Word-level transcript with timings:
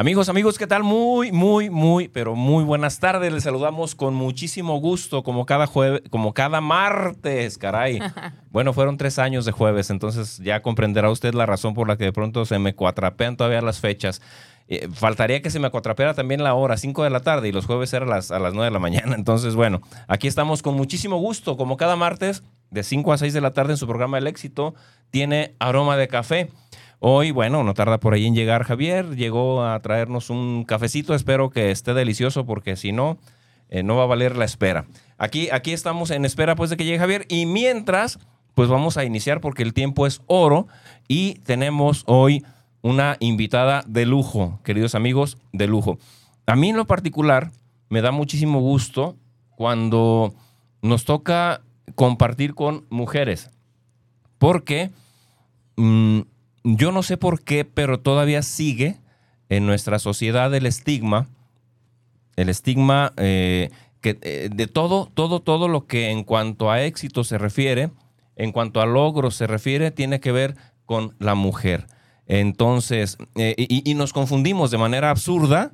Amigos, 0.00 0.28
amigos, 0.28 0.58
¿qué 0.58 0.68
tal? 0.68 0.84
Muy, 0.84 1.32
muy, 1.32 1.70
muy, 1.70 2.06
pero 2.06 2.36
muy 2.36 2.62
buenas 2.62 3.00
tardes. 3.00 3.32
Les 3.32 3.42
saludamos 3.42 3.96
con 3.96 4.14
muchísimo 4.14 4.78
gusto, 4.78 5.24
como 5.24 5.44
cada 5.44 5.66
jueves, 5.66 6.02
como 6.08 6.34
cada 6.34 6.60
martes, 6.60 7.58
caray. 7.58 7.98
Bueno, 8.52 8.72
fueron 8.72 8.96
tres 8.96 9.18
años 9.18 9.44
de 9.44 9.50
jueves, 9.50 9.90
entonces 9.90 10.38
ya 10.38 10.62
comprenderá 10.62 11.10
usted 11.10 11.34
la 11.34 11.46
razón 11.46 11.74
por 11.74 11.88
la 11.88 11.96
que 11.96 12.04
de 12.04 12.12
pronto 12.12 12.44
se 12.46 12.60
me 12.60 12.76
cuatrapean 12.76 13.36
todavía 13.36 13.60
las 13.60 13.80
fechas. 13.80 14.22
Eh, 14.68 14.88
faltaría 14.92 15.42
que 15.42 15.50
se 15.50 15.58
me 15.58 15.68
cuatrapeara 15.68 16.14
también 16.14 16.44
la 16.44 16.54
hora, 16.54 16.76
5 16.76 17.02
de 17.02 17.10
la 17.10 17.20
tarde, 17.20 17.48
y 17.48 17.52
los 17.52 17.66
jueves 17.66 17.92
eran 17.92 18.08
las, 18.08 18.30
a 18.30 18.38
las 18.38 18.54
9 18.54 18.66
de 18.66 18.70
la 18.70 18.78
mañana. 18.78 19.14
Entonces, 19.18 19.56
bueno, 19.56 19.82
aquí 20.06 20.28
estamos 20.28 20.62
con 20.62 20.76
muchísimo 20.76 21.16
gusto, 21.16 21.56
como 21.56 21.76
cada 21.76 21.96
martes, 21.96 22.44
de 22.70 22.84
5 22.84 23.12
a 23.12 23.18
6 23.18 23.34
de 23.34 23.40
la 23.40 23.50
tarde 23.50 23.72
en 23.72 23.76
su 23.76 23.86
programa 23.88 24.18
El 24.18 24.28
Éxito, 24.28 24.76
tiene 25.10 25.56
aroma 25.58 25.96
de 25.96 26.06
café. 26.06 26.50
Hoy, 27.00 27.30
bueno, 27.30 27.62
no 27.62 27.74
tarda 27.74 28.00
por 28.00 28.12
ahí 28.12 28.26
en 28.26 28.34
llegar 28.34 28.64
Javier, 28.64 29.14
llegó 29.14 29.64
a 29.64 29.78
traernos 29.80 30.30
un 30.30 30.64
cafecito, 30.64 31.14
espero 31.14 31.48
que 31.48 31.70
esté 31.70 31.94
delicioso 31.94 32.44
porque 32.44 32.74
si 32.74 32.90
no, 32.90 33.18
eh, 33.68 33.84
no 33.84 33.94
va 33.94 34.02
a 34.02 34.06
valer 34.06 34.36
la 34.36 34.44
espera. 34.44 34.86
Aquí, 35.16 35.48
aquí 35.52 35.72
estamos 35.72 36.10
en 36.10 36.24
espera 36.24 36.56
pues 36.56 36.70
de 36.70 36.76
que 36.76 36.84
llegue 36.84 36.98
Javier 36.98 37.24
y 37.28 37.46
mientras, 37.46 38.18
pues 38.54 38.68
vamos 38.68 38.96
a 38.96 39.04
iniciar 39.04 39.40
porque 39.40 39.62
el 39.62 39.74
tiempo 39.74 40.08
es 40.08 40.22
oro 40.26 40.66
y 41.06 41.34
tenemos 41.44 42.02
hoy 42.06 42.44
una 42.82 43.16
invitada 43.20 43.84
de 43.86 44.04
lujo, 44.04 44.58
queridos 44.64 44.96
amigos, 44.96 45.38
de 45.52 45.68
lujo. 45.68 45.98
A 46.46 46.56
mí 46.56 46.70
en 46.70 46.76
lo 46.76 46.86
particular 46.86 47.52
me 47.90 48.00
da 48.00 48.10
muchísimo 48.10 48.60
gusto 48.60 49.14
cuando 49.54 50.34
nos 50.82 51.04
toca 51.04 51.60
compartir 51.94 52.54
con 52.54 52.86
mujeres, 52.90 53.50
porque... 54.38 54.90
Mm, 55.76 56.22
yo 56.64 56.92
no 56.92 57.02
sé 57.02 57.16
por 57.16 57.42
qué, 57.42 57.64
pero 57.64 58.00
todavía 58.00 58.42
sigue 58.42 58.96
en 59.48 59.66
nuestra 59.66 59.98
sociedad 59.98 60.54
el 60.54 60.66
estigma, 60.66 61.28
el 62.36 62.48
estigma 62.48 63.12
eh, 63.16 63.70
que, 64.00 64.18
eh, 64.22 64.48
de 64.52 64.66
todo, 64.66 65.10
todo, 65.12 65.40
todo 65.40 65.68
lo 65.68 65.86
que 65.86 66.10
en 66.10 66.24
cuanto 66.24 66.70
a 66.70 66.82
éxito 66.82 67.24
se 67.24 67.38
refiere, 67.38 67.90
en 68.36 68.52
cuanto 68.52 68.80
a 68.80 68.86
logros 68.86 69.34
se 69.34 69.46
refiere, 69.46 69.90
tiene 69.90 70.20
que 70.20 70.32
ver 70.32 70.56
con 70.84 71.14
la 71.18 71.34
mujer. 71.34 71.86
Entonces, 72.26 73.16
eh, 73.36 73.54
y, 73.56 73.94
nos 73.94 74.12
confundimos 74.12 74.70
de 74.70 74.78
manera 74.78 75.10
absurda 75.10 75.72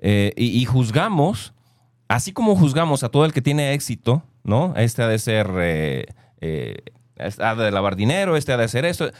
y, 0.00 0.64
juzgamos, 0.64 1.54
así 2.08 2.32
como 2.32 2.56
juzgamos 2.56 3.02
a 3.02 3.08
todo 3.08 3.24
el 3.24 3.32
que 3.32 3.42
tiene 3.42 3.72
éxito, 3.72 4.22
¿no? 4.44 4.74
Este 4.76 5.02
ha 5.02 5.08
de 5.08 5.18
ser, 5.18 5.48
ha 7.38 7.54
de 7.54 7.70
lavar 7.70 7.96
dinero, 7.96 8.36
este 8.36 8.52
ha 8.52 8.56
de 8.56 8.68
ser 8.68 8.84
esto 8.84 9.10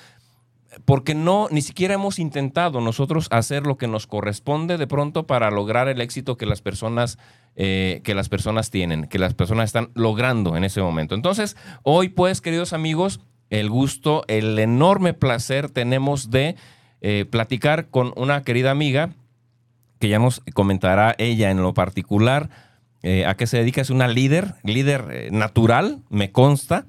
porque 0.85 1.15
no, 1.15 1.49
ni 1.51 1.63
siquiera 1.63 1.95
hemos 1.95 2.19
intentado 2.19 2.81
nosotros 2.81 3.29
hacer 3.31 3.67
lo 3.67 3.77
que 3.77 3.89
nos 3.89 4.07
corresponde 4.07 4.79
de 4.79 4.87
pronto 4.87 5.27
para 5.27 5.51
lograr 5.51 5.89
el 5.89 6.01
éxito 6.01 6.37
que 6.37 6.47
las 6.47 6.63
personas, 6.63 7.19
eh, 7.57 8.01
que 8.05 8.15
las 8.15 8.29
personas 8.29 8.71
tienen, 8.71 9.07
que 9.07 9.19
las 9.19 9.35
personas 9.35 9.67
están 9.67 9.91
logrando 9.95 10.57
en 10.57 10.65
ese 10.65 10.81
momento. 10.81 11.15
Entonces, 11.15 11.57
hoy 11.83 12.09
pues, 12.09 12.41
queridos 12.41 12.73
amigos, 12.73 13.21
el 13.51 13.69
gusto, 13.69 14.25
el 14.29 14.59
enorme 14.59 15.13
placer 15.13 15.69
tenemos 15.69 16.31
de 16.31 16.57
eh, 17.01 17.27
platicar 17.31 17.89
con 17.91 18.13
una 18.17 18.43
querida 18.43 18.71
amiga 18.71 19.11
que 19.99 20.09
ya 20.09 20.19
nos 20.19 20.43
comentará 20.55 21.15
ella 21.19 21.51
en 21.51 21.63
lo 21.63 21.75
particular 21.75 22.49
eh, 23.03 23.27
a 23.27 23.37
qué 23.37 23.47
se 23.47 23.59
dedica. 23.59 23.81
Es 23.81 23.91
una 23.91 24.09
líder, 24.09 24.55
líder 24.65 25.31
natural, 25.33 26.01
me 26.09 26.33
consta. 26.33 26.87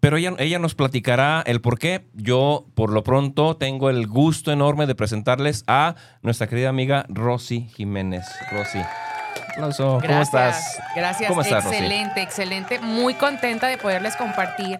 Pero 0.00 0.16
ella, 0.16 0.34
ella 0.38 0.58
nos 0.58 0.74
platicará 0.74 1.42
el 1.44 1.60
por 1.60 1.78
qué. 1.78 2.06
Yo, 2.14 2.66
por 2.74 2.92
lo 2.92 3.02
pronto, 3.02 3.56
tengo 3.56 3.90
el 3.90 4.06
gusto 4.06 4.52
enorme 4.52 4.86
de 4.86 4.94
presentarles 4.94 5.64
a 5.66 5.96
nuestra 6.22 6.46
querida 6.46 6.68
amiga 6.68 7.04
Rosy 7.08 7.68
Jiménez. 7.74 8.24
Rosy. 8.52 8.80
Aplauso. 9.50 9.98
¿Cómo 10.06 10.22
estás? 10.22 10.80
Gracias. 10.94 11.28
¿Cómo 11.28 11.40
estás, 11.42 11.66
excelente, 11.66 12.22
excelente. 12.22 12.78
Muy 12.78 13.14
contenta 13.14 13.66
de 13.66 13.76
poderles 13.76 14.14
compartir, 14.16 14.78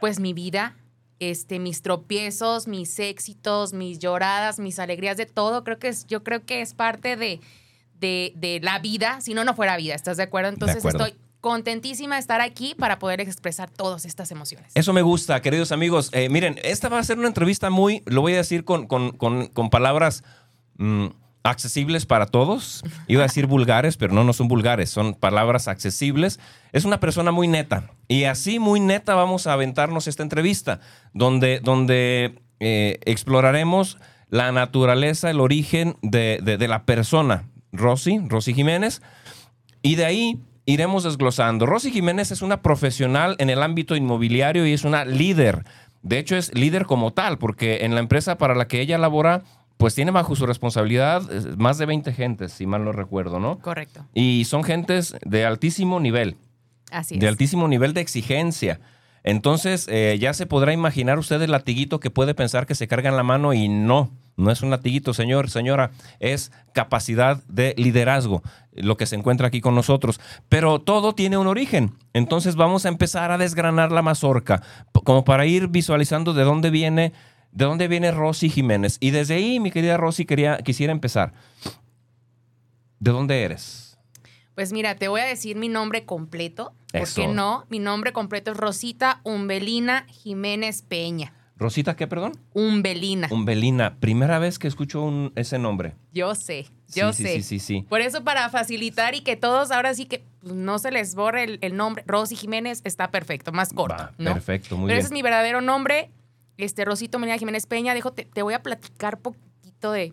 pues, 0.00 0.20
mi 0.20 0.34
vida, 0.34 0.76
este, 1.20 1.58
mis 1.58 1.80
tropiezos, 1.80 2.68
mis 2.68 2.98
éxitos, 2.98 3.72
mis 3.72 3.98
lloradas, 3.98 4.58
mis 4.58 4.78
alegrías, 4.78 5.16
de 5.16 5.24
todo. 5.24 5.64
Creo 5.64 5.78
que 5.78 5.88
es, 5.88 6.06
yo 6.06 6.22
creo 6.22 6.44
que 6.44 6.60
es 6.60 6.74
parte 6.74 7.16
de, 7.16 7.40
de, 7.98 8.60
la 8.62 8.78
vida. 8.78 9.22
Si 9.22 9.32
no, 9.32 9.44
no 9.44 9.54
fuera 9.54 9.76
vida. 9.78 9.94
¿Estás 9.94 10.18
de 10.18 10.24
acuerdo? 10.24 10.50
Entonces 10.50 10.84
estoy 10.84 11.14
contentísima 11.44 12.14
de 12.14 12.22
estar 12.22 12.40
aquí 12.40 12.74
para 12.74 12.98
poder 12.98 13.20
expresar 13.20 13.68
todas 13.68 14.06
estas 14.06 14.30
emociones. 14.30 14.72
Eso 14.74 14.94
me 14.94 15.02
gusta, 15.02 15.42
queridos 15.42 15.72
amigos. 15.72 16.08
Eh, 16.12 16.30
miren, 16.30 16.58
esta 16.64 16.88
va 16.88 16.98
a 16.98 17.04
ser 17.04 17.18
una 17.18 17.28
entrevista 17.28 17.68
muy, 17.68 18.02
lo 18.06 18.22
voy 18.22 18.32
a 18.32 18.38
decir 18.38 18.64
con, 18.64 18.86
con, 18.86 19.70
palabras 19.70 20.24
mm, 20.78 21.08
accesibles 21.42 22.06
para 22.06 22.24
todos. 22.24 22.82
Iba 23.08 23.24
a 23.24 23.26
decir 23.26 23.46
vulgares, 23.46 23.98
pero 23.98 24.14
no, 24.14 24.24
no 24.24 24.32
son 24.32 24.48
vulgares, 24.48 24.88
son 24.88 25.12
palabras 25.12 25.68
accesibles. 25.68 26.40
Es 26.72 26.86
una 26.86 26.98
persona 26.98 27.30
muy 27.30 27.46
neta. 27.46 27.90
Y 28.08 28.24
así 28.24 28.58
muy 28.58 28.80
neta 28.80 29.14
vamos 29.14 29.46
a 29.46 29.52
aventarnos 29.52 30.08
esta 30.08 30.22
entrevista, 30.22 30.80
donde, 31.12 31.60
donde 31.60 32.40
eh, 32.58 33.00
exploraremos 33.04 33.98
la 34.30 34.50
naturaleza, 34.50 35.28
el 35.28 35.40
origen 35.40 35.98
de, 36.00 36.40
de 36.42 36.68
la 36.68 36.86
persona, 36.86 37.50
Rosy, 37.70 38.18
Rosy 38.28 38.54
Jiménez. 38.54 39.02
Y 39.82 39.96
de 39.96 40.06
ahí 40.06 40.40
iremos 40.66 41.04
desglosando. 41.04 41.66
Rosy 41.66 41.90
Jiménez 41.90 42.30
es 42.30 42.42
una 42.42 42.62
profesional 42.62 43.36
en 43.38 43.50
el 43.50 43.62
ámbito 43.62 43.96
inmobiliario 43.96 44.66
y 44.66 44.72
es 44.72 44.84
una 44.84 45.04
líder. 45.04 45.64
De 46.02 46.18
hecho, 46.18 46.36
es 46.36 46.54
líder 46.54 46.86
como 46.86 47.12
tal, 47.12 47.38
porque 47.38 47.84
en 47.84 47.94
la 47.94 48.00
empresa 48.00 48.36
para 48.38 48.54
la 48.54 48.68
que 48.68 48.80
ella 48.80 48.98
labora, 48.98 49.42
pues 49.76 49.94
tiene 49.94 50.10
bajo 50.10 50.36
su 50.36 50.46
responsabilidad 50.46 51.22
eh, 51.30 51.54
más 51.56 51.78
de 51.78 51.86
20 51.86 52.12
gentes, 52.12 52.52
si 52.52 52.66
mal 52.66 52.84
no 52.84 52.92
recuerdo, 52.92 53.40
¿no? 53.40 53.58
Correcto. 53.58 54.04
Y 54.14 54.44
son 54.44 54.64
gentes 54.64 55.16
de 55.24 55.44
altísimo 55.44 56.00
nivel. 56.00 56.36
Así 56.90 57.14
es. 57.14 57.20
De 57.20 57.28
altísimo 57.28 57.68
nivel 57.68 57.94
de 57.94 58.02
exigencia. 58.02 58.80
Entonces, 59.22 59.88
eh, 59.90 60.18
ya 60.20 60.34
se 60.34 60.46
podrá 60.46 60.74
imaginar 60.74 61.18
usted 61.18 61.40
el 61.40 61.50
latiguito 61.50 61.98
que 61.98 62.10
puede 62.10 62.34
pensar 62.34 62.66
que 62.66 62.74
se 62.74 62.86
carga 62.86 63.08
en 63.08 63.16
la 63.16 63.22
mano 63.22 63.54
y 63.54 63.68
no. 63.68 64.10
No 64.36 64.50
es 64.50 64.62
un 64.62 64.70
latiguito, 64.70 65.14
señor, 65.14 65.48
señora, 65.48 65.92
es 66.18 66.50
capacidad 66.72 67.42
de 67.44 67.74
liderazgo, 67.76 68.42
lo 68.72 68.96
que 68.96 69.06
se 69.06 69.14
encuentra 69.14 69.46
aquí 69.46 69.60
con 69.60 69.74
nosotros. 69.74 70.20
Pero 70.48 70.80
todo 70.80 71.14
tiene 71.14 71.38
un 71.38 71.46
origen. 71.46 71.94
Entonces 72.12 72.56
vamos 72.56 72.84
a 72.84 72.88
empezar 72.88 73.30
a 73.30 73.38
desgranar 73.38 73.92
la 73.92 74.02
mazorca, 74.02 74.62
como 75.04 75.24
para 75.24 75.46
ir 75.46 75.68
visualizando 75.68 76.34
de 76.34 76.42
dónde 76.42 76.70
viene, 76.70 77.12
de 77.52 77.64
dónde 77.64 77.86
viene 77.86 78.10
Rosy 78.10 78.50
Jiménez. 78.50 78.96
Y 79.00 79.10
desde 79.10 79.34
ahí, 79.34 79.60
mi 79.60 79.70
querida 79.70 79.96
Rosy, 79.96 80.24
quería, 80.24 80.58
quisiera 80.58 80.92
empezar. 80.92 81.32
¿De 82.98 83.10
dónde 83.12 83.42
eres? 83.42 83.98
Pues 84.54 84.72
mira, 84.72 84.94
te 84.96 85.08
voy 85.08 85.20
a 85.20 85.26
decir 85.26 85.56
mi 85.56 85.68
nombre 85.68 86.04
completo. 86.04 86.74
¿Por 86.92 87.12
qué 87.12 87.26
no? 87.26 87.66
Mi 87.68 87.80
nombre 87.80 88.12
completo 88.12 88.52
es 88.52 88.56
Rosita 88.56 89.20
Umbelina 89.24 90.06
Jiménez 90.08 90.82
Peña. 90.82 91.32
¿Rosita 91.56 91.94
qué, 91.94 92.06
perdón? 92.08 92.32
Umbelina. 92.52 93.28
Umbelina. 93.30 93.96
Primera 94.00 94.38
vez 94.38 94.58
que 94.58 94.66
escucho 94.66 95.30
ese 95.36 95.58
nombre. 95.58 95.94
Yo 96.12 96.34
sé, 96.34 96.66
yo 96.92 97.12
sé. 97.12 97.36
Sí, 97.36 97.42
sí, 97.42 97.58
sí, 97.60 97.86
Por 97.88 98.00
eso, 98.00 98.24
para 98.24 98.48
facilitar 98.48 99.14
y 99.14 99.20
que 99.20 99.36
todos 99.36 99.70
ahora 99.70 99.94
sí 99.94 100.06
que 100.06 100.24
no 100.42 100.78
se 100.80 100.90
les 100.90 101.14
borre 101.14 101.58
el, 101.60 101.76
nombre, 101.76 102.02
Rosy 102.06 102.34
Jiménez, 102.34 102.80
está 102.84 103.10
perfecto, 103.10 103.52
más 103.52 103.72
corto. 103.72 104.10
Perfecto, 104.16 104.76
muy 104.76 104.88
Pero 104.88 104.96
bien. 104.96 104.98
ese 104.98 105.06
es 105.06 105.12
mi 105.12 105.22
verdadero 105.22 105.60
nombre, 105.60 106.10
este 106.56 106.84
Rosito 106.84 107.20
Melina 107.20 107.38
Jiménez 107.38 107.66
Peña. 107.66 107.94
Dejo, 107.94 108.12
te, 108.12 108.42
voy 108.42 108.54
a 108.54 108.62
platicar 108.62 109.18
poquito 109.18 109.92
de, 109.92 110.12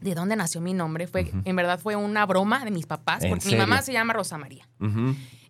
de 0.00 0.14
dónde 0.14 0.36
nació 0.36 0.60
mi 0.60 0.74
nombre. 0.74 1.08
Fue, 1.08 1.28
En 1.44 1.56
verdad 1.56 1.80
fue 1.80 1.96
una 1.96 2.24
broma 2.24 2.64
de 2.64 2.70
mis 2.70 2.86
papás, 2.86 3.24
porque 3.28 3.48
mi 3.48 3.56
mamá 3.56 3.82
se 3.82 3.92
llama 3.92 4.12
Rosa 4.12 4.38
María. 4.38 4.68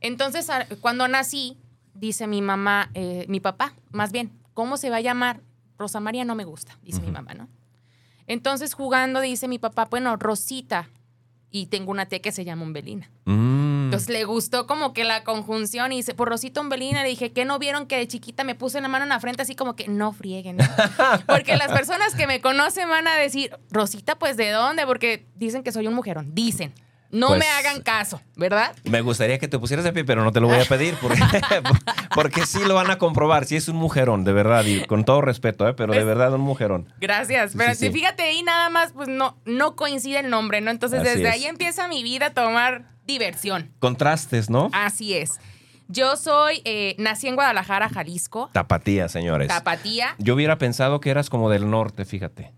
Entonces, 0.00 0.48
cuando 0.80 1.06
nací, 1.06 1.58
dice 1.92 2.26
mi 2.26 2.40
mamá, 2.40 2.90
eh, 2.94 3.26
mi 3.28 3.40
papá, 3.40 3.74
más 3.92 4.10
bien, 4.10 4.32
¿Cómo 4.54 4.76
se 4.76 4.90
va 4.90 4.96
a 4.96 5.00
llamar? 5.00 5.40
Rosa 5.78 6.00
María 6.00 6.24
no 6.24 6.34
me 6.34 6.44
gusta, 6.44 6.78
dice 6.82 7.00
mi 7.00 7.10
mamá, 7.10 7.34
¿no? 7.34 7.48
Entonces, 8.26 8.74
jugando, 8.74 9.20
dice 9.20 9.48
mi 9.48 9.58
papá, 9.58 9.86
bueno, 9.90 10.16
Rosita. 10.16 10.90
Y 11.50 11.66
tengo 11.66 11.90
una 11.90 12.06
tía 12.06 12.20
que 12.20 12.32
se 12.32 12.44
llama 12.44 12.62
Umbelina. 12.62 13.10
Mm. 13.26 13.84
Entonces 13.92 14.08
le 14.08 14.24
gustó 14.24 14.66
como 14.66 14.94
que 14.94 15.04
la 15.04 15.22
conjunción 15.22 15.92
y 15.92 15.96
dice, 15.96 16.14
por 16.14 16.30
Rosita 16.30 16.62
Umbelina, 16.62 17.02
le 17.02 17.10
dije, 17.10 17.32
¿qué 17.32 17.44
no 17.44 17.58
vieron 17.58 17.86
que 17.86 17.98
de 17.98 18.08
chiquita 18.08 18.42
me 18.42 18.54
puse 18.54 18.80
la 18.80 18.88
mano 18.88 19.02
en 19.02 19.10
la 19.10 19.20
frente 19.20 19.42
así 19.42 19.54
como 19.54 19.76
que 19.76 19.86
no 19.86 20.12
frieguen? 20.12 20.56
Porque 21.26 21.58
las 21.58 21.70
personas 21.70 22.14
que 22.14 22.26
me 22.26 22.40
conocen 22.40 22.88
van 22.88 23.06
a 23.06 23.16
decir, 23.16 23.54
Rosita, 23.70 24.18
pues 24.18 24.38
¿de 24.38 24.48
dónde? 24.48 24.86
Porque 24.86 25.26
dicen 25.34 25.62
que 25.62 25.72
soy 25.72 25.88
un 25.88 25.94
mujerón, 25.94 26.34
dicen. 26.34 26.72
No 27.12 27.28
Pues- 27.28 27.38
me 27.40 27.46
hagan 27.46 27.82
caso, 27.82 28.20
¿verdad? 28.36 28.74
Me 28.84 29.02
gustaría 29.02 29.38
que 29.38 29.46
te 29.46 29.58
pusieras 29.58 29.84
de 29.84 29.92
pie, 29.92 30.04
pero 30.04 30.24
no 30.24 30.32
te 30.32 30.40
lo 30.40 30.48
voy 30.48 30.58
a 30.58 30.64
pedir 30.64 30.94
porque, 31.00 31.20
porque 32.14 32.46
sí 32.46 32.58
lo 32.64 32.74
van 32.74 32.90
a 32.90 32.96
comprobar. 32.98 33.44
Sí 33.44 33.54
es 33.56 33.68
un 33.68 33.76
mujerón, 33.76 34.24
de 34.24 34.32
verdad, 34.32 34.64
y 34.64 34.84
con 34.86 35.04
todo 35.04 35.20
respeto, 35.20 35.68
¿eh? 35.68 35.74
pero 35.74 35.92
de 35.92 35.98
Pues- 36.00 36.06
verdad 36.06 36.32
un 36.34 36.40
mujerón. 36.40 36.92
Gracias. 37.00 37.52
Pero 37.56 37.74
Sí, 37.74 37.90
fíjate 37.92 38.22
ahí 38.22 38.42
nada 38.42 38.70
más, 38.70 38.92
pues 38.92 39.08
no, 39.08 39.36
no 39.44 39.76
coincide 39.76 40.20
el 40.20 40.30
nombre, 40.30 40.60
¿no? 40.62 40.70
Entonces 40.70 41.00
Así 41.00 41.08
desde 41.10 41.28
es. 41.28 41.34
ahí 41.34 41.44
empieza 41.44 41.86
mi 41.86 42.02
vida 42.02 42.26
a 42.26 42.30
tomar 42.34 42.90
diversión. 43.06 43.72
Contrastes, 43.78 44.48
¿no? 44.48 44.70
Así 44.72 45.14
es. 45.14 45.38
Yo 45.88 46.16
soy, 46.16 46.62
eh, 46.64 46.94
nací 46.98 47.28
en 47.28 47.34
Guadalajara, 47.34 47.90
Jalisco, 47.90 48.48
Tapatía, 48.54 49.10
señores. 49.10 49.48
Tapatía. 49.48 50.14
Yo 50.18 50.34
hubiera 50.34 50.56
pensado 50.56 51.00
que 51.00 51.10
eras 51.10 51.28
como 51.28 51.50
del 51.50 51.68
norte, 51.68 52.06
fíjate. 52.06 52.54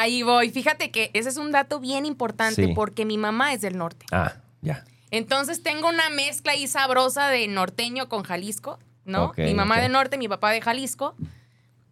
Ahí 0.00 0.22
voy. 0.22 0.50
Fíjate 0.50 0.90
que 0.90 1.10
ese 1.12 1.28
es 1.28 1.36
un 1.36 1.52
dato 1.52 1.80
bien 1.80 2.06
importante 2.06 2.66
Sí. 2.66 2.72
porque 2.74 3.04
mi 3.04 3.18
mamá 3.18 3.52
es 3.52 3.60
del 3.60 3.76
norte. 3.76 4.06
Ah, 4.10 4.34
ya. 4.62 4.84
Entonces 5.10 5.62
tengo 5.62 5.88
una 5.88 6.08
mezcla 6.10 6.52
ahí 6.52 6.66
sabrosa 6.66 7.28
de 7.28 7.46
norteño 7.48 8.08
con 8.08 8.22
Jalisco, 8.22 8.78
¿no? 9.04 9.32
Mi 9.36 9.52
mamá 9.54 9.74
ok. 9.76 9.80
de 9.82 9.88
norte, 9.90 10.16
mi 10.18 10.28
papá 10.28 10.50
de 10.50 10.60
Jalisco. 10.62 11.14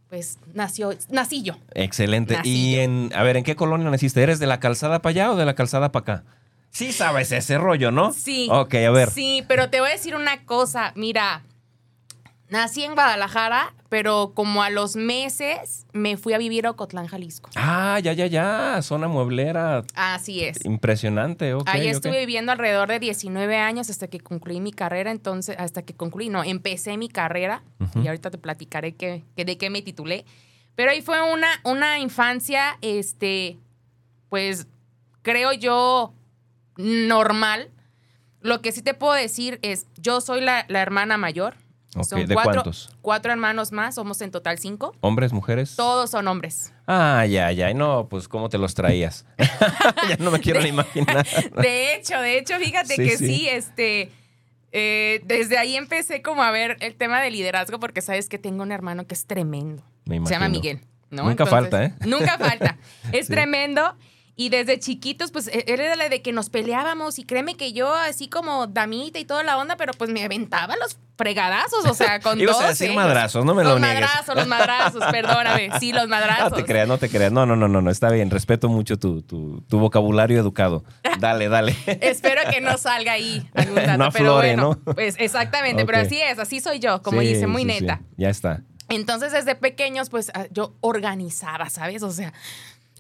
Pues 0.09 0.39
nació, 0.55 0.93
nací 1.11 1.43
yo. 1.43 1.57
Excelente. 1.75 2.37
Nací 2.37 2.49
y 2.73 2.77
yo. 2.77 2.81
en, 2.83 3.13
a 3.15 3.23
ver, 3.23 3.37
¿en 3.37 3.45
qué 3.45 3.55
colonia 3.55 3.89
naciste? 3.91 4.23
¿Eres 4.23 4.39
de 4.39 4.47
la 4.47 4.59
calzada 4.59 5.03
para 5.03 5.11
allá 5.11 5.33
o 5.33 5.37
de 5.37 5.45
la 5.45 5.55
calzada 5.55 5.93
para 5.93 6.03
acá? 6.03 6.25
Sí 6.71 6.93
sabes 6.93 7.31
ese 7.33 7.59
rollo, 7.59 7.91
¿no? 7.91 8.13
Sí. 8.13 8.49
Ok, 8.51 8.75
a 8.77 8.91
ver. 8.91 9.11
Sí, 9.11 9.45
pero 9.47 9.71
te 9.71 9.81
voy 9.81 9.91
a 9.91 9.93
decir 9.93 10.15
una 10.17 10.45
cosa. 10.47 10.93
Mira, 10.97 11.43
nací 12.51 12.85
en 12.85 12.95
Guadalajara, 12.95 13.75
pero 13.89 14.33
como 14.35 14.63
a 14.63 14.71
los 14.71 14.97
meses 14.97 15.87
me 15.93 16.17
fui 16.17 16.33
a 16.35 16.39
vivir 16.39 16.67
a 16.67 16.71
Ocotlán, 16.71 17.07
Jalisco. 17.07 17.51
Ah, 17.57 17.99
ya, 18.01 18.13
ya, 18.13 18.27
ya. 18.27 18.81
Zona 18.83 19.09
mueblera. 19.09 19.85
Así 19.95 20.45
es. 20.45 20.65
Impresionante, 20.65 21.55
ok. 21.55 21.69
Ahí 21.69 21.89
estuve 21.89 22.21
viviendo 22.21 22.53
alrededor 22.53 22.89
de 22.89 22.99
19 22.99 23.57
años 23.57 23.91
hasta 23.91 24.09
que 24.09 24.21
concluí 24.21 24.61
mi 24.61 24.73
carrera, 24.73 25.11
entonces, 25.11 25.57
hasta 25.59 25.83
que 25.83 25.95
concluí, 25.95 26.29
no, 26.29 26.45
empecé 26.45 26.97
mi 26.97 27.09
carrera 27.09 27.63
y 27.95 28.07
ahorita 28.07 28.31
te 28.31 28.39
platicaré 28.39 28.95
que, 28.95 29.25
que 29.37 29.45
de 29.45 29.57
qué 29.57 29.71
me 29.71 29.83
titulé. 29.83 30.25
Pero 30.75 30.91
ahí 30.91 31.03
fue 31.03 31.21
una, 31.33 31.49
una 31.65 31.99
infancia, 31.99 32.79
este, 32.81 33.59
pues, 34.29 34.67
creo 35.23 35.53
yo, 35.53 36.15
normal. 36.77 37.71
Lo 38.41 38.63
que 38.63 38.73
sí 38.73 38.83
te 38.83 38.95
puedo 38.95 39.13
decir 39.13 39.59
es, 39.63 39.87
yo 39.97 40.21
soy 40.21 40.41
la, 40.41 40.65
la 40.69 40.81
hermana 40.81 41.19
mayor. 41.19 41.57
Ok, 41.97 42.05
Son 42.05 42.25
¿de 42.27 42.35
cuatro, 42.35 42.53
cuántos? 42.53 42.97
Cuatro 43.03 43.33
hermanos 43.33 43.73
más, 43.73 43.97
somos 43.97 44.21
en 44.21 44.31
total 44.31 44.59
cinco. 44.59 44.95
¿Hombres, 45.01 45.33
mujeres? 45.33 45.75
Todos 45.75 46.11
son 46.11 46.29
hombres. 46.29 46.73
Ah, 46.87 47.27
ya, 47.27 47.51
ya. 47.51 47.75
No, 47.75 48.07
pues, 48.09 48.29
¿cómo 48.29 48.49
te 48.49 48.59
los 48.59 48.75
traías? 48.75 49.27
ya 50.09 50.17
no 50.21 50.31
me 50.31 50.39
quiero 50.41 50.61
ni 50.63 50.69
imaginar. 50.69 51.27
De 51.61 51.95
hecho, 51.95 52.19
de 52.21 52.39
hecho, 52.39 52.59
fíjate 52.59 52.95
Sí, 52.95 53.03
que 53.05 53.17
sí. 53.19 53.27
sí, 53.27 53.49
este. 53.49 54.13
eh, 54.73 55.21
desde 55.25 55.59
ahí 55.59 55.77
empecé 55.77 56.23
como 56.23 56.43
a 56.45 56.51
ver 56.53 56.77
el 56.81 56.95
tema 56.95 57.21
de 57.21 57.31
liderazgo 57.33 57.81
porque 57.81 58.03
sabes 58.03 58.29
que 58.29 58.39
tengo 58.39 58.63
un 58.63 58.71
hermano 58.71 59.07
que 59.09 59.15
es 59.15 59.27
tremendo. 59.27 59.83
Me 60.05 60.25
Se 60.27 60.33
llama. 60.35 60.49
Miguel. 60.49 60.81
¿no? 61.11 61.25
Nunca 61.25 61.45
falta, 61.45 61.85
¿eh? 61.85 61.95
Nunca 62.07 62.39
falta. 62.39 62.79
Es 63.11 63.27
Sí. 63.27 63.33
tremendo. 63.33 63.97
Y 64.37 64.49
desde 64.49 64.79
chiquitos, 64.79 65.31
pues 65.33 65.49
él 65.49 65.65
era 65.81 65.97
la 65.97 66.09
de 66.09 66.23
que 66.23 66.33
nos 66.33 66.49
peleábamos 66.49 67.19
y 67.19 67.25
créeme 67.25 67.57
que 67.57 67.73
yo 67.75 67.93
así 67.95 68.29
como 68.29 68.67
damita 68.67 69.19
y 69.19 69.25
toda 69.27 69.43
la 69.43 69.59
onda, 69.59 69.77
pero 69.77 69.93
pues 69.93 70.09
me 70.11 70.25
aventaba 70.25 70.77
los 70.77 70.97
fregadazos, 71.19 71.85
o 71.85 71.93
sea, 71.93 72.21
con 72.21 72.41
Ibas 72.41 72.59
a 72.61 72.69
decir 72.69 72.87
ellos. 72.87 72.97
madrazos, 72.97 73.45
no 73.45 73.55
me 73.55 73.63
los 73.63 73.75
lo 73.75 73.79
niegues. 73.81 74.01
madrazos, 74.01 74.35
los 74.35 74.47
madrazos, 74.47 75.05
perdóname. 75.11 75.71
Sí, 75.79 75.93
los 75.93 76.09
madrazos. 76.09 76.53
No 76.53 76.57
te 76.57 76.65
creas, 76.65 76.89
no 76.89 76.97
te 76.97 77.11
creas. 77.11 77.31
No, 77.33 77.45
no, 77.45 77.55
no, 77.55 77.69
no, 77.69 77.83
no. 77.83 77.91
Está 77.91 78.11
bien. 78.11 78.31
Respeto 78.31 78.71
mucho 78.71 78.99
tu, 78.99 79.21
tu, 79.21 79.61
tu 79.69 79.79
vocabulario 79.79 80.41
educado. 80.41 80.85
Dale, 81.19 81.49
dale. 81.51 81.77
Espero 82.01 82.41
que 82.51 82.63
no 82.63 82.79
salga 82.79 83.13
ahí 83.13 83.47
algún 83.55 83.75
dato, 83.75 83.99
No 83.99 84.11
pero 84.11 84.31
aflore, 84.39 84.55
bueno, 84.57 84.81
¿no? 84.87 84.95
pues 84.95 85.17
exactamente, 85.19 85.85
pero 85.85 85.99
así 85.99 86.19
es, 86.19 86.39
así 86.39 86.61
soy 86.61 86.79
yo, 86.79 87.03
como 87.03 87.21
Sí, 87.21 87.27
dice, 87.35 87.47
muy 87.47 87.65
sí, 87.65 87.71
sí. 87.73 87.81
neta. 87.83 88.01
Ya 88.17 88.31
está. 88.31 88.63
Entonces, 88.89 89.33
desde 89.33 89.55
pequeños, 89.55 90.09
pues 90.09 90.31
ah, 90.35 90.47
yo 90.51 90.75
organizaba, 90.81 91.69
¿sabes? 91.69 92.03
O 92.03 92.11
sea, 92.11 92.33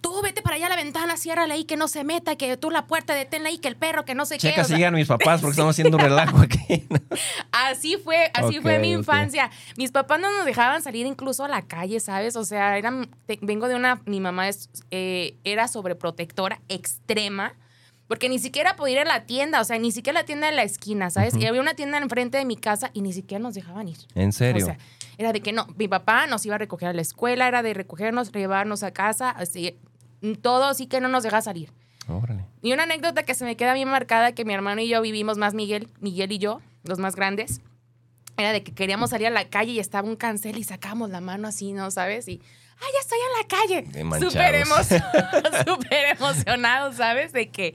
tú 0.00 0.20
vete 0.23 0.43
para 0.43 0.56
allá 0.56 0.67
a 0.67 0.70
la 0.70 0.76
ventana, 0.76 1.17
ciérrale 1.17 1.55
ahí, 1.55 1.64
que 1.64 1.76
no 1.76 1.88
se 1.88 2.05
meta, 2.05 2.37
que 2.37 2.56
tú 2.56 2.70
la 2.70 2.87
puerta 2.87 3.14
deténla 3.14 3.49
ahí, 3.50 3.58
que 3.58 3.69
el 3.69 3.76
perro, 3.76 4.05
que 4.05 4.14
no 4.14 4.25
qué. 4.26 4.38
Checa 4.38 4.62
o 4.62 4.64
si 4.64 4.69
sea, 4.69 4.76
llegan 4.79 4.94
mis 4.94 5.08
papás 5.08 5.41
porque 5.41 5.52
estamos 5.55 5.75
haciendo 5.75 5.97
un 5.97 6.02
relajo 6.02 6.38
aquí. 6.38 6.87
así 7.52 7.97
fue, 8.02 8.31
así 8.35 8.61
fue 8.61 8.79
mi 8.79 8.93
infancia. 8.93 9.50
Mis 9.76 9.93
papás 9.93 10.20
no 10.20 10.31
nos 10.37 10.44
dejaban 10.44 10.82
salir 10.82 11.06
incluso 11.06 11.44
a 11.44 11.49
la 11.49 11.62
calle, 11.62 12.00
¿sabes? 12.00 12.37
O 12.37 12.44
sea, 12.44 12.79
eran, 12.79 13.11
te- 13.26 13.38
vengo 13.43 13.69
de 13.69 13.75
una, 13.75 14.00
mi 14.06 14.20
mamá 14.20 14.49
es, 14.49 14.70
eh, 14.91 15.37
era 15.44 15.69
sobreprotectora 15.69 16.61
extrema. 16.69 17.55
Porque 18.08 18.29
ni 18.29 18.41
siquiera 18.41 18.75
podía 18.75 18.94
ir 18.94 18.99
a 19.03 19.05
la 19.05 19.25
tienda, 19.25 19.61
o 19.61 19.64
sea, 19.64 19.79
ni 19.79 19.93
siquiera 19.93 20.19
la 20.19 20.26
tienda 20.26 20.49
de 20.49 20.53
la 20.53 20.64
esquina, 20.64 21.11
¿sabes? 21.11 21.37
Y 21.37 21.46
había 21.46 21.61
una 21.61 21.75
tienda 21.75 21.96
enfrente 21.99 22.38
de 22.38 22.44
mi 22.44 22.56
casa 22.56 22.91
y 22.93 23.03
ni 23.03 23.12
siquiera 23.12 23.41
nos 23.41 23.55
dejaban 23.55 23.87
ir. 23.87 23.99
¿En 24.17 24.32
serio? 24.32 24.64
O 24.64 24.67
sea, 24.67 24.79
era 25.17 25.32
de 25.32 25.41
que 25.41 25.53
no, 25.53 25.69
mi 25.76 25.87
papá 25.87 26.26
nos 26.26 26.44
iba 26.44 26.56
a 26.56 26.58
recoger 26.58 26.88
a 26.88 26.93
la 26.93 27.03
escuela, 27.03 27.46
era 27.46 27.62
de 27.62 27.73
recogernos, 27.73 28.32
llevarnos 28.32 28.82
a 28.82 28.91
casa, 28.91 29.31
así, 29.31 29.79
todo 30.43 30.64
así 30.64 30.87
que 30.87 31.00
no 31.00 31.08
nos 31.08 31.22
deja 31.22 31.43
salir. 31.43 31.72
Órale. 32.08 32.44
Y 32.62 32.72
una 32.72 32.84
anécdota 32.84 33.22
que 33.22 33.34
se 33.34 33.44
me 33.44 33.56
queda 33.56 33.75
bien 33.75 33.88
marcada, 33.88 34.32
que 34.32 34.44
mi 34.44 34.52
hermano 34.52 34.81
y 34.81 34.88
yo 34.88 35.00
vivimos 35.00 35.38
más 35.38 35.55
Miguel, 35.55 35.88
Miguel 36.00 36.32
y 36.32 36.38
yo, 36.38 36.61
los 36.84 36.99
más 36.99 37.17
grandes, 37.17 37.61
era 38.37 38.52
de 38.52 38.62
que 38.62 38.72
queríamos 38.72 39.11
salir 39.11 39.28
a 39.28 39.31
la 39.31 39.49
calle 39.49 39.72
y 39.72 39.78
estaba 39.78 40.08
un 40.08 40.17
cancel 40.17 40.58
y 40.58 40.64
sacábamos 40.64 41.11
la 41.11 41.20
mano 41.20 41.49
así, 41.49 41.72
¿no? 41.72 41.90
¿Sabes? 41.90 42.26
Y, 42.28 42.40
¡ay, 42.81 42.88
ya 42.93 43.00
estoy 43.00 43.19
en 43.19 43.38
la 43.38 44.08
calle! 44.08 44.20
Súper 44.31 44.55
emocionados, 44.56 45.64
súper 45.67 46.17
emocionados, 46.17 46.96
¿sabes? 46.96 47.32
De 47.32 47.49
que 47.50 47.75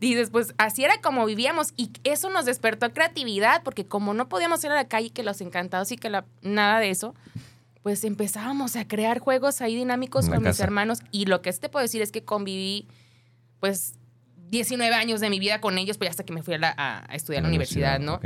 dices, 0.00 0.30
pues 0.30 0.54
así 0.58 0.84
era 0.84 1.00
como 1.00 1.24
vivíamos 1.26 1.72
y 1.76 1.90
eso 2.04 2.30
nos 2.30 2.44
despertó 2.44 2.92
creatividad 2.92 3.62
porque 3.62 3.86
como 3.86 4.14
no 4.14 4.28
podíamos 4.28 4.62
ir 4.64 4.70
a 4.70 4.74
la 4.74 4.88
calle, 4.88 5.10
que 5.10 5.22
los 5.22 5.40
encantados 5.40 5.90
y 5.92 5.96
que 5.96 6.10
la, 6.10 6.24
nada 6.42 6.80
de 6.80 6.90
eso, 6.90 7.14
pues 7.84 8.02
empezábamos 8.02 8.74
a 8.74 8.88
crear 8.88 9.20
juegos 9.20 9.60
ahí 9.60 9.76
dinámicos 9.76 10.28
con 10.28 10.42
mis 10.42 10.58
hermanos 10.58 10.98
y 11.12 11.26
lo 11.26 11.40
que 11.42 11.52
te 11.52 11.68
puedo 11.68 11.82
decir 11.82 12.02
es 12.02 12.10
que 12.10 12.24
conviví 12.24 12.88
pues 13.60 13.94
19 14.48 14.94
años 14.94 15.20
de 15.20 15.30
mi 15.30 15.38
vida 15.38 15.60
con 15.60 15.78
ellos, 15.78 15.96
pues 15.98 16.10
hasta 16.10 16.24
que 16.24 16.32
me 16.32 16.42
fui 16.42 16.54
a, 16.54 16.58
la- 16.58 16.74
a- 16.76 17.04
a 17.08 17.14
estudiar 17.14 17.40
a 17.40 17.42
la 17.44 17.48
universidad, 17.50 18.00
¿no? 18.00 18.20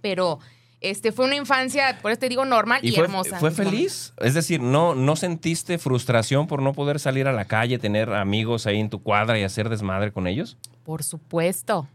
Pero 0.00 0.40
este 0.80 1.12
fue 1.12 1.26
una 1.26 1.36
infancia, 1.36 1.98
por 2.02 2.10
eso 2.10 2.18
te 2.18 2.28
digo, 2.28 2.44
normal 2.44 2.80
y, 2.82 2.88
¿Y 2.88 2.92
fue, 2.92 3.04
hermosa. 3.04 3.38
fue 3.38 3.52
feliz? 3.52 4.14
Es 4.18 4.34
decir, 4.34 4.60
¿no, 4.60 4.96
¿no 4.96 5.14
sentiste 5.14 5.78
frustración 5.78 6.48
por 6.48 6.60
no 6.60 6.72
poder 6.72 6.98
salir 6.98 7.28
a 7.28 7.32
la 7.32 7.44
calle, 7.44 7.78
tener 7.78 8.12
amigos 8.12 8.66
ahí 8.66 8.80
en 8.80 8.90
tu 8.90 9.00
cuadra 9.00 9.38
y 9.38 9.44
hacer 9.44 9.68
desmadre 9.68 10.12
con 10.12 10.26
ellos? 10.26 10.58
Por 10.82 11.04
supuesto, 11.04 11.86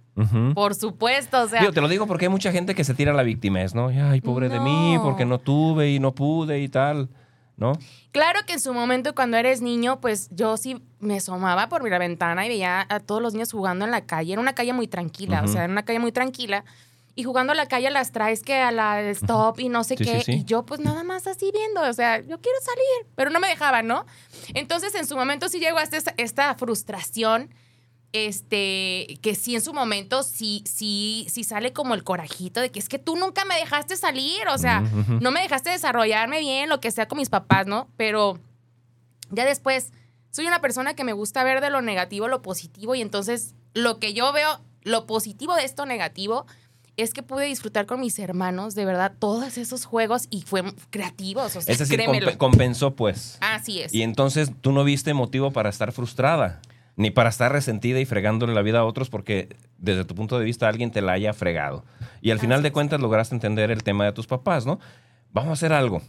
Por 0.56 0.74
supuesto, 0.76 1.42
o 1.44 1.48
sea, 1.48 1.60
Digo, 1.62 1.74
te 1.74 1.82
lo 1.82 1.88
digo 1.88 2.08
porque 2.08 2.26
hay 2.26 2.30
mucha 2.30 2.52
gente 2.52 2.74
que 2.74 2.84
se 2.84 2.94
tira 2.96 3.12
a 3.12 3.16
la 3.16 3.24
victimez, 3.24 3.76
¿no? 3.76 3.90
Ay, 3.90 4.20
pobre 4.22 4.50
de 4.50 4.60
mí, 4.60 4.98
porque 5.04 5.26
no 5.26 5.38
tuve 5.40 5.92
y 5.92 6.00
no 6.00 6.14
pude 6.16 6.60
y 6.60 6.70
tal, 6.70 7.10
¿no? 7.56 7.74
claro 8.12 8.40
que 8.48 8.54
en 8.54 8.60
su 8.60 8.74
momento 8.74 9.14
cuando 9.14 9.38
eres 9.38 9.62
niño, 9.62 10.00
pues 10.02 10.30
yo 10.32 10.58
sí 10.58 10.82
me 11.00 11.18
asomaba 11.18 11.70
por 11.70 11.88
la 11.88 12.00
ventana 12.00 12.46
y 12.48 12.50
veía 12.50 12.84
a 12.90 13.00
todos 13.00 13.22
los 13.22 13.34
niños 13.34 13.52
jugando 13.52 13.86
en 13.86 13.92
la 13.92 14.02
calle. 14.08 14.34
Era 14.34 14.42
una 14.42 14.54
calle 14.56 14.74
muy 14.74 14.88
tranquila, 14.88 15.44
o 15.46 15.48
sea, 15.48 15.66
era 15.66 15.72
una 15.72 15.84
calle 15.86 16.00
muy 16.00 16.12
tranquila. 16.12 16.66
Y 17.14 17.24
jugando 17.24 17.54
a 17.54 17.56
la 17.56 17.68
calle 17.68 17.90
las 17.92 18.12
traes 18.12 18.42
que 18.42 18.56
a 18.60 18.72
la 18.72 19.02
stop 19.10 19.60
y 19.60 19.70
no 19.70 19.84
sé 19.84 19.98
Sí, 19.98 20.04
qué. 20.04 20.18
sí, 20.22 20.24
sí. 20.24 20.32
Y 20.40 20.44
yo 20.46 20.66
pues 20.66 20.80
nada 20.80 21.04
más 21.04 21.28
así 21.28 21.52
viendo, 21.54 21.82
o 21.82 21.94
sea, 21.94 22.20
yo 22.20 22.40
quiero 22.42 22.58
salir, 22.62 23.12
pero 23.16 23.30
no 23.30 23.40
me 23.40 23.48
dejaban, 23.50 23.86
¿no? 23.88 24.06
Entonces 24.56 24.96
en 24.96 25.06
su 25.06 25.16
momento 25.16 25.48
sí 25.50 25.60
llegó 25.60 25.78
hasta 25.78 25.98
esta, 25.98 26.14
esta 26.18 26.56
frustración, 26.56 27.50
este, 28.14 29.20
que 29.22 29.36
sí 29.36 29.56
en 29.56 29.62
su 29.62 29.74
momento 29.74 30.24
sí, 30.24 30.64
sí, 30.66 31.28
sí 31.30 31.44
sale 31.44 31.74
como 31.74 31.94
el 31.94 32.04
corajito 32.04 32.62
de 32.62 32.72
que 32.72 32.80
es 32.80 32.90
que 32.90 33.00
tú 33.00 33.16
nunca 33.16 33.46
me 33.46 33.56
dejaste 33.56 33.98
salir, 33.98 34.48
o 34.48 34.58
sea, 34.58 34.82
no 34.82 35.32
me 35.32 35.42
dejaste 35.42 35.70
desarrollarme 35.70 36.40
bien, 36.40 36.70
lo 36.70 36.80
que 36.80 36.92
sea 36.92 37.08
con 37.08 37.18
mis 37.18 37.30
papás, 37.30 37.68
¿no? 37.68 37.88
Pero 37.98 38.40
ya 39.30 39.46
después, 39.46 39.92
soy 40.32 40.48
una 40.48 40.62
persona 40.62 40.96
que 40.96 41.04
me 41.04 41.14
gusta 41.14 41.44
ver 41.44 41.62
de 41.62 41.70
lo 41.70 41.82
negativo 41.82 42.28
lo 42.28 42.42
positivo 42.42 42.96
y 42.96 43.02
entonces 43.02 43.56
lo 43.74 44.00
que 44.00 44.14
yo 44.14 44.32
veo, 44.34 44.62
lo 44.84 45.06
positivo 45.06 45.56
de 45.56 45.66
esto 45.66 45.86
negativo, 45.86 46.46
es 46.98 47.14
que 47.14 47.22
pude 47.22 47.46
disfrutar 47.46 47.86
con 47.86 48.00
mis 48.00 48.18
hermanos, 48.18 48.74
de 48.74 48.84
verdad, 48.84 49.14
todos 49.20 49.58
esos 49.60 49.86
juegos 49.86 50.26
y 50.32 50.42
fue 50.42 50.64
creativos, 50.90 51.56
o 51.56 51.62
sea, 51.62 51.72
Es 51.72 51.80
decir, 51.80 52.02
compensó 52.38 52.96
pues. 52.96 53.38
Así 53.40 53.82
es. 53.82 53.94
Y 53.94 54.02
entonces 54.02 54.52
tú 54.62 54.72
no 54.72 54.84
viste 54.84 55.14
motivo 55.14 55.52
para 55.52 55.70
estar 55.70 55.92
frustrada, 55.92 56.60
ni 56.98 57.12
para 57.12 57.30
estar 57.30 57.52
resentida 57.52 58.00
y 58.00 58.06
fregándole 58.06 58.54
la 58.54 58.64
vida 58.64 58.80
a 58.80 58.84
otros 58.84 59.10
porque 59.10 59.56
desde 59.78 60.04
tu 60.04 60.16
punto 60.16 60.38
de 60.38 60.46
vista 60.46 60.68
alguien 60.68 60.92
te 60.92 61.02
la 61.02 61.14
haya 61.14 61.32
fregado. 61.32 61.86
Y 62.22 62.32
al 62.32 62.40
final 62.40 62.64
de 62.64 62.72
cuentas 62.72 63.00
lograste 63.00 63.36
entender 63.36 63.72
el 63.72 63.84
tema 63.84 64.04
de 64.04 64.12
tus 64.12 64.28
papás, 64.28 64.66
¿no? 64.66 64.80
Vamos 65.32 65.52
a 65.52 65.54
hacer 65.54 65.74
algo. 65.74 66.02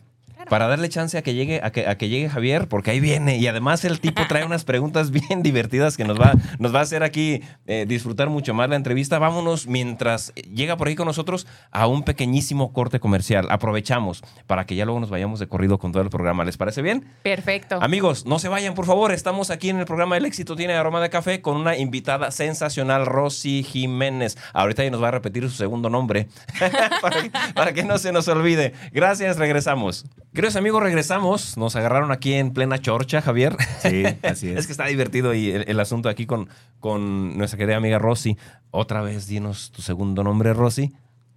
Para 0.48 0.68
darle 0.68 0.88
chance 0.88 1.16
a 1.18 1.22
que 1.22 1.34
llegue, 1.34 1.60
a 1.62 1.70
que, 1.70 1.86
a 1.86 1.96
que 1.96 2.08
llegue 2.08 2.28
Javier, 2.28 2.68
porque 2.68 2.90
ahí 2.90 3.00
viene. 3.00 3.36
Y 3.36 3.46
además 3.46 3.84
el 3.84 4.00
tipo 4.00 4.22
trae 4.28 4.44
unas 4.44 4.64
preguntas 4.64 5.10
bien 5.28 5.42
divertidas 5.42 5.96
que 5.96 6.04
nos 6.04 6.20
va, 6.20 6.32
nos 6.58 6.74
va 6.74 6.80
a 6.80 6.82
hacer 6.82 7.02
aquí 7.02 7.42
eh, 7.66 7.84
disfrutar 7.88 8.28
mucho 8.28 8.54
más 8.54 8.68
la 8.68 8.76
entrevista. 8.76 9.18
Vámonos 9.18 9.66
mientras 9.66 10.32
llega 10.34 10.76
por 10.76 10.88
ahí 10.88 10.94
con 10.94 11.06
nosotros 11.06 11.46
a 11.70 11.86
un 11.86 12.02
pequeñísimo 12.02 12.72
corte 12.72 13.00
comercial. 13.00 13.48
Aprovechamos 13.50 14.22
para 14.46 14.66
que 14.66 14.74
ya 14.74 14.84
luego 14.84 15.00
nos 15.00 15.10
vayamos 15.10 15.40
de 15.40 15.48
corrido 15.48 15.78
con 15.78 15.92
todo 15.92 16.02
el 16.02 16.10
programa. 16.10 16.44
¿Les 16.44 16.56
parece 16.56 16.82
bien? 16.82 17.04
Perfecto. 17.22 17.78
Amigos, 17.80 18.26
no 18.26 18.38
se 18.38 18.48
vayan, 18.48 18.74
por 18.74 18.86
favor. 18.86 19.12
Estamos 19.12 19.50
aquí 19.50 19.70
en 19.70 19.78
el 19.78 19.84
programa 19.84 20.16
El 20.16 20.26
éxito 20.26 20.56
tiene 20.56 20.74
aroma 20.74 21.00
de 21.00 21.10
café 21.10 21.40
con 21.40 21.56
una 21.56 21.76
invitada 21.76 22.30
sensacional, 22.30 23.06
Rosy 23.06 23.62
Jiménez. 23.62 24.36
Ahorita 24.52 24.84
ya 24.84 24.90
nos 24.90 25.02
va 25.02 25.08
a 25.08 25.12
repetir 25.12 25.42
su 25.44 25.56
segundo 25.56 25.90
nombre 25.90 26.28
para, 27.02 27.22
que, 27.22 27.30
para 27.54 27.72
que 27.72 27.82
no 27.82 27.98
se 27.98 28.12
nos 28.12 28.28
olvide. 28.28 28.72
Gracias, 28.92 29.38
regresamos. 29.38 30.04
Queridos 30.34 30.56
amigos, 30.56 30.82
regresamos. 30.82 31.56
Nos 31.56 31.74
agarraron 31.74 32.12
aquí 32.12 32.34
en 32.34 32.52
plena 32.52 32.78
chorcha, 32.78 33.20
Javier. 33.22 33.56
Sí, 33.82 34.04
así 34.22 34.50
es. 34.50 34.58
Es 34.58 34.66
que 34.66 34.72
está 34.72 34.86
divertido 34.86 35.34
y 35.34 35.50
el, 35.50 35.64
el 35.68 35.80
asunto 35.80 36.08
aquí 36.08 36.26
con, 36.26 36.48
con 36.80 37.36
nuestra 37.36 37.58
querida 37.58 37.76
amiga 37.76 37.98
Rosy. 37.98 38.36
Otra 38.70 39.00
vez, 39.00 39.26
dinos 39.26 39.72
tu 39.72 39.82
segundo 39.82 40.22
nombre, 40.22 40.52
Rosy. 40.52 40.92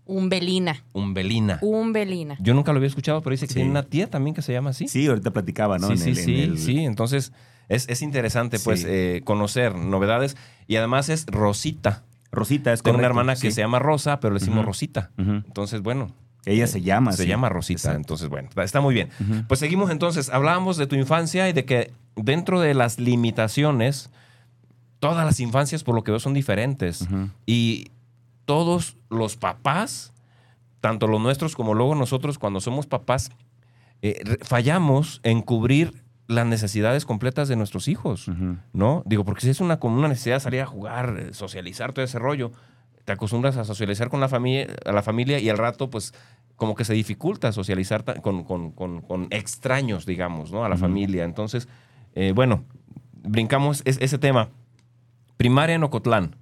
Umbelina. 0.05 0.83
Umbelina. 0.93 1.57
Umbelina. 1.62 2.36
Yo 2.41 2.53
nunca 2.53 2.74
lo 2.74 2.77
había 2.77 2.88
escuchado, 2.89 3.21
pero 3.21 3.31
dice 3.31 3.48
que 3.48 3.53
Sí. 3.53 3.60
tiene 3.60 3.69
una 3.71 3.83
tía 3.83 4.10
también 4.10 4.33
que 4.36 4.41
se 4.41 4.51
llama 4.51 4.71
así. 4.71 4.88
Sí, 4.88 5.07
ahorita 5.07 5.31
platicaba, 5.31 5.77
¿no? 5.79 5.88
Sí, 5.88 5.93
En 5.93 6.00
sí, 6.00 6.10
el- 6.10 6.17
en 6.17 6.24
sí, 6.25 6.41
el- 6.41 6.57
sí. 6.60 6.79
Entonces, 6.86 7.31
es, 7.69 7.88
es 7.88 8.01
interesante, 8.01 8.60
pues, 8.60 8.81
Sí. 8.81 8.88
eh, 8.89 9.21
conocer 9.24 9.74
novedades. 9.75 10.36
Y 10.67 10.75
además 10.75 11.07
es 11.10 11.25
Rosita. 11.27 12.03
Rosita 12.31 12.74
es 12.74 12.81
Tengo 12.83 12.95
una 12.98 13.03
correcto, 13.07 13.19
hermana 13.21 13.36
que 13.39 13.51
se 13.51 13.62
llama 13.62 13.79
Rosa, 13.79 14.19
pero 14.19 14.33
le 14.33 14.39
decimos. 14.41 14.65
Rosita. 14.65 15.12
Entonces, 15.17 15.81
bueno, 15.81 16.13
Ella 16.45 16.67
se 16.67 16.81
llama. 16.81 17.12
se 17.13 17.24
sí. 17.24 17.29
llama 17.29 17.50
Rosita. 17.50 17.77
Exacto. 17.79 17.98
Entonces, 17.98 18.29
bueno, 18.29 18.50
está- 18.55 18.81
muy 18.81 18.93
bien. 18.93 19.10
Pues 19.48 19.60
seguimos 19.60 19.91
entonces. 19.91 20.29
Hablábamos 20.29 20.77
de 20.77 20.88
tu 20.88 20.95
infancia 20.95 21.48
y 21.50 21.53
de 21.53 21.65
que 21.65 21.91
dentro 22.15 22.60
de 22.60 22.74
las 22.74 23.00
limitaciones, 23.00 24.10
todas 25.00 25.25
las 25.25 25.39
infancias, 25.39 25.83
por 25.83 25.95
lo 25.95 26.03
que 26.03 26.12
veo, 26.12 26.19
son 26.19 26.33
diferentes. 26.33 27.07
Y 27.45 27.91
todos 28.45 28.98
los 29.10 29.38
papás, 29.38 30.13
tanto 30.79 31.07
los 31.07 31.21
nuestros 31.21 31.55
como 31.55 31.74
luego 31.74 31.95
nosotros, 31.95 32.38
cuando 32.39 32.60
somos 32.60 32.88
papás, 32.88 33.29
eh, 34.01 34.19
fallamos 34.41 35.19
en 35.24 35.41
cubrir 35.41 35.93
las 36.27 36.45
necesidades 36.48 37.05
completas 37.05 37.50
de 37.50 37.55
nuestros 37.55 37.88
hijos. 37.88 38.29
¿no? 38.74 39.03
Digo, 39.05 39.25
porque 39.25 39.41
si 39.41 39.50
es 39.50 39.60
una, 39.62 39.79
como 39.79 39.98
una 40.00 40.07
necesidad 40.07 40.38
de 40.38 40.39
salir 40.39 40.62
a 40.62 40.65
jugar, 40.65 41.17
eh, 41.19 41.33
socializar, 41.33 41.93
todo 41.93 42.03
ese 42.03 42.17
rollo, 42.19 42.51
te 43.05 43.12
acostumbras 43.13 43.58
a 43.58 43.65
socializar 43.65 44.10
con 44.10 44.20
la 44.20 44.27
familia, 44.29 44.67
a 44.86 44.91
la 44.91 45.01
familia 45.01 45.39
y 45.39 45.50
al 45.50 45.58
rato, 45.58 45.89
pues, 45.89 46.13
como 46.55 46.75
que 46.75 46.86
se 46.86 46.93
dificulta 46.93 47.51
socializar 47.51 48.03
con, 48.22 48.43
con- 48.43 48.72
con- 48.72 49.01
con 49.01 49.27
extraños, 49.31 50.05
digamos, 50.05 50.51
¿no? 50.51 50.63
A 50.63 50.70
la 50.70 50.77
familia. 50.77 51.24
Entonces, 51.24 51.67
eh, 52.13 52.34
bueno, 52.36 52.63
brincamos 53.13 53.81
es- 53.86 53.98
ese 54.01 54.17
tema. 54.17 54.50
Primaria 55.38 55.75
en 55.75 55.84
Ocotlán. 55.84 56.36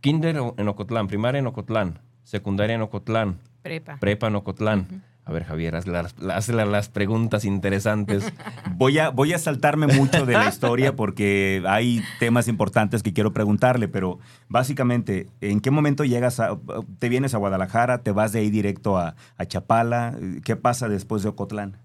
Kinder 0.00 0.36
en 0.56 0.68
Ocotlán, 0.68 1.06
primaria 1.06 1.38
en 1.38 1.46
Ocotlán, 1.46 2.00
secundaria 2.24 2.74
en 2.74 2.82
Ocotlán, 2.82 3.38
Prepa. 3.62 3.98
prepa 3.98 4.26
en 4.28 4.36
Ocotlán. 4.36 5.04
A 5.24 5.30
ver, 5.32 5.44
Javier, 5.44 5.76
hazle 5.76 5.92
las, 5.92 6.14
hazle 6.34 6.66
las 6.66 6.88
preguntas 6.88 7.44
interesantes. 7.44 8.32
Voy 8.76 8.98
a, 8.98 9.10
voy 9.10 9.32
a 9.32 9.38
saltarme 9.38 9.86
mucho 9.86 10.26
de 10.26 10.32
la 10.32 10.48
historia 10.48 10.96
porque 10.96 11.62
hay 11.68 12.02
temas 12.18 12.48
importantes 12.48 13.04
que 13.04 13.12
quiero 13.12 13.32
preguntarle, 13.32 13.86
pero 13.86 14.18
básicamente, 14.48 15.28
¿en 15.40 15.60
qué 15.60 15.70
momento 15.70 16.04
llegas 16.04 16.40
a, 16.40 16.58
te 16.98 17.08
vienes 17.08 17.34
a 17.34 17.38
Guadalajara, 17.38 17.98
te 18.02 18.10
vas 18.10 18.32
de 18.32 18.40
ahí 18.40 18.50
directo 18.50 18.98
a, 18.98 19.14
a 19.36 19.46
Chapala? 19.46 20.16
¿Qué 20.44 20.56
pasa 20.56 20.88
después 20.88 21.22
de 21.22 21.28
Ocotlán? 21.28 21.76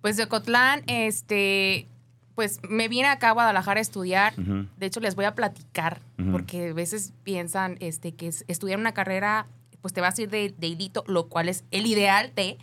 Pues 0.00 0.16
de 0.16 0.24
Ocotlán, 0.24 0.82
este, 0.86 1.88
pues 2.36 2.60
me 2.68 2.86
vine 2.88 3.08
acá 3.08 3.30
a 3.30 3.32
Guadalajara 3.32 3.78
a 3.78 3.82
estudiar. 3.82 4.34
De 4.36 4.86
hecho, 4.86 5.00
les 5.00 5.16
voy 5.16 5.24
a 5.24 5.34
platicar, 5.34 6.00
porque 6.30 6.68
a 6.70 6.74
veces 6.74 7.12
piensan 7.24 7.76
este, 7.80 8.14
que 8.14 8.28
es- 8.28 8.44
estudiar 8.46 8.78
una 8.78 8.92
carrera, 8.92 9.46
pues 9.84 9.92
te 9.92 10.00
vas 10.00 10.18
a 10.18 10.22
ir 10.22 10.30
de, 10.30 10.54
de 10.56 10.66
hilito, 10.66 11.04
lo 11.06 11.28
cual 11.28 11.50
es 11.50 11.62
el 11.70 11.84
ideal 11.84 12.32
de. 12.34 12.56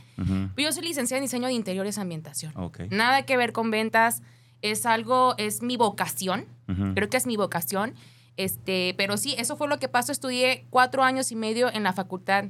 Yo 0.57 0.71
soy 0.71 0.81
licenciada 0.83 1.19
en 1.19 1.25
diseño 1.25 1.45
de 1.45 1.53
interiores 1.53 1.97
y 1.97 2.01
ambientación. 2.01 2.51
Ok. 2.55 2.79
Nada 2.89 3.27
que 3.27 3.37
ver 3.37 3.53
con 3.53 3.69
ventas, 3.69 4.23
es 4.63 4.87
algo, 4.87 5.35
es 5.37 5.61
mi 5.61 5.77
vocación. 5.77 6.47
Creo 6.95 7.09
que 7.11 7.17
es 7.17 7.27
mi 7.27 7.37
vocación. 7.37 7.93
Este, 8.37 8.95
pero 8.97 9.17
sí, 9.17 9.35
eso 9.37 9.55
fue 9.55 9.67
lo 9.67 9.77
que 9.77 9.87
pasó. 9.87 10.11
Estudié 10.11 10.65
cuatro 10.71 11.03
años 11.03 11.31
y 11.31 11.35
medio 11.35 11.71
en 11.71 11.83
la 11.83 11.93
Facultad 11.93 12.45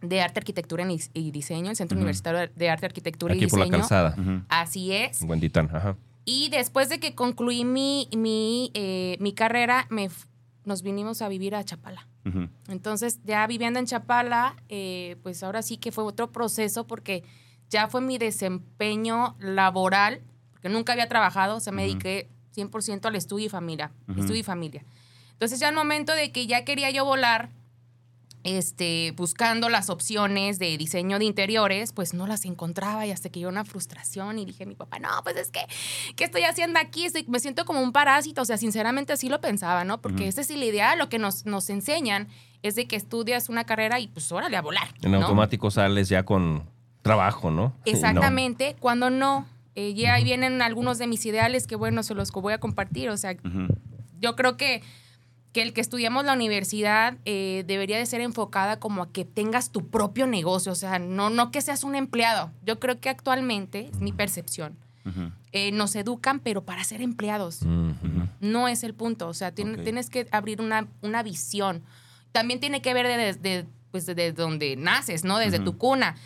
de 0.00 0.20
Arte, 0.20 0.38
Arquitectura 0.38 0.86
y 1.12 1.30
Diseño, 1.32 1.70
el 1.70 1.74
Centro. 1.76 1.96
Universitario 1.98 2.52
de 2.54 2.70
Arte, 2.70 2.86
Arquitectura 2.86 3.34
Aquí 3.34 3.46
y 3.46 3.48
por 3.48 3.58
la 3.58 3.64
Diseño. 3.64 3.80
calzada. 3.80 4.14
Así 4.48 4.92
es. 4.92 5.22
En 5.22 5.28
Huentitán, 5.28 5.68
ajá. 5.74 5.96
Y 6.24 6.50
después 6.50 6.88
de 6.88 7.00
que 7.00 7.16
concluí 7.16 7.64
mi, 7.64 8.08
mi, 8.16 8.70
eh, 8.74 9.16
mi 9.18 9.32
carrera, 9.32 9.88
me, 9.90 10.08
nos 10.64 10.82
vinimos 10.82 11.22
a 11.22 11.28
vivir 11.28 11.54
a 11.54 11.64
Chapala. 11.64 12.06
Entonces, 12.68 13.20
ya 13.24 13.46
viviendo 13.46 13.78
en 13.80 13.86
Chapala, 13.86 14.56
eh, 14.68 15.16
pues 15.22 15.42
ahora 15.42 15.62
sí 15.62 15.76
que 15.76 15.90
fue 15.90 16.04
otro 16.04 16.30
proceso 16.30 16.86
porque 16.86 17.24
ya 17.68 17.88
fue 17.88 18.00
mi 18.00 18.18
desempeño 18.18 19.36
laboral, 19.40 20.20
porque 20.52 20.68
nunca 20.68 20.92
había 20.92 21.08
trabajado, 21.08 21.56
o 21.56 21.60
sea, 21.60 21.72
me 21.72 21.82
Ujú. 21.82 21.90
dediqué 21.98 22.28
100% 22.54 23.06
al 23.08 23.16
estudio 23.16 23.46
y 23.46 23.48
familia, 23.48 23.90
estudio 24.16 24.40
y 24.40 24.44
familia. 24.44 24.84
Entonces, 25.32 25.58
ya 25.58 25.68
al 25.68 25.74
momento 25.74 26.14
de 26.14 26.30
que 26.30 26.46
ya 26.46 26.64
quería 26.64 26.90
yo 26.90 27.04
volar, 27.04 27.50
este, 28.44 29.12
buscando 29.16 29.68
las 29.68 29.88
opciones 29.90 30.58
de 30.58 30.76
diseño 30.76 31.18
de 31.18 31.24
interiores, 31.26 31.92
pues 31.92 32.12
no 32.14 32.26
las 32.26 32.44
encontraba 32.44 33.06
y 33.06 33.10
hasta 33.10 33.28
que 33.30 33.40
yo 33.40 33.48
una 33.48 33.64
frustración 33.64 34.38
y 34.38 34.44
dije 34.44 34.64
a 34.64 34.66
mi 34.66 34.74
papá, 34.74 34.98
no, 34.98 35.08
pues 35.22 35.36
es 35.36 35.50
que, 35.50 35.60
¿qué 36.16 36.24
estoy 36.24 36.42
haciendo 36.42 36.78
aquí? 36.80 37.04
Estoy- 37.04 37.24
me 37.28 37.38
siento 37.40 37.64
como 37.64 37.80
un 37.80 37.92
parásito, 37.92 38.42
o 38.42 38.44
sea, 38.44 38.56
sinceramente 38.56 39.12
así 39.12 39.28
lo 39.28 39.40
pensaba, 39.40 39.84
¿no? 39.84 40.00
Porque 40.00 40.22
Ujú. 40.22 40.28
ese 40.30 40.40
es 40.40 40.50
el 40.50 40.62
ideal, 40.62 40.98
lo 40.98 41.08
que 41.08 41.18
nos, 41.18 41.46
nos 41.46 41.70
enseñan 41.70 42.28
es 42.62 42.74
de 42.74 42.86
que 42.86 42.96
estudias 42.96 43.48
una 43.48 43.64
carrera 43.64 44.00
y 44.00 44.08
pues 44.08 44.30
órale 44.32 44.56
a 44.56 44.62
volar. 44.62 44.88
En 45.02 45.12
¿no? 45.12 45.22
automático 45.22 45.70
sales 45.70 46.08
ya 46.08 46.24
con 46.24 46.68
trabajo, 47.02 47.50
¿no? 47.50 47.74
Exactamente, 47.84 48.76
cuando 48.78 49.10
no, 49.10 49.46
eh, 49.74 49.94
ya 49.94 50.14
ahí 50.14 50.24
vienen 50.24 50.62
algunos 50.62 50.98
de 50.98 51.06
mis 51.06 51.24
ideales 51.26 51.66
que 51.66 51.76
bueno, 51.76 52.02
se 52.02 52.14
los 52.14 52.30
voy 52.30 52.52
a 52.52 52.58
compartir, 52.58 53.08
o 53.10 53.16
sea, 53.16 53.36
yo 54.20 54.36
creo 54.36 54.56
que, 54.56 54.82
que 55.52 55.62
el 55.62 55.72
que 55.74 55.82
estudiamos 55.82 56.24
la 56.24 56.32
universidad 56.32 57.18
eh, 57.24 57.64
debería 57.66 57.98
de 57.98 58.06
ser 58.06 58.20
enfocada 58.22 58.80
como 58.80 59.02
a 59.02 59.12
que 59.12 59.24
tengas 59.24 59.70
tu 59.70 59.88
propio 59.88 60.26
negocio, 60.26 60.72
o 60.72 60.74
sea, 60.74 60.98
no, 60.98 61.30
no 61.30 61.50
que 61.50 61.60
seas 61.60 61.84
un 61.84 61.94
empleado. 61.94 62.50
Yo 62.64 62.80
creo 62.80 63.00
que 63.00 63.10
actualmente, 63.10 63.90
es 63.92 64.00
mi 64.00 64.12
percepción, 64.12 64.78
eh, 65.52 65.72
nos 65.72 65.94
educan, 65.96 66.40
pero 66.40 66.64
para 66.64 66.84
ser 66.84 67.02
empleados. 67.02 67.60
No 68.40 68.68
es 68.68 68.82
el 68.82 68.94
punto, 68.94 69.28
o 69.28 69.34
sea, 69.34 69.52
tienes 69.52 70.08
que 70.08 70.26
abrir 70.30 70.60
una, 70.60 70.88
una 71.02 71.22
visión. 71.22 71.82
También 72.32 72.60
tiene 72.60 72.80
que 72.80 72.94
ver 72.94 73.06
desde 73.06 73.40
de, 73.40 73.66
pues 73.90 74.06
de 74.06 74.32
donde 74.32 74.76
naces, 74.76 75.22
¿no? 75.22 75.38
Desde 75.38 75.58
tu 75.58 75.76
cuna. 75.76 76.16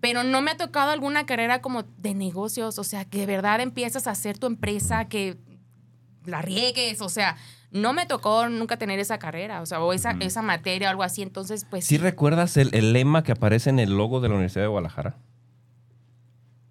Pero 0.00 0.24
no 0.24 0.42
me 0.42 0.50
ha 0.50 0.56
tocado 0.56 0.90
alguna 0.90 1.26
carrera 1.26 1.60
como 1.60 1.82
de 1.82 2.14
negocios, 2.14 2.78
o 2.78 2.84
sea, 2.84 3.04
que 3.04 3.18
de 3.18 3.26
verdad 3.26 3.60
empiezas 3.60 4.06
a 4.06 4.12
hacer 4.12 4.38
tu 4.38 4.46
empresa, 4.46 5.08
que 5.08 5.36
la 6.24 6.42
riegues, 6.42 7.00
o 7.00 7.08
sea, 7.08 7.36
no 7.70 7.92
me 7.92 8.06
tocó 8.06 8.48
nunca 8.48 8.76
tener 8.78 8.98
esa 8.98 9.18
carrera, 9.18 9.60
o 9.62 9.66
sea, 9.66 9.80
o 9.80 9.92
esa, 9.92 10.12
esa 10.20 10.42
materia 10.42 10.88
o 10.88 10.90
algo 10.90 11.02
así, 11.02 11.22
entonces, 11.22 11.66
pues 11.68 11.84
¿Sí 11.84 11.98
recuerdas 11.98 12.56
el, 12.56 12.70
el 12.74 12.92
lema 12.92 13.22
que 13.22 13.32
aparece 13.32 13.70
en 13.70 13.78
el 13.78 13.96
logo 13.96 14.20
de 14.20 14.28
la 14.28 14.34
Universidad 14.34 14.64
de 14.64 14.68
Guadalajara? 14.68 15.16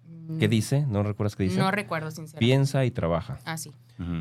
mm, 0.08 0.38
¿Qué 0.38 0.48
dice? 0.48 0.84
¿No 0.88 1.02
recuerdas 1.02 1.36
qué 1.36 1.44
dice? 1.44 1.58
No 1.58 1.70
recuerdo, 1.70 2.10
sinceramente. 2.10 2.38
Piensa 2.40 2.84
y 2.84 2.90
trabaja. 2.90 3.38
Ah, 3.44 3.56
sí. 3.56 3.72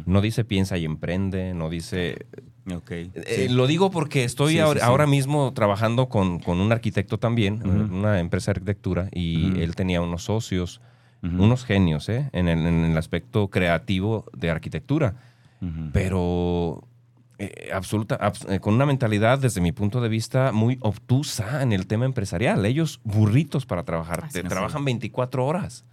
No 0.08 0.22
dice 0.22 0.44
piensa 0.44 0.76
y 0.78 0.86
emprende, 0.86 1.54
no 1.54 1.70
dice... 1.70 2.26
Ok. 2.74 2.90
Eh, 2.92 3.12
Sí. 3.48 3.50
lo 3.50 3.68
digo 3.68 3.92
porque 3.92 4.24
estoy 4.24 4.54
Sí, 4.54 4.60
ahora, 4.60 4.80
sí. 4.80 4.86
ahora 4.86 5.06
mismo 5.06 5.54
trabajando 5.54 6.10
con, 6.10 6.40
con 6.40 6.60
un 6.60 6.72
arquitecto 6.72 7.20
también, 7.20 7.62
una 7.68 8.20
empresa 8.20 8.52
de 8.52 8.58
arquitectura, 8.58 9.08
y 9.14 9.62
él 9.62 9.76
tenía 9.76 10.02
unos 10.02 10.24
socios, 10.24 10.82
unos 11.22 11.64
genios, 11.64 12.10
¿eh? 12.10 12.30
En 12.34 12.48
el, 12.48 12.66
en 12.66 12.86
el 12.86 12.98
aspecto 12.98 13.50
creativo 13.50 14.26
de 14.36 14.50
arquitectura. 14.50 15.16
Pero 15.94 16.84
eh, 17.40 17.70
absoluta, 17.74 18.18
abs- 18.20 18.50
eh, 18.52 18.60
con 18.60 18.74
una 18.74 18.86
mentalidad, 18.86 19.40
desde 19.40 19.62
mi 19.62 19.72
punto 19.72 20.02
de 20.02 20.10
vista, 20.10 20.52
muy 20.52 20.78
obtusa 20.82 21.62
en 21.62 21.72
el 21.72 21.86
tema 21.88 22.06
empresarial. 22.06 22.66
Ellos 22.66 23.00
burritos 23.04 23.66
para 23.66 23.84
trabajar, 23.84 24.24
Así 24.26 24.34
te- 24.34 24.40
es. 24.42 24.50
trabajan 24.50 24.86
24 24.86 25.46
horas. 25.46 25.86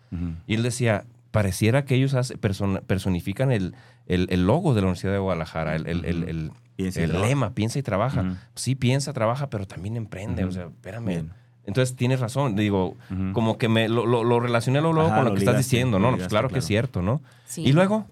Y 0.47 0.55
él 0.55 0.63
decía, 0.63 1.05
pareciera 1.33 1.85
que 1.85 1.97
ellos 1.97 2.15
hace- 2.15 2.39
person- 2.39 2.81
personifican 2.83 3.51
el, 3.51 3.75
el- 4.07 4.29
el 4.31 4.47
logo 4.47 4.75
de 4.75 4.81
la 4.81 4.87
Universidad 4.87 5.13
de 5.13 5.19
Guadalajara, 5.19 5.75
el, 5.75 5.87
el- 5.89 6.05
el- 6.05 6.29
el- 6.29 6.51
Piensa 6.77 7.07
lema, 7.07 7.51
piensa 7.55 7.79
y 7.79 7.83
trabaja. 7.83 8.23
Ujú. 8.23 8.35
Sí, 8.57 8.75
piensa, 8.75 9.13
trabaja, 9.13 9.49
pero 9.49 9.65
también 9.67 9.97
emprende. 9.97 10.45
O 10.45 10.51
sea, 10.53 10.65
espérame. 10.65 11.07
Bien. 11.07 11.31
Entonces 11.67 11.95
tienes 11.97 12.21
razón, 12.21 12.57
digo, 12.57 12.97
como 13.33 13.59
que 13.59 13.69
me 13.69 13.89
lo, 13.89 14.07
lo- 14.07 14.23
lo 14.25 14.41
relacioné 14.41 14.81
luego 14.81 15.01
Ajá, 15.03 15.15
con 15.17 15.25
lo, 15.25 15.31
lo 15.31 15.35
que 15.37 15.41
estás 15.41 15.57
diciendo, 15.57 15.99
¿no? 15.99 16.13
Pues 16.17 16.29
claro 16.29 16.49
que 16.49 16.59
es 16.59 16.65
cierto, 16.65 17.01
¿no? 17.03 17.23
Sí. 17.47 17.63
Y 17.63 17.73
luego, 17.73 18.07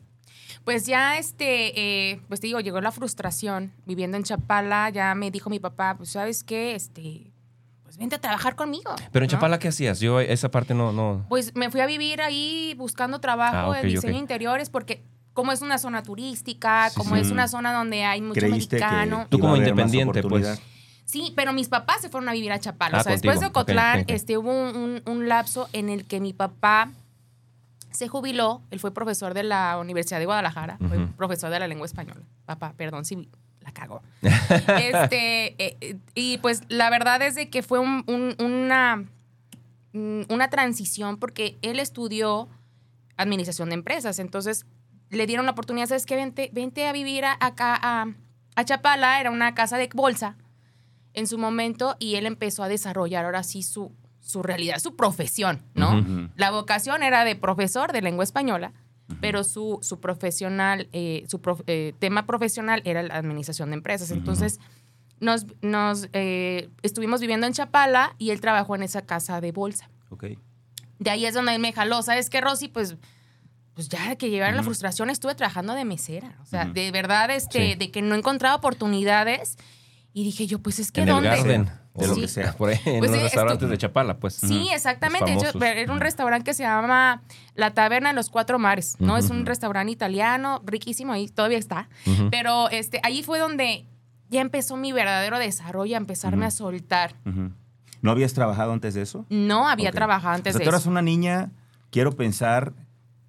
Pues 0.64 0.86
ya, 0.86 1.18
este, 1.18 2.10
eh, 2.12 2.20
pues 2.28 2.40
te 2.40 2.46
digo, 2.46 2.60
llegó 2.60 2.80
la 2.80 2.92
frustración 2.92 3.72
viviendo 3.84 4.16
en 4.16 4.22
Chapala. 4.22 4.90
Ya 4.90 5.14
me 5.14 5.30
dijo 5.30 5.50
mi 5.50 5.58
papá, 5.58 5.96
pues, 5.96 6.10
¿sabes 6.10 6.44
qué? 6.44 6.74
Este, 6.74 7.32
pues 7.82 7.96
vente 7.98 8.14
a 8.16 8.20
trabajar 8.20 8.54
conmigo. 8.54 8.94
Pero 9.10 9.24
en 9.24 9.28
¿no? 9.28 9.32
Chapala, 9.32 9.58
¿qué 9.58 9.68
hacías? 9.68 9.98
Yo 10.00 10.20
esa 10.20 10.50
parte 10.50 10.72
no, 10.74 10.92
no. 10.92 11.26
Pues 11.28 11.54
me 11.56 11.70
fui 11.70 11.80
a 11.80 11.86
vivir 11.86 12.20
ahí 12.22 12.74
buscando 12.78 13.20
trabajo 13.20 13.56
Ah, 13.56 13.68
ok, 13.70 13.76
de 13.76 13.88
diseño 13.88 14.18
interiores 14.18 14.70
porque 14.70 15.02
como 15.32 15.50
es 15.50 15.62
una 15.62 15.78
zona 15.78 16.02
turística, 16.02 16.90
Sí, 16.90 16.96
como 16.96 17.16
sí. 17.16 17.22
es 17.22 17.30
una 17.30 17.48
zona 17.48 17.72
donde 17.72 18.04
hay 18.04 18.20
mucho 18.20 18.40
¿Creíste 18.40 18.76
que 18.76 18.84
americano. 18.84 19.26
Tú 19.30 19.38
como 19.40 19.56
independiente, 19.56 20.22
pues. 20.22 20.60
Sí, 21.04 21.32
pero 21.34 21.52
mis 21.52 21.68
papás 21.68 22.00
se 22.02 22.08
fueron 22.08 22.28
a 22.28 22.32
vivir 22.32 22.52
a 22.52 22.60
Chapala. 22.60 22.98
Ah, 22.98 23.00
o 23.00 23.04
sea, 23.04 23.12
después 23.12 23.40
de 23.40 23.46
Ocotlán, 23.46 24.00
Ok, 24.00 24.04
ok. 24.04 24.10
este, 24.12 24.38
hubo 24.38 24.50
un, 24.52 24.76
un- 24.76 25.02
un 25.04 25.28
lapso 25.28 25.68
en 25.72 25.88
el 25.88 26.04
que 26.04 26.20
mi 26.20 26.32
papá 26.32 26.90
se 27.92 28.08
jubiló. 28.08 28.62
Él 28.70 28.80
fue 28.80 28.92
profesor 28.92 29.34
de 29.34 29.42
la 29.44 29.78
Universidad 29.78 30.18
de 30.18 30.26
Guadalajara, 30.26 30.78
fue 30.88 31.06
profesor 31.16 31.50
de 31.50 31.58
la 31.60 31.68
lengua 31.68 31.86
española. 31.86 32.20
Papá, 32.46 32.74
perdón 32.76 33.04
si 33.04 33.28
la 33.60 33.72
cagó. 33.72 34.02
este, 34.22 35.62
eh, 35.64 35.76
eh, 35.80 35.96
y 36.14 36.38
pues 36.38 36.62
la 36.68 36.90
verdad 36.90 37.22
es 37.22 37.34
de 37.34 37.48
que 37.50 37.62
fue 37.62 37.78
un- 37.78 38.04
un- 38.06 38.34
una, 38.44 39.04
mm, 39.92 40.22
una 40.28 40.48
transición 40.50 41.16
porque 41.18 41.58
él 41.62 41.78
estudió 41.78 42.48
administración 43.16 43.68
de 43.68 43.74
empresas. 43.74 44.18
Entonces 44.18 44.66
le 45.10 45.26
dieron 45.26 45.44
la 45.46 45.52
oportunidad, 45.52 45.86
¿sabes 45.86 46.06
qué? 46.06 46.16
Vente, 46.16 46.50
vente 46.52 46.86
a 46.86 46.92
vivir 46.92 47.24
a- 47.24 47.36
acá 47.40 47.78
a, 47.80 48.06
a 48.56 48.64
Chapala, 48.64 49.20
era 49.20 49.30
una 49.30 49.54
casa 49.54 49.76
de 49.78 49.88
bolsa 49.94 50.36
en 51.14 51.26
su 51.26 51.36
momento 51.38 51.96
y 51.98 52.14
él 52.16 52.24
empezó 52.26 52.62
a 52.62 52.68
desarrollar 52.68 53.26
ahora 53.26 53.42
sí 53.42 53.62
su, 53.62 53.92
su 54.22 54.42
realidad, 54.42 54.78
su 54.78 54.96
profesión, 54.96 55.62
¿no? 55.74 55.98
Ujú. 55.98 56.28
La 56.36 56.50
vocación 56.50 57.02
era 57.02 57.24
de 57.24 57.36
profesor 57.36 57.92
de 57.92 58.00
lengua 58.00 58.24
española, 58.24 58.72
pero 59.20 59.44
su, 59.44 59.78
su 59.82 60.00
profesional, 60.00 60.88
eh, 60.92 61.24
su 61.28 61.40
prof- 61.42 61.62
eh, 61.66 61.92
tema 61.98 62.24
profesional 62.24 62.80
era 62.86 63.02
la 63.02 63.14
administración 63.16 63.68
de 63.70 63.74
empresas. 63.74 64.10
Entonces, 64.10 64.58
nos, 65.20 65.44
nos 65.60 66.08
eh, 66.14 66.70
estuvimos 66.82 67.20
viviendo 67.20 67.46
en 67.46 67.52
Chapala 67.52 68.14
y 68.16 68.30
él 68.30 68.40
trabajó 68.40 68.74
en 68.74 68.82
esa 68.84 69.02
casa 69.02 69.40
de 69.42 69.52
bolsa. 69.52 69.90
Ok. 70.08 70.24
De 70.98 71.10
ahí 71.10 71.26
es 71.26 71.34
donde 71.34 71.54
él 71.54 71.60
me 71.60 71.72
jaló. 71.72 72.00
¿Sabes 72.02 72.30
qué, 72.30 72.40
Rosy? 72.40 72.68
Pues, 72.68 72.96
pues 73.74 73.88
ya 73.88 74.16
que 74.16 74.30
llegaron 74.30 74.54
la 74.54 74.62
Ujú. 74.62 74.70
frustración, 74.70 75.10
estuve 75.10 75.34
trabajando 75.34 75.74
de 75.74 75.84
mesera. 75.84 76.38
O 76.40 76.46
sea, 76.46 76.64
Ujú. 76.66 76.72
de 76.74 76.90
verdad, 76.92 77.28
este, 77.30 77.72
Sí. 77.72 77.74
de 77.74 77.90
que 77.90 78.02
no 78.02 78.14
encontraba 78.14 78.54
oportunidades. 78.54 79.58
Y 80.14 80.24
dije 80.24 80.46
yo, 80.46 80.58
pues 80.60 80.78
es 80.78 80.92
que 80.92 81.02
en 81.02 81.08
el 81.08 81.14
¿dónde? 81.14 81.70
Garden. 81.94 82.00
De 82.02 82.06
lo 82.08 82.14
Sí. 82.14 82.20
que 82.22 82.28
sea. 82.28 82.52
Por 82.54 82.70
ahí, 82.70 82.78
en 82.86 82.98
Pues 83.00 83.10
los 83.10 83.18
sí, 83.20 83.24
restaurantes 83.24 83.68
de 83.68 83.78
Chapala, 83.78 84.16
pues. 84.18 84.34
Sí, 84.34 84.68
exactamente. 84.72 85.36
Era 85.62 85.92
un 85.92 86.00
restaurante 86.00 86.44
que 86.44 86.54
se 86.54 86.62
llama 86.62 87.22
La 87.54 87.72
Taberna 87.72 88.10
de 88.10 88.14
los 88.14 88.30
Cuatro 88.30 88.58
Mares, 88.58 88.96
¿no? 88.98 89.16
Es 89.16 89.30
un 89.30 89.44
restaurante 89.46 89.92
italiano, 89.92 90.62
riquísimo, 90.64 91.12
ahí 91.12 91.28
todavía 91.28 91.58
está. 91.58 91.88
Pero 92.30 92.70
este, 92.70 93.00
ahí 93.02 93.22
fue 93.22 93.38
donde 93.38 93.86
ya 94.30 94.40
empezó 94.40 94.76
mi 94.76 94.92
verdadero 94.92 95.38
desarrollo, 95.38 95.94
a 95.94 95.98
empezarme 95.98 96.46
a 96.46 96.50
soltar. 96.50 97.14
¿No 98.00 98.10
habías 98.10 98.32
trabajado 98.32 98.72
antes 98.72 98.94
de 98.94 99.02
eso? 99.02 99.26
No 99.28 99.68
había 99.68 99.92
trabajado 99.92 100.34
antes 100.34 100.54
O 100.54 100.58
sea, 100.58 100.58
de 100.60 100.64
tú 100.64 100.70
eras 100.70 100.80
eso. 100.82 100.90
una 100.90 101.02
niña, 101.02 101.50
quiero 101.90 102.12
pensar, 102.12 102.72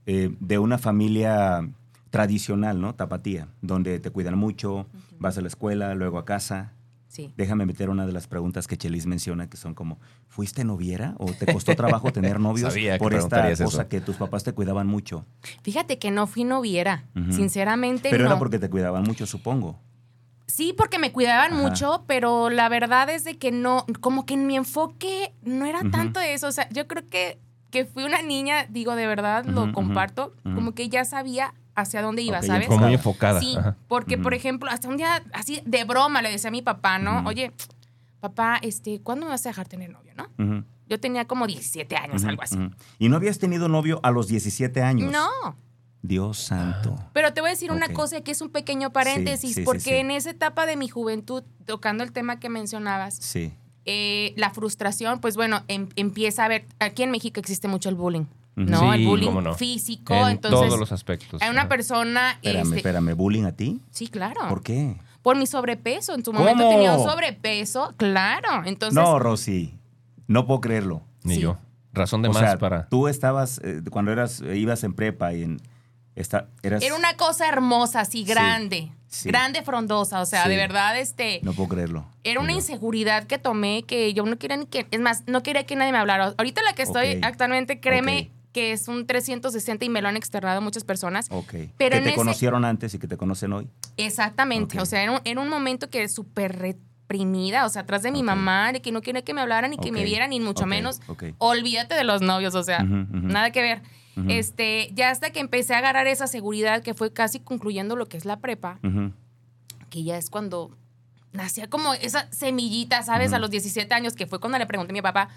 eh, 0.06 0.36
de 0.40 0.58
una 0.60 0.78
familia 0.78 1.68
tradicional, 2.10 2.80
¿no? 2.82 2.94
Tapatía, 2.96 3.48
donde 3.62 4.00
te 4.00 4.10
cuidan 4.12 4.38
mucho, 4.38 4.88
vas 5.20 5.38
a 5.38 5.42
la 5.42 5.48
escuela, 5.48 5.96
luego 5.96 6.18
a 6.18 6.26
casa. 6.26 6.73
Sí. 7.14 7.32
Déjame 7.38 7.68
meter 7.68 7.92
una 7.92 8.08
de 8.08 8.12
las 8.12 8.26
preguntas 8.26 8.66
que 8.68 8.76
Chelis 8.76 9.06
menciona, 9.06 9.48
que 9.48 9.56
son 9.56 9.76
como, 9.76 10.00
¿fuiste 10.30 10.64
noviera 10.64 11.14
o 11.20 11.32
te 11.32 11.46
costó 11.46 11.76
trabajo 11.76 12.12
tener 12.12 12.40
novios 12.40 12.74
Sabía 12.74 12.94
que 12.94 13.00
por 13.04 13.14
esta 13.14 13.52
eso. 13.52 13.66
cosa 13.66 13.88
que 13.88 14.02
tus 14.02 14.16
papás 14.16 14.44
te 14.44 14.52
cuidaban 14.54 14.88
mucho? 14.88 15.24
Fíjate 15.62 16.00
que 16.00 16.10
no 16.10 16.26
fui 16.26 16.44
noviera, 16.44 17.04
sinceramente 17.30 18.10
Pero 18.10 18.24
no. 18.24 18.32
era 18.32 18.40
porque 18.40 18.58
te 18.58 18.68
cuidaban 18.68 19.04
mucho, 19.04 19.28
supongo. 19.28 19.80
Sí, 20.48 20.74
porque 20.76 20.98
me 20.98 21.12
cuidaban 21.12 21.54
Ajá. 21.54 21.62
mucho, 21.62 22.04
pero 22.08 22.50
la 22.50 22.68
verdad 22.68 23.08
es 23.12 23.24
de 23.26 23.38
que 23.38 23.52
no, 23.52 23.86
como 24.02 24.26
que 24.26 24.34
en 24.34 24.48
mi 24.48 24.56
enfoque 24.56 25.36
no 25.44 25.66
era 25.68 25.82
tanto 25.92 26.20
eso. 26.20 26.48
O 26.48 26.52
sea, 26.52 26.68
yo 26.70 26.88
creo 26.88 27.08
que, 27.10 27.38
que 27.70 27.86
fui 27.86 28.06
una 28.06 28.24
niña, 28.24 28.66
digo 28.72 28.96
de 28.96 29.06
verdad, 29.06 29.46
lo 29.46 29.72
comparto, 29.72 30.34
como 30.44 30.74
que 30.74 30.90
ya 30.90 31.06
sabía 31.06 31.54
hacia 31.76 32.02
dónde 32.02 32.22
iba, 32.22 32.42
¿sabes? 32.42 32.68
Como 32.68 32.86
muy 32.86 32.94
enfocada. 32.94 33.40
Sí, 33.40 33.56
Ajá. 33.58 33.76
porque 33.88 34.18
por 34.18 34.34
ejemplo, 34.34 34.70
hasta 34.70 34.88
un 34.88 34.98
día 34.98 35.24
así 35.34 35.62
de 35.66 35.84
broma 35.86 36.22
le 36.22 36.30
decía 36.32 36.50
a 36.50 36.52
mi 36.52 36.62
papá, 36.62 37.00
¿no? 37.00 37.24
Oye, 37.28 37.52
papá, 38.20 38.60
este, 38.62 39.02
¿cuándo 39.02 39.26
me 39.26 39.32
vas 39.32 39.46
a 39.46 39.50
dejar 39.50 39.68
tener 39.68 39.90
novio, 39.90 40.14
no? 40.16 40.64
Yo 40.88 41.00
tenía 41.00 41.26
como 41.26 41.48
17 41.48 41.96
años, 41.96 42.24
algo 42.26 42.42
así. 42.44 42.58
¿Y 43.00 43.10
no 43.10 43.16
habías 43.16 43.40
tenido 43.40 43.68
novio 43.70 44.00
a 44.04 44.12
los 44.12 44.28
17 44.28 44.82
años? 44.84 45.12
No, 45.12 45.30
Dios 46.02 46.38
santo. 46.38 46.96
pero 47.14 47.34
te 47.34 47.40
voy 47.42 47.50
a 47.50 47.54
decir 47.54 47.72
una 47.72 47.88
cosa 47.94 48.20
que 48.22 48.32
es 48.32 48.42
un 48.42 48.50
pequeño 48.50 48.92
paréntesis, 48.92 49.40
Sí, 49.42 49.48
sí, 49.48 49.54
sí, 49.62 49.66
porque 49.66 49.80
sí. 49.80 49.92
en 49.94 50.12
esa 50.12 50.30
etapa 50.32 50.66
de 50.66 50.76
mi 50.76 50.90
juventud, 50.90 51.44
tocando 51.66 52.04
el 52.04 52.12
tema 52.12 52.40
que 52.40 52.50
mencionabas, 52.50 53.16
Sí. 53.16 53.54
eh, 53.86 54.34
la 54.36 54.50
frustración, 54.50 55.20
pues 55.22 55.36
bueno, 55.38 55.64
em- 55.70 55.88
empieza 55.96 56.44
a 56.46 56.48
ver, 56.50 56.66
aquí 56.80 57.04
en 57.04 57.12
México 57.12 57.40
existe 57.40 57.68
mucho 57.70 57.88
el 57.90 57.96
bullying, 57.96 58.26
¿no? 58.56 58.94
el 58.94 59.06
bullying 59.06 59.32
no. 59.42 59.54
físico, 59.56 60.14
En 60.14 60.30
entonces 60.30 60.68
todos 60.68 60.80
los 60.80 60.92
aspectos. 60.92 61.42
hay 61.42 61.50
una 61.50 61.68
persona, 61.68 62.32
Espérame, 62.42 62.64
este, 62.66 62.76
espérame, 62.78 63.14
¿bullying 63.16 63.44
a 63.46 63.52
ti? 63.54 63.82
sí, 63.92 64.08
claro, 64.08 64.42
¿Por 64.50 64.62
qué? 64.64 64.96
por 65.22 65.38
mi 65.38 65.48
sobrepeso, 65.48 66.14
en 66.14 66.24
su 66.24 66.32
¿Cómo? 66.32 66.40
momento 66.40 66.68
tenía 66.70 66.94
un 66.96 67.04
sobrepeso, 67.04 67.94
claro, 67.98 68.64
entonces, 68.66 68.94
no, 69.02 69.20
Rosy, 69.20 69.74
no 70.28 70.46
puedo 70.46 70.62
creerlo. 70.62 71.02
Ni 71.24 71.36
Sí. 71.36 71.42
yo. 71.42 71.58
Razón 71.94 72.22
de 72.24 72.30
o 72.30 72.34
más 72.34 72.42
sea, 72.42 72.58
para. 72.58 72.90
tú 72.90 73.08
estabas, 73.08 73.62
eh, 73.64 73.82
cuando 73.92 74.12
eras, 74.12 74.42
eh, 74.42 74.58
ibas 74.58 74.84
en 74.84 74.94
prepa 74.94 75.34
y 75.34 75.44
en, 75.44 75.62
esta, 76.16 76.48
eras, 76.64 76.82
era 76.84 76.96
una 76.96 77.16
cosa 77.18 77.48
hermosa, 77.48 78.02
así, 78.02 78.20
Sí, 78.20 78.24
grande, 78.26 78.92
sí. 79.08 79.30
grande, 79.30 79.62
frondosa, 79.64 80.20
o 80.22 80.26
sea, 80.26 80.44
Sí. 80.44 80.50
de 80.50 80.58
verdad, 80.58 81.00
este, 81.00 81.40
no 81.44 81.54
puedo 81.54 81.70
creerlo. 81.70 82.06
Era 82.24 82.40
una 82.42 82.52
inseguridad 82.52 83.24
que 83.26 83.38
tomé 83.38 83.84
que 83.84 84.14
yo 84.14 84.26
no 84.26 84.38
quería 84.38 84.58
ni 84.58 84.66
que, 84.66 84.88
es 84.92 85.00
más, 85.00 85.24
no 85.28 85.42
quería 85.44 85.66
que 85.66 85.76
nadie 85.76 85.92
me 85.92 85.98
hablara. 86.00 86.34
Ahorita 86.38 86.62
la 86.64 86.74
que 86.74 86.82
estoy 86.84 87.20
actualmente, 87.22 87.80
créeme. 87.80 88.32
Que 88.54 88.72
es 88.72 88.88
un 88.88 89.06
360 89.08 89.84
y 89.84 89.90
me 89.90 90.02
lo 90.02 90.08
han 90.08 90.16
externado 90.16 90.62
muchas 90.62 90.84
personas. 90.86 91.28
Ok. 91.32 91.54
Pero 91.78 91.98
que 91.98 92.02
te 92.04 92.10
ese- 92.10 92.16
conocieron 92.16 92.64
antes 92.64 92.94
y 92.94 93.00
que 93.00 93.08
te 93.08 93.18
conocen 93.18 93.52
hoy. 93.52 93.68
Exactamente. 93.98 94.80
O 94.80 94.86
sea, 94.86 95.04
era 95.04 95.12
un, 95.14 95.20
era 95.26 95.42
un 95.42 95.50
momento 95.50 95.90
que 95.90 96.04
es 96.04 96.14
súper 96.14 96.58
reprimida, 96.60 97.66
o 97.66 97.70
sea, 97.70 97.82
atrás 97.82 98.04
de 98.04 98.12
mi 98.12 98.24
mamá, 98.24 98.72
de 98.72 98.82
que 98.82 98.92
no 98.92 99.02
quería 99.02 99.24
que 99.24 99.34
me 99.34 99.42
hablaran 99.42 99.72
ni 99.72 99.78
que 99.78 99.92
me 99.92 100.04
vieran, 100.04 100.30
ni 100.30 100.40
mucho 100.40 100.66
menos. 100.66 101.02
Olvídate 101.40 101.96
de 101.96 102.04
los 102.04 102.22
novios, 102.22 102.56
o 102.56 102.64
sea, 102.64 102.84
nada 102.84 103.52
que 103.52 103.62
ver. 103.62 103.82
Este, 104.28 104.92
ya 104.94 105.10
hasta 105.10 105.32
que 105.32 105.40
empecé 105.40 105.74
a 105.74 105.80
agarrar 105.80 106.06
esa 106.06 106.28
seguridad 106.28 106.84
que 106.84 106.94
fue 106.94 107.12
casi 107.12 107.40
concluyendo 107.40 107.96
lo 107.96 108.06
que 108.06 108.18
es 108.18 108.26
la 108.26 108.38
prepa, 108.40 108.80
que 109.90 110.04
ya 110.04 110.18
es 110.18 110.30
cuando 110.30 110.78
nacía 111.32 111.68
como 111.68 111.96
esa 111.96 112.32
semillita, 112.32 113.02
¿sabes? 113.02 113.34
A 113.34 113.40
los 113.40 113.50
17 113.50 113.92
años, 113.96 114.14
que 114.14 114.28
fue 114.28 114.40
cuando 114.40 114.60
le 114.60 114.68
pregunté 114.68 114.92
a 114.92 114.94
mi 114.94 115.02
papá, 115.02 115.30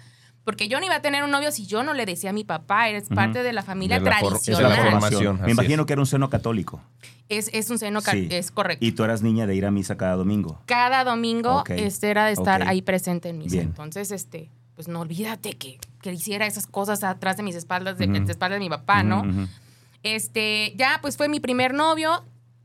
porque 0.47 0.69
yo 0.69 0.79
no 0.79 0.85
iba 0.85 0.95
a 0.95 1.01
tener 1.01 1.25
un 1.25 1.29
novio 1.31 1.51
si 1.51 1.65
yo 1.65 1.83
no 1.83 1.93
le 1.93 2.05
decía 2.05 2.29
a 2.29 2.33
mi 2.33 2.45
papá, 2.45 2.87
eres 2.87 3.09
parte 3.09 3.43
de 3.43 3.51
la 3.51 3.63
familia 3.63 3.99
De 3.99 4.09
la 4.09 4.17
for- 4.19 4.27
Esa 4.33 4.37
es 4.37 4.43
tradicional. 4.57 4.77
la 4.85 4.91
formación. 4.91 5.41
Me 5.43 5.51
imagino 5.51 5.81
es. 5.81 5.85
que 5.87 5.91
era 5.91 6.01
un 6.01 6.05
seno 6.05 6.29
católico. 6.29 6.81
Es, 7.27 7.49
es 7.51 7.69
un 7.69 7.77
seno, 7.77 7.99
Sí. 7.99 8.29
es 8.31 8.49
correcto. 8.51 8.85
Y 8.85 8.93
tú 8.93 9.03
eras 9.03 9.21
niña 9.21 9.45
de 9.45 9.55
ir 9.55 9.65
a 9.65 9.71
misa 9.71 9.97
cada 9.97 10.15
domingo. 10.15 10.61
Cada 10.65 11.03
domingo 11.03 11.65
este 11.67 12.09
era 12.09 12.27
de 12.27 12.31
estar 12.31 12.65
ahí 12.65 12.81
presente 12.81 13.27
en 13.27 13.39
misa. 13.39 13.55
Bien. 13.57 13.67
Entonces, 13.67 14.09
este, 14.11 14.49
pues 14.75 14.87
no 14.87 15.01
olvídate 15.01 15.57
que, 15.57 15.79
que 16.01 16.13
hiciera 16.13 16.47
esas 16.47 16.65
cosas 16.65 17.03
atrás 17.03 17.35
de 17.35 17.43
mis 17.43 17.55
espaldas, 17.55 17.97
de, 17.97 18.07
de 18.07 18.31
espaldas 18.31 18.55
de 18.59 18.63
mi 18.63 18.69
papá, 18.69 19.03
¿no? 19.03 19.23
Este, 20.03 20.73
ya, 20.77 20.99
pues 21.01 21.17
fue 21.17 21.27
mi 21.27 21.39
primer 21.39 21.73
novio. 21.73 22.23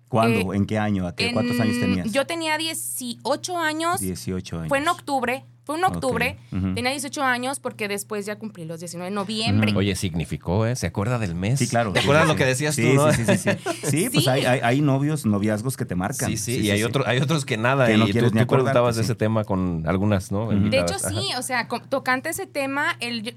¿Cuándo? 0.09 0.53
Eh, 0.53 0.57
¿En 0.57 0.67
qué 0.67 0.79
año? 0.79 1.07
¿A 1.07 1.15
qué? 1.17 1.29
En- 1.29 1.33
¿Cuántos 1.33 1.59
años 1.59 1.81
tenías? 1.81 2.13
Yo 2.13 2.27
tenía 2.27 2.59
18 2.59 3.59
años. 3.59 4.01
18 4.01 4.57
años. 4.59 4.69
Fue 4.69 4.79
en 4.79 4.89
octubre, 4.89 5.45
fue 5.65 5.79
en 5.79 5.85
octubre. 5.85 6.39
Tenía 6.51 6.91
18 6.91 7.23
años 7.23 7.61
porque 7.61 7.87
después 7.89 8.27
ya 8.27 8.37
cumplí 8.37 8.65
los 8.65 8.81
19 8.81 9.11
de 9.11 9.15
noviembre. 9.15 9.73
Oye, 9.77 9.95
significó, 9.95 10.67
¿eh? 10.67 10.75
¿Se 10.77 10.87
acuerda 10.89 11.19
del 11.19 11.35
mes? 11.35 11.59
Sí, 11.59 11.69
claro. 11.69 11.93
¿Te 11.93 12.01
sí, 12.01 12.05
acuerdas 12.05 12.25
sí, 12.25 12.29
lo 12.33 12.37
que 12.37 12.45
decías 12.47 12.75
sí, 12.75 12.83
tú, 12.83 12.95
no? 12.95 13.13
Sí, 13.13 13.25
sí, 13.25 13.37
sí. 13.37 13.51
Sí, 13.83 13.87
Sí, 13.91 14.09
pues 14.11 14.25
Sí. 14.25 14.31
hay, 14.31 14.45
hay, 14.45 14.61
hay 14.63 14.81
novios, 14.81 15.25
noviazgos 15.27 15.77
que 15.77 15.85
te 15.85 15.95
marcan. 15.95 16.31
Sí, 16.31 16.37
sí, 16.37 16.61
y 16.61 16.71
hay, 16.71 16.83
Otro, 16.83 17.07
hay 17.07 17.19
otros 17.21 17.45
que 17.45 17.57
nada. 17.57 17.87
Que 17.87 17.97
no 17.97 18.09
y 18.09 18.13
tú, 18.13 18.21
ni 18.21 18.31
tú 18.31 18.39
acordarte, 18.39 18.47
preguntabas 18.47 18.99
ese 18.99 19.15
tema 19.15 19.45
con 19.45 19.85
algunas, 19.87 20.33
¿no? 20.33 20.49
De 20.51 20.79
hecho, 20.81 20.95
Ajá. 20.97 21.09
sí, 21.11 21.29
o 21.39 21.43
sea, 21.43 21.69
tocante 21.89 22.31
ese 22.31 22.47
tema, 22.47 22.97
el, 23.01 23.23
yo- 23.23 23.33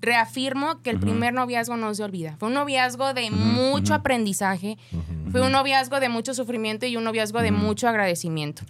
reafirmo 0.00 0.80
que 0.82 0.90
el 0.90 1.00
primer 1.00 1.34
noviazgo 1.34 1.76
no 1.76 1.94
se 1.94 2.04
olvida. 2.04 2.36
Fue 2.38 2.48
un 2.48 2.54
noviazgo 2.54 3.14
de 3.14 3.30
mucho 3.30 3.94
aprendizaje, 3.94 4.78
fue 5.30 5.42
un 5.42 5.52
noviazgo 5.52 6.00
de 6.00 6.08
mucho 6.08 6.34
sufrimiento 6.34 6.86
y 6.86 6.96
un 6.96 7.04
noviazgo 7.04 7.40
de 7.42 7.50
mucho 7.50 7.88
agradecimiento. 7.88 8.62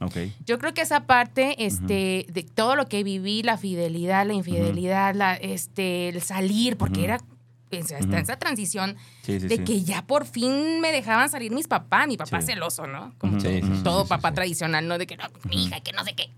Yo 0.47 0.59
creo 0.59 0.75
que 0.75 0.81
esa 0.81 1.07
parte, 1.07 1.65
este, 1.65 2.27
de 2.29 2.43
todo 2.43 2.77
lo 2.77 2.87
que 2.87 3.05
viví, 3.05 3.43
la 3.43 3.59
fidelidad, 3.59 4.27
la 4.27 4.35
infidelidad, 4.35 5.15
la, 5.15 5.35
este, 5.35 6.09
el 6.09 6.23
salir, 6.23 6.77
porque 6.77 7.01
Ujú. 7.01 7.38
Está 7.71 7.97
Ujú. 8.07 8.17
esa 8.17 8.37
transición 8.39 8.97
Sí, 9.23 9.41
sí, 9.41 9.47
de 9.49 9.57
sí. 9.57 9.65
que 9.65 9.83
ya 9.83 10.07
por 10.07 10.25
fin 10.27 10.81
me 10.81 10.91
dejaban 10.93 11.29
salir 11.29 11.53
mis 11.53 11.69
papás, 11.69 12.07
mi 12.09 12.17
papá 12.17 12.41
Sí. 12.41 12.49
celoso, 12.49 12.87
¿no? 12.87 13.15
Como 13.19 13.39
todo, 13.39 13.51
sí, 13.51 13.61
todo 13.85 14.03
sí, 14.05 14.09
papá 14.09 14.29
sí. 14.31 14.35
tradicional, 14.37 14.89
¿no? 14.89 14.97
De 14.99 15.07
que 15.07 15.17
no, 15.17 15.25
mi 15.49 15.65
hija, 15.67 15.81
que 15.81 15.93
no 15.93 16.03
sé 16.05 16.15
qué. 16.15 16.31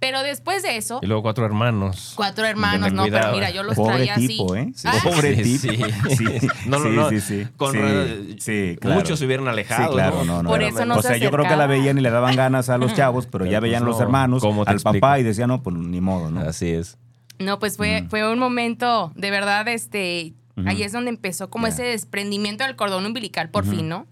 Pero 0.00 0.22
después 0.22 0.62
de 0.62 0.78
eso, 0.78 0.98
Y 1.02 1.06
luego 1.06 1.22
cuatro 1.22 1.44
hermanos. 1.44 2.14
cuatro 2.16 2.46
hermanos, 2.46 2.92
no, 2.92 3.02
cuidado, 3.02 3.24
pero 3.26 3.34
mira, 3.34 3.50
yo 3.50 3.62
los 3.62 3.76
Pobre 3.76 3.96
traía 3.96 4.14
tipo, 4.16 4.54
así. 4.54 4.62
¿eh? 4.62 4.72
Ah, 4.86 4.94
Pobre 5.04 5.44
Sí, 5.44 5.58
tipo. 5.68 5.74
sí. 6.16 6.46
No, 6.66 6.78
no, 6.78 6.84
Sí, 6.84 6.96
no. 6.96 7.08
sí, 7.10 7.20
sí. 7.20 7.46
Con 7.58 7.72
Sí, 7.72 7.78
ra- 7.78 8.06
sí, 8.38 8.76
claro. 8.80 8.96
Muchos 8.96 9.18
se 9.18 9.26
hubieran 9.26 9.46
alejado. 9.48 9.88
Sí, 9.90 9.94
claro, 9.94 10.24
no, 10.24 10.42
no. 10.42 10.48
Por 10.48 10.60
no. 10.62 10.66
eso 10.66 10.84
no 10.86 10.96
o 10.96 11.02
se 11.02 11.08
sea, 11.08 11.16
yo 11.18 11.30
creo 11.30 11.46
que 11.46 11.54
la 11.56 11.66
veían 11.66 11.98
y 11.98 12.00
le 12.00 12.10
daban 12.10 12.34
ganas 12.34 12.70
a 12.70 12.78
los 12.78 12.94
chavos, 12.94 13.26
pero, 13.26 13.44
Pero 13.44 13.52
ya 13.52 13.58
pues 13.60 13.68
veían 13.70 13.84
los 13.84 13.96
no. 13.98 14.02
hermanos, 14.02 14.40
¿Cómo 14.42 14.64
te 14.64 14.70
al 14.70 14.76
explico? 14.76 15.00
papá 15.00 15.18
y 15.18 15.22
decían, 15.22 15.48
no, 15.48 15.62
pues 15.62 15.76
ni 15.76 16.00
modo, 16.00 16.30
¿no? 16.30 16.40
Así 16.40 16.70
es. 16.70 16.96
No, 17.38 17.58
pues 17.58 17.76
fue, 17.76 18.06
fue 18.08 18.30
un 18.30 18.38
momento, 18.38 19.12
de 19.16 19.30
verdad, 19.30 19.66
este, 19.68 20.32
Ahí 20.66 20.82
es 20.82 20.92
donde 20.92 21.10
empezó 21.10 21.50
como 21.50 21.66
ese 21.66 21.82
desprendimiento 21.82 22.64
del 22.64 22.76
cordón 22.76 23.06
umbilical, 23.06 23.50
por 23.50 23.66
fin, 23.66 23.88
¿no? 23.88 24.06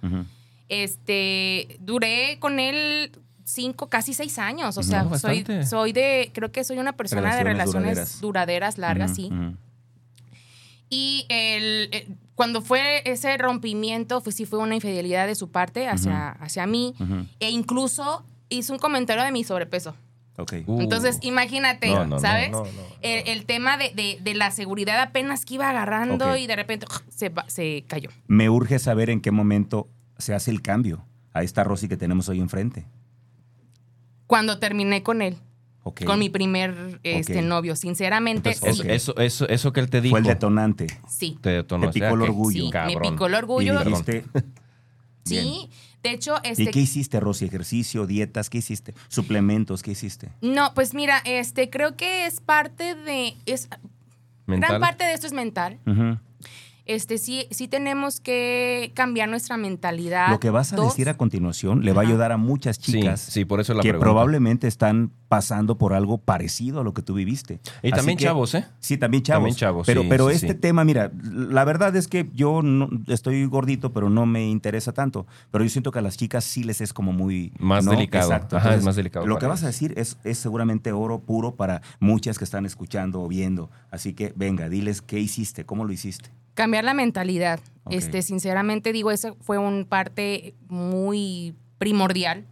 Este, 0.69 1.79
duré 1.81 2.39
con 2.39 2.61
él 2.61 3.13
cinco, 3.45 3.89
casi 3.89 4.15
seis 4.15 4.39
años, 4.39 4.79
o 4.79 4.83
sea, 4.83 5.03
No, 5.03 5.19
soy, 5.19 5.45
soy 5.67 5.93
de, 5.93 6.31
creo 6.33 6.53
que 6.53 6.63
soy 6.65 6.79
una 6.79 6.93
persona 6.93 7.35
de 7.35 7.45
Relaciones 7.45 8.21
duraderas, 8.21 8.79
largas, 8.79 9.15
sí. 9.15 9.31
Y 10.89 11.27
el, 11.29 11.89
eh, 11.93 12.09
cuando 12.35 12.63
fue 12.63 13.03
ese 13.05 13.37
rompimiento, 13.37 14.23
pues 14.23 14.37
sí 14.37 14.45
fue 14.45 14.59
una 14.59 14.75
infidelidad 14.75 15.27
de 15.27 15.35
su 15.35 15.51
parte 15.51 15.89
hacia, 15.89 16.31
hacia 16.31 16.67
mí, 16.67 16.95
e 17.39 17.51
incluso 17.51 18.25
hizo 18.49 18.73
un 18.73 18.79
comentario 18.79 19.23
de 19.23 19.31
mi 19.33 19.45
sobrepeso. 19.45 19.95
Ok. 20.37 20.55
Uh. 20.67 20.81
Entonces, 20.81 21.19
imagínate, 21.23 21.89
No, 21.89 22.01
no, 22.01 22.07
no, 22.07 22.19
¿sabes? 22.21 22.51
no, 22.51 22.65
no, 22.65 22.65
no. 22.65 22.83
El, 23.03 23.29
el 23.29 23.45
tema 23.47 23.77
de, 23.77 23.91
de- 23.95 24.19
de 24.23 24.35
la 24.35 24.51
seguridad 24.51 25.01
apenas 25.01 25.45
que 25.45 25.55
iba 25.55 25.69
agarrando 25.69 26.37
y 26.37 26.47
de 26.47 26.57
repente 26.57 26.87
se, 27.09 27.29
va- 27.29 27.45
se 27.49 27.85
cayó. 27.89 28.09
Me 28.27 28.49
urge 28.49 28.79
saber 28.79 29.11
en 29.11 29.21
qué 29.21 29.31
momento 29.33 29.89
se 30.19 30.33
hace 30.35 30.51
el 30.51 30.63
cambio 30.63 31.05
a 31.33 31.43
esta 31.43 31.63
Rosy 31.65 31.89
que 31.89 31.97
tenemos 31.97 32.29
hoy 32.29 32.41
enfrente. 32.41 32.87
Cuando 34.27 34.59
terminé 34.59 35.03
con 35.03 35.23
él, 35.23 35.37
con 36.07 36.19
mi 36.19 36.29
primer 36.31 37.01
este, 37.03 37.43
novio, 37.43 37.75
sinceramente, 37.75 38.53
Entonces, 38.53 38.77
sí. 38.77 38.83
eso, 38.91 39.13
eso, 39.17 39.19
eso, 39.19 39.49
eso 39.49 39.73
que 39.73 39.81
él 39.81 39.91
te 39.91 40.01
dijo. 40.01 40.13
Fue 40.13 40.21
el 40.21 40.27
detonante. 40.27 40.87
sí. 41.09 41.37
Te 41.41 41.51
detonó. 41.51 41.89
Te 41.91 41.95
picó 41.95 42.07
O 42.07 42.09
sea, 42.09 42.15
el 42.15 42.19
que- 42.21 42.25
orgullo. 42.31 42.65
Sí, 42.67 42.71
me 42.95 43.01
picó 43.11 43.27
el 43.27 43.33
Y 43.33 43.37
orgullo. 43.37 43.85
dijiste, 43.85 44.25
bien. 45.29 45.45
Sí. 45.45 45.71
De 46.03 46.13
hecho, 46.13 46.37
¿Y 46.45 46.49
este. 46.49 46.71
qué 46.71 46.81
hiciste, 46.81 47.21
Rosy? 47.21 47.45
¿Ejercicio, 47.47 48.07
dietas? 48.07 48.49
¿Qué 48.49 48.59
hiciste? 48.59 48.95
¿Suplementos? 49.09 49.83
¿Qué 49.83 49.91
hiciste? 49.91 50.31
No, 50.41 50.73
pues 50.75 50.95
mira, 50.95 51.21
este, 51.25 51.69
creo 51.69 51.97
que 51.97 52.27
es 52.27 52.41
parte 52.41 52.95
de. 52.95 53.37
Es, 53.47 53.69
mental. 54.47 54.71
Gran 54.71 54.81
parte 54.81 55.05
de 55.05 55.13
esto 55.13 55.27
es 55.27 55.33
mental. 55.33 55.79
Ujú. 55.87 56.19
Este, 56.91 57.19
sí, 57.19 57.47
sí 57.53 57.69
tenemos 57.69 58.19
que 58.21 58.91
cambiar 58.95 59.29
nuestra 59.29 59.57
mentalidad. 59.57 60.29
Lo 60.29 60.41
que 60.41 60.51
vas 60.51 60.73
a 60.73 60.77
Dos, 60.77 60.89
decir 60.89 61.09
a 61.09 61.17
continuación 61.17 61.85
le 61.85 61.93
va 61.93 62.03
a 62.03 62.05
ayudar 62.05 62.33
a 62.33 62.37
muchas 62.37 62.81
chicas 62.81 63.21
sí, 63.21 63.45
por 63.45 63.61
eso 63.61 63.75
la 63.75 63.83
que 63.83 63.91
pregunta. 63.91 64.05
probablemente 64.05 64.67
están 64.67 65.13
pasando 65.29 65.79
por 65.79 65.93
algo 65.95 66.19
parecido 66.19 66.81
a 66.81 66.85
lo 66.85 66.93
que 66.93 67.03
tú 67.03 67.15
viviste. 67.15 67.61
Y 67.85 67.89
Así 67.93 67.97
también 67.97 68.19
que- 68.19 68.25
chavos, 68.25 68.57
¿eh? 68.57 68.67
Sí, 68.81 68.97
también 68.97 69.23
chavos. 69.23 69.39
También 69.43 69.55
chavos, 69.57 69.87
Pero, 69.87 70.03
sí, 70.03 70.09
pero 70.09 70.29
sí, 70.31 70.35
este 70.35 70.49
sí. 70.49 70.55
tema, 70.55 70.83
mira, 70.85 71.13
la 71.23 71.65
verdad 71.65 71.95
es 71.95 72.09
que 72.09 72.29
yo 72.35 72.61
no, 72.63 72.89
estoy 73.07 73.45
gordito, 73.45 73.93
pero 73.93 74.11
no 74.11 74.27
me 74.27 74.49
interesa 74.49 74.93
tanto. 74.93 75.29
Pero 75.53 75.63
yo 75.63 75.71
siento 75.71 75.93
que 75.93 76.01
a 76.01 76.03
las 76.03 76.17
chicas 76.17 76.43
sí 76.43 76.65
les 76.65 76.81
es 76.81 76.93
como 76.93 77.13
muy... 77.13 77.53
Más 77.61 77.85
¿no? 77.85 77.93
delicado. 77.93 78.33
Exacto. 78.33 78.57
Ajá, 78.57 78.75
es 78.75 78.83
más 78.83 78.97
delicado 78.97 79.25
Lo 79.29 79.39
que 79.39 79.47
vas 79.47 79.63
a 79.63 79.69
decir 79.69 79.95
es, 79.97 80.19
es 80.25 80.39
seguramente 80.39 80.91
oro 80.91 81.21
puro 81.21 81.55
para 81.55 81.83
muchas 82.01 82.37
que 82.37 82.43
están 82.45 82.67
escuchando 82.67 83.23
o 83.23 83.29
viendo. 83.29 83.71
Así 83.93 84.15
que 84.15 84.33
venga, 84.35 84.69
diles 84.69 85.01
qué 85.01 85.21
hiciste, 85.21 85.65
cómo 85.65 85.85
lo 85.85 85.93
hiciste. 85.93 86.31
Cambiar 86.61 86.85
la 86.85 86.93
mentalidad. 86.93 87.59
Este, 87.89 88.21
sinceramente 88.21 88.93
digo, 88.93 89.11
eso 89.11 89.35
fue 89.41 89.57
un 89.57 89.87
parte 89.87 90.53
muy 90.69 91.55
primordial. 91.79 92.45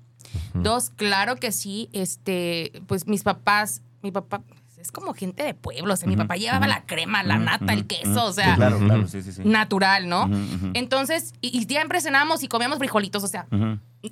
Dos, 0.54 0.88
claro 0.88 1.36
que 1.36 1.52
sí, 1.52 1.90
este, 1.92 2.72
pues 2.86 3.06
mis 3.06 3.22
papás, 3.22 3.82
mi 4.00 4.10
papá 4.10 4.40
es 4.80 4.92
como 4.92 5.12
gente 5.14 5.42
de 5.42 5.54
pueblo, 5.54 5.94
o 5.94 5.96
sea, 5.96 6.06
mi 6.08 6.14
Ujú, 6.14 6.22
papá 6.22 6.36
llevaba 6.36 6.60
ujú. 6.60 6.68
la 6.68 6.82
crema, 6.84 7.22
la 7.22 7.38
nata, 7.38 7.72
el 7.72 7.80
ujú, 7.80 7.88
queso, 7.88 8.10
ujú. 8.10 8.20
o 8.20 8.32
sea, 8.32 8.50
Sí, 8.50 8.56
claro, 8.56 8.78
claro, 8.78 9.08
sí, 9.08 9.22
sí, 9.22 9.32
sí. 9.32 9.42
natural, 9.44 10.08
¿no? 10.08 10.30
Entonces, 10.74 11.32
y, 11.40 11.56
y 11.58 11.64
siempre 11.64 12.00
cenábamos 12.00 12.42
y 12.42 12.48
comíamos 12.48 12.78
frijolitos, 12.78 13.22
o 13.24 13.28
sea, 13.28 13.46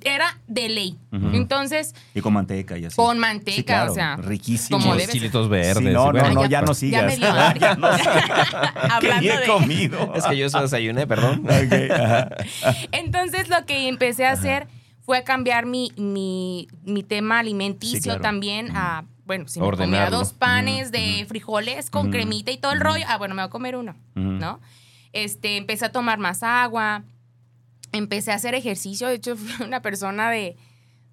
era 0.03 0.37
de 0.47 0.69
ley. 0.69 0.97
Entonces, 1.11 1.95
Y 2.13 2.21
con 2.21 2.33
manteca 2.33 2.77
y 2.77 2.85
así. 2.85 2.95
con 2.95 3.17
manteca, 3.19 3.55
Sí, 3.55 3.63
claro, 3.63 3.91
o 3.91 3.95
sea, 3.95 4.15
riquísimo. 4.17 4.79
como 4.79 4.97
chilitos 4.97 5.47
verdes. 5.49 5.77
Sí, 5.77 5.89
no, 5.93 6.11
bueno, 6.11 6.27
no, 6.27 6.33
no, 6.33 6.41
ya- 6.43 6.49
ya 6.49 6.61
no 6.61 6.67
ya 6.67 6.73
sigas. 6.73 7.05
me 7.05 7.15
dio 7.17 7.27
hambre. 7.31 7.59
Ya 7.61 7.75
no 7.75 7.97
sigas. 7.97 8.25
Que 8.99 9.07
Hablando 9.11 9.31
he 9.33 9.37
de- 9.39 9.45
comido. 9.47 10.13
Es 10.15 10.25
que 10.25 10.37
yo 10.37 10.45
eso 10.47 10.61
desayuné, 10.61 11.07
perdón. 11.07 11.43
Entonces 12.91 13.49
lo 13.49 13.65
que 13.65 13.87
empecé 13.87 14.25
a 14.25 14.31
hacer 14.33 14.67
fue 15.05 15.17
a 15.19 15.23
cambiar 15.23 15.65
mi, 15.65 15.91
mi, 15.95 16.67
mi 16.83 17.03
tema 17.03 17.39
alimenticio 17.39 17.97
Sí, 17.97 18.03
claro. 18.03 18.21
también 18.21 18.75
a, 18.75 19.05
bueno, 19.27 19.47
si 19.47 19.59
me 19.59 19.65
comía 19.85 19.99
dos 20.17 20.33
panes 20.33 20.91
de 20.91 21.25
frijoles 21.27 21.89
con 21.91 22.09
cremita 22.11 22.49
y 22.51 22.57
todo 22.57 22.71
el 22.71 22.79
rollo, 22.79 23.05
ah, 23.07 23.17
bueno, 23.17 23.35
me 23.35 23.41
voy 23.43 23.47
a 23.47 23.51
comer 23.51 23.75
uno. 23.75 23.95
¿no? 24.39 24.59
Este, 25.13 25.57
empecé 25.57 25.85
a 25.85 25.91
tomar 25.91 26.17
más 26.17 26.41
agua, 26.43 27.03
empecé 27.91 28.31
a 28.31 28.35
hacer 28.35 28.55
ejercicio, 28.55 29.07
de 29.07 29.15
hecho 29.15 29.35
fui 29.37 29.65
una 29.65 29.81
persona 29.81 30.29
de, 30.31 30.55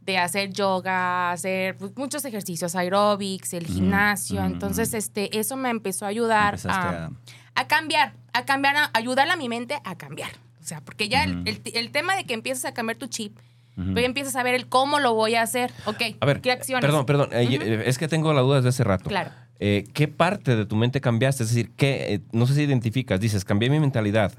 de 0.00 0.18
hacer 0.18 0.52
yoga, 0.52 1.32
hacer 1.32 1.76
pues, 1.76 1.92
muchos 1.96 2.24
ejercicios, 2.24 2.74
aeróbics, 2.74 3.52
el 3.52 3.66
gimnasio, 3.66 4.44
entonces 4.44 4.94
este, 4.94 5.38
eso 5.38 5.56
me 5.56 5.70
empezó 5.70 6.04
a 6.04 6.08
ayudar 6.08 6.54
a, 6.54 6.56
a- 6.78 7.10
a 7.56 7.66
cambiar, 7.68 8.14
a 8.32 8.44
cambiar, 8.44 8.76
a 8.76 8.90
ayudarle 8.94 9.32
a 9.32 9.36
mi 9.36 9.48
mente 9.48 9.78
a 9.84 9.96
cambiar. 9.96 10.30
O 10.60 10.66
sea, 10.66 10.80
porque 10.80 11.08
ya 11.08 11.24
el, 11.24 11.60
el 11.74 11.90
tema 11.92 12.16
de 12.16 12.24
que 12.24 12.34
empiezas 12.34 12.64
a 12.64 12.74
cambiar 12.74 12.96
tu 12.96 13.06
chip, 13.06 13.36
Tú 13.76 13.94
ya 13.94 14.02
empiezas 14.06 14.36
a 14.36 14.42
ver 14.42 14.54
el 14.54 14.68
cómo 14.68 15.00
lo 15.00 15.14
voy 15.14 15.34
a 15.34 15.42
hacer. 15.42 15.72
Ok, 15.86 16.00
A 16.20 16.26
ver, 16.26 16.40
¿qué 16.40 16.52
acciones? 16.52 16.84
perdón, 16.84 17.06
perdón. 17.06 17.28
eh, 17.32 17.48
eh, 17.60 17.82
es 17.86 17.98
que 17.98 18.06
tengo 18.08 18.32
la 18.32 18.40
duda 18.42 18.56
desde 18.56 18.68
hace 18.68 18.84
rato. 18.84 19.08
Claro. 19.10 19.30
Eh, 19.58 19.84
¿Qué 19.94 20.06
parte 20.08 20.54
de 20.56 20.64
tu 20.66 20.76
mente 20.76 21.00
cambiaste? 21.00 21.42
Es 21.42 21.48
decir, 21.50 21.72
¿qué, 21.76 22.14
eh, 22.14 22.20
no 22.32 22.46
sé 22.46 22.54
si 22.54 22.62
identificas, 22.62 23.18
dices, 23.20 23.44
cambié 23.44 23.70
mi 23.70 23.80
mentalidad. 23.80 24.32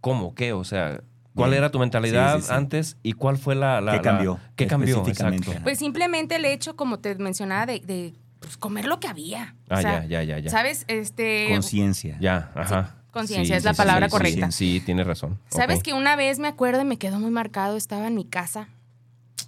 ¿Cómo? 0.00 0.34
¿Qué? 0.34 0.52
O 0.52 0.64
sea, 0.64 1.00
¿cuál 1.34 1.50
Bien. 1.50 1.58
era 1.62 1.70
tu 1.70 1.78
mentalidad 1.78 2.36
Sí, 2.36 2.42
sí, 2.42 2.48
sí. 2.48 2.54
antes 2.54 2.96
y 3.02 3.12
cuál 3.14 3.38
fue 3.38 3.54
la... 3.54 3.80
la- 3.80 3.92
¿Qué 3.92 3.96
la- 3.98 4.02
cambió? 4.02 4.38
¿Qué 4.56 4.66
cambió? 4.66 5.06
Exacto. 5.06 5.52
Pues 5.62 5.78
simplemente 5.78 6.36
el 6.36 6.44
hecho, 6.44 6.76
como 6.76 6.98
te 7.00 7.14
mencionaba, 7.16 7.66
de, 7.66 7.80
de, 7.80 8.14
pues, 8.38 8.56
comer 8.56 8.86
lo 8.86 9.00
que 9.00 9.08
había. 9.08 9.56
Ah, 9.68 9.78
O 9.78 9.80
sea, 9.82 10.00
ya, 10.04 10.22
ya, 10.22 10.22
ya, 10.22 10.38
ya. 10.38 10.50
¿Sabes? 10.50 10.84
Este, 10.88 11.46
Conciencia. 11.50 12.16
Ya, 12.20 12.50
ajá. 12.54 12.96
Conciencia 13.10 13.56
es 13.56 13.64
la 13.64 13.74
palabra 13.74 14.06
sí, 14.06 14.10
correcta. 14.10 14.50
Sí, 14.50 14.78
sí, 14.78 14.80
tienes 14.80 15.06
razón. 15.06 15.38
¿Sabes 15.48 15.82
que 15.82 15.92
una 15.92 16.16
vez 16.16 16.38
me 16.38 16.48
acuerdo 16.48 16.82
y 16.82 16.84
me 16.84 16.98
quedó 16.98 17.18
muy 17.18 17.30
marcado? 17.30 17.76
Estaba 17.76 18.06
en 18.06 18.14
mi 18.14 18.24
casa 18.24 18.68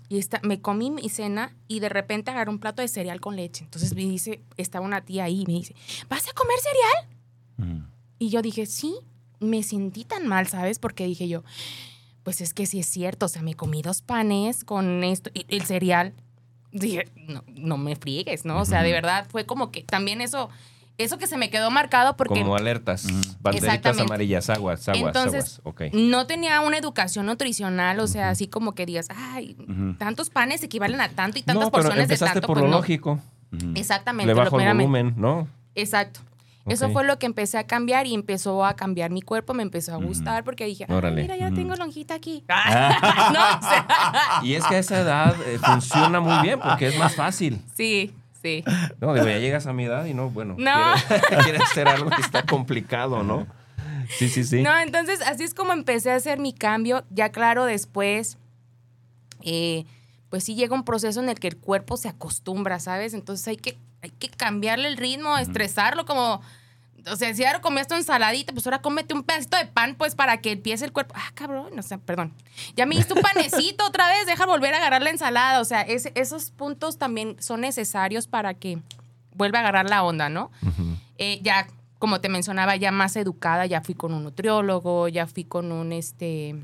y 0.09 0.19
esta, 0.19 0.41
me 0.43 0.61
comí 0.61 0.91
mi 0.91 1.09
cena 1.09 1.55
y 1.69 1.81
de 1.81 1.89
repente 1.89 2.31
agarré 2.31 2.51
un 2.51 2.59
plato 2.59 2.83
de 2.83 2.89
cereal 2.89 3.21
con 3.21 3.35
leche. 3.35 3.65
Entonces 3.65 3.95
me 3.95 4.03
dice, 4.03 4.43
estaba 4.59 4.85
una 4.85 5.01
tía 5.01 5.25
ahí 5.25 5.43
y 5.43 5.47
me 5.47 5.55
dice, 5.55 5.75
¿vas 6.11 6.29
a 6.29 6.33
comer 6.33 6.57
cereal? 6.59 7.79
Ujú. 7.79 7.87
Y 8.19 8.29
yo 8.29 8.43
dije, 8.43 8.67
sí, 8.67 8.95
me 9.41 9.63
sentí 9.63 10.05
tan 10.05 10.27
mal, 10.27 10.47
¿sabes? 10.49 10.79
Porque 10.79 11.07
dije 11.07 11.29
yo, 11.29 11.45
pues 12.23 12.41
es 12.41 12.55
que 12.55 12.67
sí 12.67 12.79
es 12.79 12.87
cierto, 12.87 13.27
o 13.27 13.29
sea, 13.29 13.43
me 13.43 13.55
comí 13.55 13.83
dos 13.83 14.03
panes 14.03 14.65
con 14.65 15.03
esto, 15.03 15.31
y 15.35 15.47
el 15.49 15.63
cereal. 15.63 16.15
Dije, 16.73 17.07
no, 17.29 17.45
no 17.49 17.77
me 17.77 17.97
friegues, 17.97 18.45
¿no? 18.45 18.61
O 18.61 18.65
sea, 18.65 18.83
de 18.83 18.93
verdad 18.93 19.27
fue 19.31 19.45
como 19.45 19.71
que 19.71 19.83
también 19.83 20.21
eso, 20.21 20.49
eso 20.99 21.19
que 21.19 21.27
se 21.27 21.37
me 21.37 21.51
quedó 21.51 21.71
marcado 21.71 22.17
porque 22.17 22.41
Como 22.41 22.55
alertas, 22.57 23.05
banderitas 23.41 23.55
Exactamente. 23.77 24.03
amarillas, 24.03 24.51
aguas, 24.51 24.89
aguas, 24.89 25.17
Entonces, 25.17 25.59
aguas. 25.61 25.91
Ok. 25.91 25.95
no 25.95 26.27
tenía 26.27 26.61
una 26.61 26.77
educación 26.79 27.27
nutricional, 27.27 27.99
o 28.01 28.07
sea, 28.07 28.31
así 28.31 28.47
como 28.47 28.75
que 28.75 28.87
digas, 28.87 29.09
ay, 29.15 29.57
tantos 29.99 30.31
panes 30.31 30.63
equivalen 30.63 31.01
a 31.01 31.09
tanto 31.09 31.39
y 31.39 31.43
tantas 31.43 31.65
No, 31.65 31.71
pero 31.71 31.83
porciones 31.85 32.09
de 32.09 32.15
empezaste 32.15 32.35
tanto. 32.41 32.47
por 32.47 32.57
pues 32.59 32.65
lo 32.65 32.71
no. 32.71 32.77
lógico. 32.77 33.19
Ujú. 33.53 33.73
Exactamente. 33.75 34.27
Le 34.29 34.35
lo 34.35 34.45
bajo 34.45 34.61
el 34.61 34.67
volumen, 34.69 35.15
¿no? 35.17 35.49
Exacto. 35.75 36.21
Eso 36.65 36.91
fue 36.91 37.03
lo 37.03 37.19
que 37.19 37.27
empecé 37.27 37.59
a 37.59 37.67
cambiar 37.67 38.07
y 38.07 38.15
empezó 38.15 38.65
a 38.65 38.77
cambiar 38.77 39.11
mi 39.11 39.21
cuerpo, 39.21 39.53
me 39.53 39.65
empezó 39.65 39.95
a 39.95 39.97
gustar 39.97 40.45
porque 40.45 40.65
dije, 40.65 40.87
"Ay, 40.89 40.95
Órale. 40.95 41.23
mira, 41.23 41.37
ya 41.37 41.51
tengo 41.51 41.75
lonjita 41.75 42.15
aquí. 42.15 42.45
no, 42.49 42.55
o 43.59 43.63
sea, 43.63 44.41
Y 44.45 44.55
es 44.55 44.65
que 44.67 44.77
a 44.77 44.79
esa 44.79 45.01
edad 45.01 45.35
eh, 45.47 45.59
funciona 45.59 46.21
muy 46.21 46.41
bien 46.43 46.61
porque 46.61 46.87
es 46.87 46.97
más 46.99 47.17
fácil. 47.17 47.61
sí, 47.75 48.15
sí. 48.43 48.65
No, 49.01 49.15
digo, 49.15 49.27
ya 49.27 49.39
llegas 49.39 49.67
a 49.67 49.73
mi 49.73 49.85
edad 49.85 50.05
y 50.07 50.15
no, 50.15 50.31
bueno, 50.31 50.57
No. 50.59 50.95
Quieres, 51.09 51.45
quieres 51.45 51.63
hacer 51.63 51.89
algo 51.89 52.11
que 52.11 52.21
está 52.21 52.45
complicado, 52.45 53.23
¿no? 53.23 53.47
Sí, 54.09 54.29
sí, 54.29 54.45
sí. 54.45 54.63
No, 54.63 54.77
entonces 54.79 55.21
así 55.23 55.45
es 55.45 55.55
como 55.55 55.73
empecé 55.73 56.11
a 56.11 56.17
hacer 56.17 56.39
mi 56.39 56.53
cambio. 56.53 57.05
Ya 57.11 57.31
claro, 57.31 57.65
después, 57.65 58.37
eh, 59.43 59.85
pues 60.29 60.45
sí 60.45 60.55
llega 60.55 60.75
un 60.75 60.85
proceso 60.85 61.21
en 61.21 61.29
el 61.29 61.39
que 61.39 61.49
el 61.49 61.57
cuerpo 61.57 61.97
se 61.97 62.09
acostumbra, 62.09 62.79
¿sabes? 62.81 63.15
Entonces 63.15 63.47
hay 63.49 63.57
que, 63.57 63.79
hay 64.03 64.11
que 64.11 64.29
cambiarle 64.29 64.89
el 64.89 64.97
ritmo, 64.97 65.39
estresarlo 65.39 66.05
como... 66.05 66.41
O 67.11 67.17
sea, 67.17 67.35
si 67.35 67.45
ahora 67.45 67.61
comías 67.61 67.89
tu 67.89 67.95
ensaladita, 67.95 68.53
pues 68.53 68.67
ahora 68.67 68.81
cómete 68.81 69.15
un 69.15 69.23
pedacito 69.23 69.57
de 69.57 69.67
pan, 69.67 69.95
pues 69.97 70.15
para 70.15 70.41
que 70.41 70.53
empiece 70.53 70.85
el 70.85 70.93
cuerpo. 70.93 71.15
Ah, 71.17 71.31
cabrón, 71.35 71.79
o 71.79 71.83
sea, 71.83 71.99
perdón. 71.99 72.33
Ya 72.77 72.87
me 72.87 72.97
diste 72.97 73.15
un 73.15 73.23
panecito 73.23 73.87
otra 73.87 74.09
vez, 74.09 74.27
deja 74.27 74.47
volver 74.47 74.75
a 74.75 74.79
agarrar 74.79 75.03
la 75.03 75.11
ensalada. 75.11 75.61
O 75.61 75.65
sea, 75.65 75.83
esos 75.83 76.51
puntos 76.51 76.99
también 76.99 77.37
son 77.41 77.61
necesarios 77.61 78.27
para 78.27 78.55
que 78.55 78.79
vuelva 79.35 79.59
a 79.59 79.63
agarrar 79.63 79.89
la 79.89 80.05
onda, 80.05 80.29
¿no? 80.29 80.51
Eh, 81.19 81.41
ya 81.43 81.67
como 81.99 82.21
te 82.21 82.29
mencionaba, 82.29 82.75
ya 82.75 82.91
más 82.91 83.15
educada, 83.15 83.65
ya 83.67 83.81
fui 83.81 83.95
con 83.95 84.13
un 84.13 84.25
nutriólogo, 84.25 85.07
ya 85.07 85.29
fui 85.29 85.45
con 85.45 85.71
un, 85.71 85.93
este, 85.93 86.57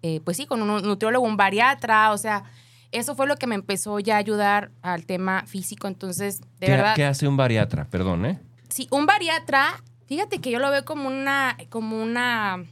eh, 0.00 0.22
pues 0.24 0.38
sí, 0.38 0.46
con 0.46 0.62
un 0.62 0.82
nutriólogo, 0.82 1.26
un 1.26 1.36
bariatra, 1.36 2.12
o 2.12 2.16
sea, 2.16 2.44
eso 2.92 3.14
fue 3.14 3.26
lo 3.26 3.36
que 3.36 3.46
me 3.46 3.54
empezó 3.54 3.98
ya 3.98 4.14
a 4.14 4.18
ayudar 4.18 4.70
al 4.80 5.04
tema 5.04 5.44
físico. 5.46 5.86
Entonces, 5.86 6.40
de 6.40 6.66
¿Qué, 6.66 6.72
verdad. 6.72 6.94
¿Qué 6.94 7.04
hace 7.04 7.28
un 7.28 7.36
bariatra? 7.36 7.86
Perdón, 7.90 8.24
¿eh? 8.24 8.40
Sí, 8.72 8.88
un 8.90 9.04
bariatra, 9.04 9.82
fíjate 10.06 10.40
que 10.40 10.50
yo 10.50 10.58
lo 10.58 10.70
veo 10.70 10.86
como 10.86 11.06
una, 11.06 11.58
como 11.68 12.02
una. 12.02 12.64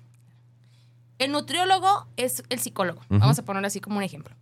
El 1.19 1.33
nutriólogo 1.33 2.07
es 2.17 2.43
el 2.49 2.59
psicólogo. 2.59 3.03
Vamos 3.11 3.39
a 3.39 3.45
ponerlo 3.45 3.67
así 3.67 3.81
como 3.81 3.99
un 3.99 4.03
ejemplo. 4.03 4.35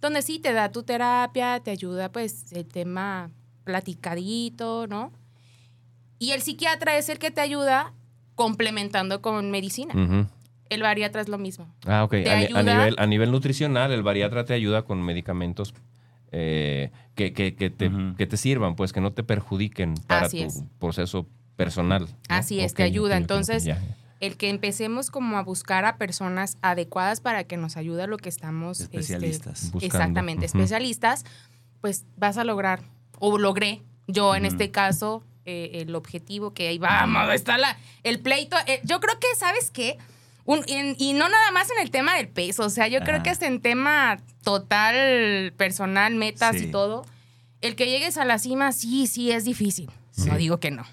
Donde 0.00 0.22
sí 0.22 0.40
te 0.40 0.52
da 0.52 0.72
tu 0.72 0.82
terapia, 0.82 1.60
te 1.60 1.70
ayuda, 1.70 2.10
pues, 2.10 2.52
el 2.52 2.66
tema 2.66 3.30
platicadito, 3.62 4.88
¿no? 4.88 5.12
Y 6.18 6.32
el 6.32 6.42
psiquiatra 6.42 6.96
es 6.96 7.08
el 7.08 7.20
que 7.20 7.30
te 7.30 7.40
ayuda 7.40 7.92
complementando 8.34 9.22
con 9.22 9.52
medicina. 9.52 9.94
El 10.68 10.82
bariatra 10.82 11.20
es 11.20 11.28
lo 11.28 11.38
mismo. 11.38 11.72
Ah, 11.86 12.02
ok. 12.02 12.14
A, 12.14 12.62
nivel, 12.62 12.96
a 12.98 13.06
nivel 13.06 13.30
nutricional, 13.30 13.92
el 13.92 14.02
bariatra 14.02 14.44
te 14.44 14.54
ayuda 14.54 14.82
con 14.82 15.00
medicamentos 15.00 15.74
eh, 16.32 16.90
que, 17.14 17.32
que- 17.32 17.54
que 17.54 17.70
te, 17.70 17.90
que 18.18 18.26
te 18.26 18.36
sirvan, 18.36 18.74
pues 18.74 18.92
que 18.92 19.00
no 19.00 19.12
te 19.12 19.22
perjudiquen 19.22 19.94
para 20.06 20.26
Así 20.26 20.38
tu 20.40 20.44
es. 20.46 20.64
proceso 20.80 21.26
personal. 21.56 22.02
¿no? 22.06 22.16
Así 22.28 22.60
es, 22.60 22.74
te 22.74 22.82
ayuda. 22.82 23.16
Entonces, 23.18 23.68
el 24.20 24.36
que 24.36 24.48
empecemos 24.48 25.10
como 25.10 25.36
a 25.36 25.42
buscar 25.42 25.84
a 25.84 25.96
personas 25.98 26.56
adecuadas 26.62 27.20
para 27.20 27.44
que 27.44 27.56
nos 27.56 27.76
ayude 27.76 28.02
a 28.04 28.06
lo 28.06 28.16
que 28.16 28.28
estamos 28.28 28.80
este, 28.80 28.98
Especialistas. 28.98 29.72
Exactamente 29.80 30.46
especialistas 30.46 31.24
pues 31.80 32.04
vas 32.16 32.38
a 32.38 32.44
lograr 32.44 32.82
o 33.18 33.36
logré 33.38 33.82
yo 34.06 34.36
en 34.36 34.46
este 34.46 34.70
caso 34.70 35.24
eh, 35.44 35.82
el 35.84 35.94
objetivo 35.96 36.54
que 36.54 36.68
ahí 36.68 36.78
vamos 36.78 37.34
está 37.34 37.58
la 37.58 37.76
el 38.04 38.20
pleito 38.20 38.56
eh, 38.68 38.80
yo 38.84 39.00
creo 39.00 39.18
que 39.18 39.26
sabes 39.36 39.72
qué 39.72 39.98
Un- 40.44 40.64
en- 40.66 40.96
y 40.98 41.12
no 41.12 41.28
nada 41.28 41.50
más 41.52 41.68
en 41.70 41.80
el 41.82 41.90
tema 41.90 42.16
del 42.16 42.28
peso 42.28 42.64
o 42.66 42.70
sea 42.70 42.88
yo 42.88 43.00
creo 43.00 43.22
que 43.22 43.30
hasta 43.30 43.46
en 43.46 43.60
tema 43.60 44.18
total 44.42 45.52
personal 45.56 46.14
metas 46.14 46.56
Sí. 46.56 46.64
y 46.64 46.70
todo 46.70 47.04
el 47.60 47.76
que 47.76 47.86
llegues 47.86 48.16
a 48.18 48.24
la 48.24 48.38
cima 48.38 48.72
sí 48.72 49.06
sí 49.06 49.30
es 49.30 49.44
difícil 49.44 49.90
Sí. 50.10 50.28
no 50.28 50.36
digo 50.36 50.58
que 50.58 50.70
no 50.70 50.84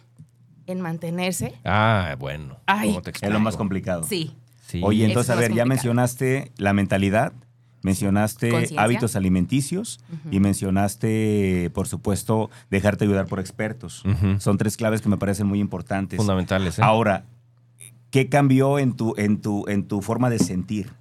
en 0.67 0.81
mantenerse 0.81 1.55
Ah, 1.65 2.15
bueno. 2.19 2.57
Ay. 2.67 2.89
¿Cómo 2.89 3.01
te 3.01 3.11
Es 3.11 3.29
lo 3.31 3.39
más 3.39 3.57
complicado. 3.57 4.03
sí 4.03 4.35
Sí. 4.67 4.81
Oye, 4.83 5.03
Es 5.05 5.09
entonces, 5.09 5.31
a 5.31 5.39
ver, 5.39 5.51
ya 5.51 5.65
mencionaste 5.65 6.51
la 6.57 6.73
mentalidad, 6.73 7.33
mencionaste 7.81 8.51
hábitos 8.77 9.15
alimenticios 9.15 9.99
y 10.29 10.39
mencionaste, 10.39 11.71
por 11.73 11.87
supuesto, 11.87 12.51
dejarte 12.69 13.05
ayudar 13.05 13.25
por 13.25 13.39
expertos. 13.39 14.03
Son 14.37 14.57
tres 14.59 14.77
claves 14.77 15.01
que 15.01 15.09
me 15.09 15.17
parecen 15.17 15.47
muy 15.47 15.59
importantes. 15.59 16.17
fundamentales. 16.17 16.77
¿eh? 16.77 16.81
Ahora, 16.83 17.25
¿qué 18.11 18.29
cambió 18.29 18.79
en 18.79 18.95
tu, 18.95 19.13
en, 19.17 19.41
tu, 19.41 19.67
en 19.67 19.87
tu 19.87 20.01
forma 20.01 20.29
de 20.29 20.39
sentir? 20.39 20.91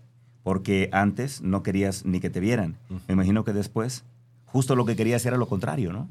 Porque 0.43 0.89
antes 0.93 1.43
no 1.43 1.63
querías 1.63 2.05
ni 2.05 2.21
que 2.21 2.31
te 2.31 2.41
vieran. 2.41 2.79
Me 3.07 3.15
imagino 3.15 3.45
que 3.45 3.53
después, 3.53 4.05
justo 4.47 4.77
lo 4.77 4.85
que 4.85 4.97
querías 4.97 5.25
era 5.27 5.37
lo 5.37 5.47
contrario, 5.47 5.93
¿no? 5.93 6.09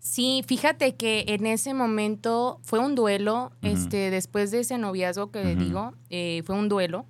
Sí, 0.00 0.42
fíjate 0.46 0.96
que 0.96 1.24
en 1.28 1.46
ese 1.46 1.72
momento 1.72 2.58
fue 2.62 2.78
un 2.78 2.94
duelo, 2.94 3.52
este, 3.62 4.10
después 4.10 4.50
de 4.50 4.60
ese 4.60 4.76
noviazgo 4.76 5.30
que 5.30 5.54
Ujú. 5.54 5.64
digo, 5.64 5.94
eh, 6.10 6.42
fue 6.44 6.56
un 6.56 6.68
duelo, 6.68 7.06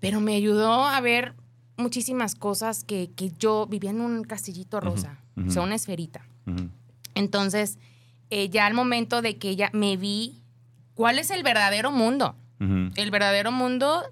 pero 0.00 0.20
me 0.20 0.34
ayudó 0.34 0.84
a 0.86 1.00
ver 1.00 1.34
muchísimas 1.76 2.34
cosas 2.34 2.84
que, 2.84 3.10
que 3.14 3.32
yo 3.38 3.66
vivía 3.66 3.90
en 3.90 4.00
un 4.00 4.24
castillito 4.24 4.80
rosa, 4.80 5.20
Ujú. 5.36 5.48
o 5.48 5.50
sea, 5.50 5.62
una 5.62 5.74
esferita. 5.74 6.26
Entonces, 7.14 7.78
eh, 8.30 8.48
ya 8.48 8.66
al 8.66 8.74
momento 8.74 9.20
de 9.20 9.36
que 9.36 9.56
ya 9.56 9.70
me 9.72 9.96
vi, 9.96 10.40
¿cuál 10.96 11.20
es 11.20 11.30
el 11.30 11.44
verdadero 11.44 11.92
mundo? 11.92 12.34
El 12.58 13.10
verdadero 13.12 13.52
mundo 13.52 14.02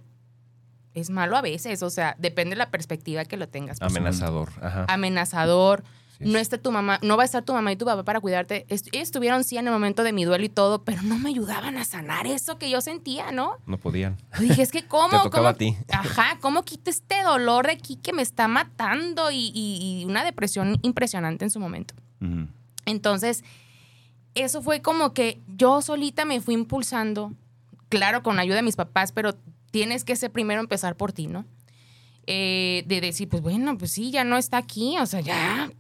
es 0.95 1.11
malo 1.11 1.37
a 1.37 1.43
veces, 1.43 1.83
o 1.83 1.91
sea, 1.91 2.15
depende 2.21 2.51
de 2.51 2.57
la 2.59 2.71
perspectiva 2.71 3.25
que 3.25 3.37
lo 3.37 3.49
tengas. 3.49 3.81
pues, 3.81 3.91
Amenazador. 3.91 4.51
Ajá. 4.63 4.85
amenazador. 4.89 5.83
Sí, 6.19 6.27
no 6.31 6.39
está 6.39 6.59
tu 6.59 6.71
mamá, 6.71 7.01
no 7.03 7.17
va 7.17 7.25
a 7.25 7.27
estar 7.27 7.43
tu 7.43 7.53
mamá 7.53 7.73
y 7.73 7.77
tu 7.77 7.85
papá 7.85 8.05
para 8.05 8.21
cuidarte. 8.21 8.67
Est- 8.69 8.87
estuvieron 8.93 9.43
sí 9.43 9.57
en 9.59 9.67
el 9.67 9.73
momento 9.73 10.05
de 10.05 10.13
mi 10.13 10.25
duelo 10.25 10.45
y 10.45 10.49
todo, 10.49 10.85
pero 10.85 11.03
no 11.03 11.19
me 11.19 11.31
ayudaban 11.31 11.77
a 11.77 11.85
sanar 11.85 12.29
eso 12.29 12.57
que 12.57 12.71
yo 12.71 12.81
sentía, 12.81 13.33
¿no? 13.33 13.59
No 13.67 13.79
podían. 13.79 14.17
Dije, 14.39 14.63
es 14.63 14.71
que 14.71 14.85
cómo, 14.87 15.25
Te 15.25 15.31
cómo- 15.31 15.49
a 15.49 15.55
ti. 15.55 15.77
Ajá, 15.91 16.39
cómo 16.41 16.63
quito 16.63 16.89
este 16.91 17.25
dolor 17.25 17.67
de 17.67 17.73
aquí 17.73 17.97
que 17.97 18.13
me 18.13 18.23
está 18.23 18.47
matando 18.47 19.33
y, 19.33 19.51
y- 19.53 20.03
y 20.03 20.05
una 20.05 20.23
depresión 20.23 20.79
impresionante 20.83 21.45
en 21.45 21.51
su 21.51 21.59
momento. 21.59 21.95
Entonces, 22.87 23.43
eso 24.35 24.63
fue 24.63 24.83
como 24.83 25.13
que 25.15 25.41
yo 25.57 25.81
solita 25.83 26.25
me 26.25 26.41
fui 26.41 26.55
impulsando, 26.55 27.33
claro, 27.89 28.23
con 28.23 28.37
la 28.37 28.43
ayuda 28.43 28.57
de 28.57 28.63
mis 28.63 28.77
papás, 28.77 29.13
pero 29.13 29.35
tienes 29.71 30.05
que 30.05 30.17
ser 30.17 30.31
primero 30.33 30.61
empezar 30.61 30.97
por 30.97 31.13
ti, 31.13 31.27
¿no? 31.27 31.45
Eh, 32.27 32.85
de 32.87 33.01
decir, 33.01 33.29
pues 33.29 33.43
bueno, 33.43 33.77
pues 33.77 33.93
sí, 33.93 34.11
ya 34.11 34.25
no 34.25 34.37
está 34.37 34.57
aquí, 34.57 34.97
o 34.99 35.07
sea, 35.07 35.21
ya, 35.21 35.71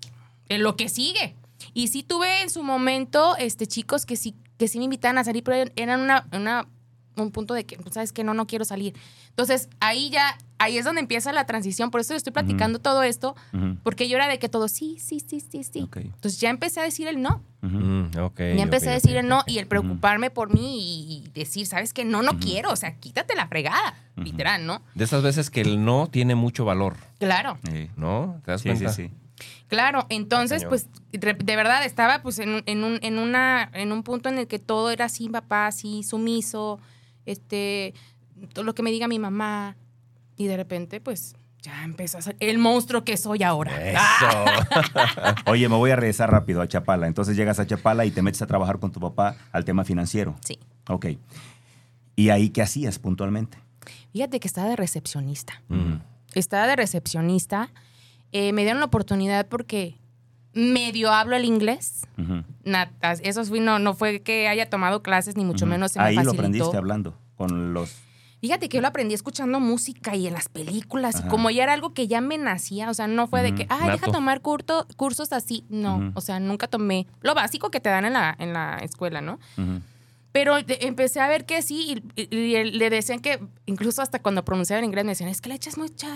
en 0.48 0.62
lo 0.62 0.76
que 0.76 0.88
sigue. 0.88 1.36
Y 1.72 1.88
sí 1.88 2.02
tuve 2.02 2.42
en 2.42 2.50
su 2.50 2.62
momento, 2.62 3.36
este, 3.38 3.66
chicos 3.66 4.04
que 4.04 4.16
sí, 4.16 4.34
que 4.58 4.68
sí 4.68 4.78
me 4.78 4.84
invitaban 4.84 5.16
a 5.18 5.24
salir, 5.24 5.42
pero 5.42 5.70
eran 5.76 6.00
una, 6.00 6.26
una- 6.32 6.68
un 7.16 7.30
punto 7.30 7.54
de 7.54 7.64
que, 7.64 7.76
pues, 7.76 7.94
¿sabes 7.94 8.12
que 8.12 8.24
No, 8.24 8.34
no 8.34 8.46
quiero 8.46 8.64
salir. 8.64 8.94
Entonces, 9.30 9.68
ahí 9.80 10.10
ya, 10.10 10.36
ahí 10.58 10.78
es 10.78 10.84
donde 10.84 11.00
empieza 11.00 11.32
la 11.32 11.44
transición, 11.46 11.90
por 11.90 12.00
eso 12.00 12.14
estoy 12.14 12.32
platicando 12.32 12.78
todo 12.78 13.02
esto, 13.02 13.34
porque 13.82 14.08
yo 14.08 14.16
era 14.16 14.28
de 14.28 14.38
que 14.38 14.48
todo, 14.48 14.68
sí, 14.68 14.98
sí, 15.00 15.20
sí, 15.20 15.40
sí, 15.40 15.64
sí. 15.64 15.88
Entonces 15.94 16.40
ya 16.40 16.50
empecé 16.50 16.80
a 16.80 16.84
decir 16.84 17.08
el 17.08 17.20
no. 17.20 17.42
Mm, 17.62 18.10
Ya 18.12 18.62
empecé 18.62 18.90
a 18.90 18.92
decir 18.92 19.16
el 19.16 19.26
no 19.28 19.42
y 19.46 19.58
el 19.58 19.66
preocuparme 19.66 20.30
por 20.30 20.52
mí 20.54 21.22
y, 21.24 21.28
decir, 21.34 21.66
¿sabes 21.66 21.92
qué? 21.92 22.04
No, 22.04 22.22
no 22.22 22.38
quiero. 22.38 22.70
O 22.70 22.76
sea, 22.76 22.94
quítate 22.96 23.34
la 23.34 23.46
fregada. 23.48 23.94
Literal, 24.16 24.64
¿no? 24.64 24.80
De 24.94 25.02
esas 25.04 25.22
veces 25.24 25.50
que 25.50 25.60
el 25.62 25.84
no 25.84 26.06
tiene 26.08 26.36
mucho 26.36 26.64
valor, 26.64 26.96
Claro, 27.18 27.58
Sí. 27.68 27.90
¿no? 27.96 28.40
¿Te 28.44 28.52
das 28.52 28.60
Sí, 28.60 28.68
sí, 28.70 28.74
cuenta? 28.76 28.92
sí. 28.92 29.10
claro. 29.66 30.06
Entonces, 30.08 30.64
pues, 30.66 30.86
de, 31.10 31.32
de 31.34 31.56
verdad 31.56 31.84
estaba 31.84 32.22
pues 32.22 32.38
en, 32.38 32.50
un- 32.50 32.62
en, 32.66 32.84
un, 32.84 32.98
en, 33.02 33.18
una, 33.18 33.68
en 33.74 33.90
un 33.90 34.04
punto 34.04 34.28
en 34.28 34.38
el 34.38 34.46
que 34.46 34.60
todo 34.60 34.92
era 34.92 35.06
así, 35.06 35.28
papá, 35.28 35.66
así, 35.66 36.04
sumiso, 36.04 36.78
este, 37.26 37.94
todo 38.52 38.64
lo 38.64 38.74
que 38.74 38.82
me 38.82 38.90
diga 38.90 39.08
mi 39.08 39.18
mamá. 39.18 39.76
Y 40.36 40.46
de 40.46 40.56
repente, 40.56 41.00
pues, 41.00 41.36
ya 41.62 41.82
empezó 41.84 42.18
a 42.18 42.22
ser 42.22 42.36
el 42.40 42.58
monstruo 42.58 43.04
que 43.04 43.16
soy 43.16 43.42
ahora. 43.42 43.90
Eso. 43.90 44.44
Oye, 45.46 45.68
me 45.68 45.76
voy 45.76 45.90
a 45.90 45.96
regresar 45.96 46.30
rápido 46.30 46.60
a 46.60 46.68
Chapala. 46.68 47.06
Entonces 47.06 47.36
llegas 47.36 47.58
a 47.58 47.66
Chapala 47.66 48.04
y 48.04 48.10
te 48.10 48.22
metes 48.22 48.42
a 48.42 48.46
trabajar 48.46 48.78
con 48.78 48.92
tu 48.92 49.00
papá 49.00 49.36
al 49.50 49.64
tema 49.64 49.84
financiero. 49.84 50.36
Sí. 50.44 50.58
Ok. 50.88 51.06
¿Y 52.16 52.28
ahí 52.28 52.50
qué 52.50 52.62
hacías 52.62 52.98
puntualmente? 52.98 53.58
Fíjate 54.12 54.38
que 54.40 54.46
estaba 54.46 54.68
de 54.68 54.76
recepcionista. 54.76 55.62
Mm. 55.68 55.94
estaba 56.34 56.66
de 56.66 56.76
recepcionista, 56.76 57.70
eh, 58.32 58.52
me 58.52 58.62
dieron 58.62 58.80
la 58.80 58.86
oportunidad 58.86 59.48
porque 59.48 59.96
medio 60.54 61.12
hablo 61.12 61.36
el 61.36 61.44
inglés. 61.44 62.06
Natas, 62.64 63.20
eso 63.22 63.44
fue, 63.44 63.60
no, 63.60 63.78
no 63.78 63.94
fue 63.94 64.22
que 64.22 64.48
haya 64.48 64.70
tomado 64.70 65.02
clases, 65.02 65.36
ni 65.36 65.44
mucho 65.44 65.64
Ujú. 65.64 65.72
menos 65.72 65.92
se 65.92 65.98
me 65.98 66.04
Ahí 66.06 66.16
lo 66.16 66.30
aprendiste 66.30 66.76
hablando 66.76 67.14
con 67.36 67.74
los... 67.74 67.96
Fíjate 68.40 68.68
que 68.68 68.76
yo 68.76 68.82
lo 68.82 68.88
aprendí 68.88 69.14
escuchando 69.14 69.58
música 69.58 70.14
y 70.16 70.26
en 70.26 70.34
las 70.34 70.50
películas, 70.50 71.16
Ajá. 71.16 71.26
y 71.26 71.30
como 71.30 71.48
ya 71.48 71.62
era 71.62 71.72
algo 71.72 71.94
que 71.94 72.08
ya 72.08 72.20
me 72.20 72.36
nacía, 72.36 72.90
o 72.90 72.94
sea, 72.94 73.06
no 73.06 73.26
fue 73.26 73.40
de 73.42 73.54
que, 73.54 73.66
ay, 73.70 73.90
deja 73.92 74.06
Nato. 74.06 74.12
tomar 74.12 74.42
curto- 74.42 74.86
cursos 74.96 75.32
así. 75.32 75.64
No, 75.70 76.12
o 76.14 76.20
sea, 76.20 76.40
nunca 76.40 76.66
tomé 76.66 77.06
lo 77.22 77.34
básico 77.34 77.70
que 77.70 77.80
te 77.80 77.88
dan 77.88 78.04
en 78.04 78.12
la, 78.12 78.36
en 78.38 78.52
la 78.52 78.76
escuela, 78.82 79.22
¿no? 79.22 79.38
Pero 80.34 80.56
empecé 80.66 81.20
a 81.20 81.28
ver 81.28 81.46
que 81.46 81.62
sí, 81.62 82.02
y, 82.16 82.22
y- 82.22 82.56
y 82.56 82.64
le 82.72 82.90
decían 82.90 83.20
que, 83.20 83.38
incluso 83.66 84.02
hasta 84.02 84.20
cuando 84.20 84.44
pronunciaba 84.44 84.80
en 84.80 84.86
inglés, 84.86 85.04
me 85.04 85.12
decían, 85.12 85.28
es 85.30 85.40
que 85.40 85.48
le 85.48 85.54
echas 85.54 85.78
mucha, 85.78 86.08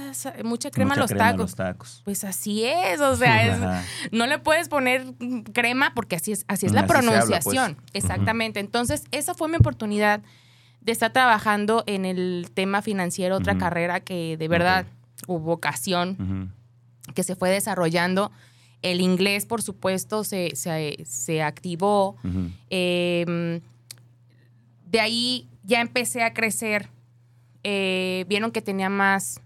mucha 0.43 0.73
crema 0.73 0.89
Mucha 0.89 1.01
a 1.01 1.03
los 1.05 1.11
crema 1.13 1.25
tacos. 1.27 1.41
los 1.41 1.55
tacos. 1.55 2.03
Pues 2.05 2.25
así 2.25 2.65
es, 2.65 3.01
o 3.01 3.15
sea, 3.15 3.47
es- 3.81 3.87
no 4.11 4.27
le 4.27 4.41
puedes 4.41 4.69
poner 4.69 5.15
crema 5.53 5.93
porque 5.95 6.17
así 6.17 6.33
es, 6.33 6.45
así 6.49 6.67
es 6.67 6.73
la 6.73 6.81
Así 6.81 6.91
habla, 6.93 7.11
pronunciación. 7.13 7.75
pues. 7.77 7.87
Exactamente. 7.95 8.59
Entonces, 8.59 9.05
esa 9.13 9.35
fue 9.35 9.49
mi 9.49 9.55
oportunidad 9.55 10.21
de 10.81 10.91
estar 10.91 11.13
trabajando 11.13 11.85
en 11.87 12.05
el 12.05 12.51
tema 12.53 12.83
financiero, 12.83 13.37
otra 13.37 13.57
carrera 13.57 14.01
que 14.01 14.37
de 14.37 14.49
verdad 14.49 14.87
hubo 15.29 15.53
ocasión, 15.53 16.17
Ujú. 17.07 17.13
que 17.15 17.23
se 17.23 17.37
fue 17.37 17.51
desarrollando. 17.51 18.33
El 18.83 19.01
inglés, 19.01 19.47
por 19.47 19.63
supuesto, 19.63 20.25
se, 20.25 20.57
se, 20.57 20.99
se 21.05 21.41
activó. 21.43 22.17
Eh, 22.71 23.61
de 24.91 25.01
ahí 25.01 25.49
ya 25.63 25.81
empecé 25.81 26.23
a 26.23 26.33
crecer. 26.33 26.91
Eh, 27.65 28.25
vieron 28.29 28.51
que 28.51 28.63
tenía 28.63 28.89
más 28.89 29.41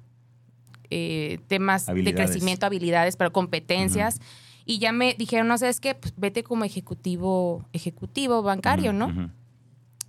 eh, 0.91 1.39
temas 1.49 1.87
de 1.87 2.15
crecimiento, 2.15 2.67
habilidades, 2.67 3.17
pero 3.17 3.33
competencias. 3.33 4.21
Y 4.65 4.79
ya 4.79 4.93
me 4.93 5.15
dijeron, 5.15 5.49
no 5.49 5.59
sabes 5.59 5.81
qué, 5.81 5.95
pues 5.95 6.15
vete 6.17 6.45
como 6.45 6.65
ejecutivo, 6.65 7.65
ejecutivo 7.73 8.43
bancario, 8.43 8.93
¿no? 8.93 9.33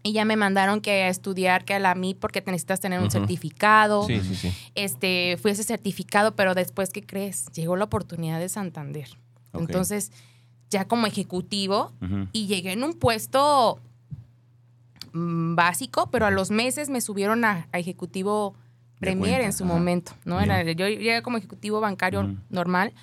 Y 0.04 0.12
ya 0.12 0.26
me 0.26 0.36
mandaron 0.36 0.82
que 0.82 1.04
a 1.04 1.08
estudiar, 1.08 1.64
que 1.64 1.74
a 1.74 1.80
la 1.80 1.96
MIP, 1.96 2.20
porque 2.20 2.44
necesitas 2.46 2.82
tener 2.82 3.00
un 3.00 3.10
certificado. 3.10 4.06
Sí, 4.06 4.20
sí, 4.20 4.36
sí. 4.36 4.54
Este, 4.76 5.38
fui 5.42 5.52
ese 5.52 5.64
certificado, 5.64 6.36
pero 6.36 6.54
después, 6.54 6.90
¿qué 6.90 7.04
crees? 7.04 7.48
Llegó 7.54 7.78
la 7.78 7.86
oportunidad 7.86 8.40
de 8.40 8.50
Santander. 8.50 9.08
Entonces, 9.54 10.12
ya 10.70 10.86
como 10.86 11.08
ejecutivo 11.08 11.94
y 12.34 12.48
llegué 12.48 12.74
en 12.74 12.84
un 12.84 12.94
puesto 12.94 13.80
básico, 15.14 16.10
pero 16.10 16.26
a 16.26 16.32
los 16.32 16.52
meses 16.52 16.90
me 16.90 17.02
subieron 17.02 17.46
a, 17.46 17.68
ejecutivo 17.74 18.56
Premier 19.00 19.42
en 19.42 19.52
su 19.52 19.66
momento, 19.66 20.14
¿no? 20.24 20.40
Era, 20.40 20.64
yo 20.64 20.88
llegué 20.88 21.22
como 21.22 21.38
ejecutivo 21.38 21.82
bancario 21.82 22.36
normal 22.50 22.94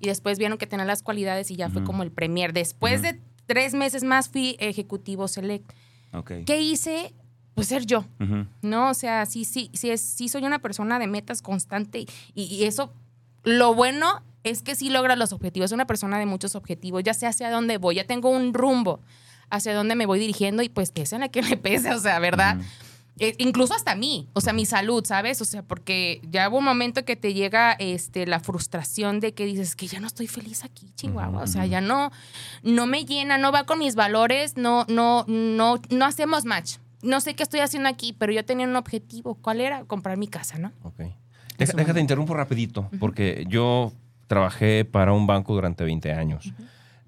y 0.00 0.08
después 0.08 0.38
vieron 0.38 0.58
que 0.58 0.66
tenía 0.66 0.84
las 0.84 1.02
cualidades 1.02 1.50
y 1.50 1.56
ya 1.56 1.70
fue 1.70 1.82
como 1.82 2.02
el 2.02 2.10
Premier. 2.10 2.52
Después 2.52 3.02
de 3.02 3.20
tres 3.46 3.74
meses 3.74 4.04
más 4.04 4.28
fui 4.28 4.56
ejecutivo 4.58 5.28
Select. 5.28 5.72
¿Qué 6.44 6.60
hice? 6.60 7.14
Pues 7.54 7.68
ser 7.68 7.86
yo, 7.86 8.04
¿no? 8.60 8.90
O 8.90 8.94
sea, 8.94 9.24
sí, 9.24 9.44
sí, 9.44 9.70
sí, 9.72 9.90
es, 9.90 10.02
sí 10.02 10.28
soy 10.28 10.44
una 10.44 10.58
persona 10.58 10.98
de 10.98 11.06
metas 11.06 11.40
constante 11.40 12.04
y, 12.34 12.64
eso, 12.64 12.92
lo 13.44 13.74
bueno 13.74 14.22
es 14.44 14.60
que 14.62 14.74
sí 14.74 14.90
logra 14.90 15.16
los 15.16 15.32
objetivos. 15.32 15.70
Es 15.70 15.72
una 15.72 15.86
persona 15.86 16.18
de 16.18 16.26
muchos 16.26 16.54
objetivos, 16.54 17.02
ya 17.02 17.14
sé 17.14 17.26
hacia 17.26 17.50
dónde 17.50 17.78
voy, 17.78 17.94
ya 17.94 18.04
tengo 18.04 18.28
un 18.28 18.52
rumbo 18.52 19.00
hacia 19.50 19.74
dónde 19.74 19.94
me 19.94 20.06
voy 20.06 20.18
dirigiendo 20.18 20.62
y 20.62 20.68
pues 20.68 20.90
pese 20.90 21.16
en 21.16 21.22
la 21.22 21.28
que 21.28 21.42
me 21.42 21.56
pese, 21.56 21.92
o 21.92 21.98
sea, 22.00 22.18
¿verdad? 22.18 22.58
Eh, 23.18 23.34
incluso 23.38 23.72
hasta 23.72 23.94
mí, 23.94 24.28
o 24.34 24.42
sea, 24.42 24.52
mi 24.52 24.66
salud, 24.66 25.02
¿sabes? 25.06 25.40
O 25.40 25.46
sea, 25.46 25.62
porque 25.62 26.20
ya 26.30 26.50
hubo 26.50 26.58
un 26.58 26.64
momento 26.64 27.06
que 27.06 27.16
te 27.16 27.32
llega 27.32 27.72
este, 27.72 28.26
la 28.26 28.40
frustración 28.40 29.20
de 29.20 29.32
que 29.32 29.46
dices 29.46 29.74
que 29.74 29.86
ya 29.86 30.00
no 30.00 30.06
estoy 30.06 30.26
feliz 30.26 30.64
aquí, 30.64 30.90
Chihuahua. 30.96 31.42
O 31.42 31.46
sea, 31.46 31.64
ya 31.64 31.80
no, 31.80 32.12
no 32.62 32.86
me 32.86 33.06
llena, 33.06 33.38
no 33.38 33.52
va 33.52 33.64
con 33.64 33.78
mis 33.78 33.94
valores, 33.94 34.58
no, 34.58 34.84
no, 34.88 35.24
no, 35.28 35.80
no 35.88 36.04
hacemos 36.04 36.44
match. 36.44 36.76
No 37.02 37.22
sé 37.22 37.34
qué 37.34 37.42
estoy 37.42 37.60
haciendo 37.60 37.88
aquí, 37.88 38.12
pero 38.12 38.32
yo 38.32 38.44
tenía 38.44 38.66
un 38.66 38.76
objetivo. 38.76 39.36
¿Cuál 39.36 39.62
era? 39.62 39.84
Comprar 39.84 40.18
mi 40.18 40.28
casa, 40.28 40.58
¿no? 40.58 40.72
Ok. 40.82 41.00
déjate, 41.56 42.00
interrumpo 42.00 42.34
rapidito, 42.34 42.90
porque 43.00 43.46
yo 43.48 43.92
trabajé 44.26 44.84
para 44.84 45.14
un 45.14 45.26
banco 45.26 45.54
durante 45.54 45.84
20 45.84 46.12
años. 46.12 46.52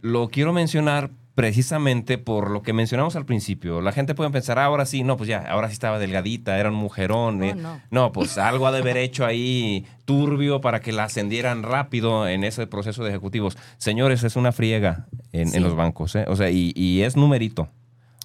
Lo 0.01 0.29
quiero 0.29 0.55
mencionar 0.55 1.11
precisamente 1.39 2.19
por 2.19 2.51
lo 2.51 2.63
que 2.65 2.73
mencionamos 2.73 3.15
al 3.15 3.25
principio. 3.25 3.81
La 3.81 3.93
gente 3.93 4.17
puede 4.17 4.29
pensar, 4.31 4.59
ah, 4.59 4.65
ahora 4.65 4.85
sí, 4.87 5.05
no, 5.05 5.17
pues 5.17 5.29
ya, 5.29 5.39
ahora 5.49 5.69
sí 5.69 5.73
estaba 5.73 6.01
delgadita, 6.01 6.59
era 6.59 6.69
un 6.69 6.75
mujerón. 6.75 7.45
Eh". 7.45 7.55
No, 7.93 8.11
pues 8.11 8.39
algo 8.39 8.67
ha 8.67 8.73
de 8.73 8.79
haber 8.79 8.97
hecho 8.97 9.25
ahí 9.25 9.87
turbio 10.05 10.61
para 10.61 10.81
que 10.81 10.91
la 10.91 11.05
ascendieran 11.05 11.63
rápido 11.63 12.27
en 12.27 12.43
ese 12.43 12.67
proceso 12.67 13.05
de 13.05 13.11
ejecutivos. 13.11 13.57
Señores, 13.77 14.25
es 14.25 14.35
una 14.35 14.51
friega 14.51 15.07
en, 15.31 15.63
los 15.63 15.77
bancos, 15.77 16.17
¿eh? 16.17 16.25
O 16.27 16.35
sea, 16.35 16.51
y, 16.51 17.03
es 17.03 17.17
numerito. 17.17 17.69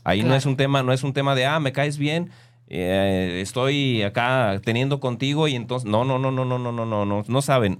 Ahí 0.03 0.23
no 0.23 0.33
es 0.33 0.47
un 0.47 0.57
tema, 0.57 0.81
no 0.81 0.91
es 0.91 1.03
un 1.03 1.13
tema 1.13 1.35
de, 1.35 1.45
ah, 1.45 1.59
me 1.59 1.71
caes 1.71 1.99
bien, 1.99 2.31
eh, 2.67 3.41
estoy 3.43 4.01
acá 4.01 4.59
teniendo 4.65 4.99
contigo 4.99 5.47
y 5.47 5.53
entonces, 5.53 5.87
no, 5.87 6.03
no, 6.03 6.17
no, 6.17 6.31
no, 6.31 6.45
no, 6.45 6.57
no, 6.57 6.71
no, 6.71 6.83
no, 6.87 7.05
no, 7.05 7.23
no 7.27 7.41
saben 7.43 7.77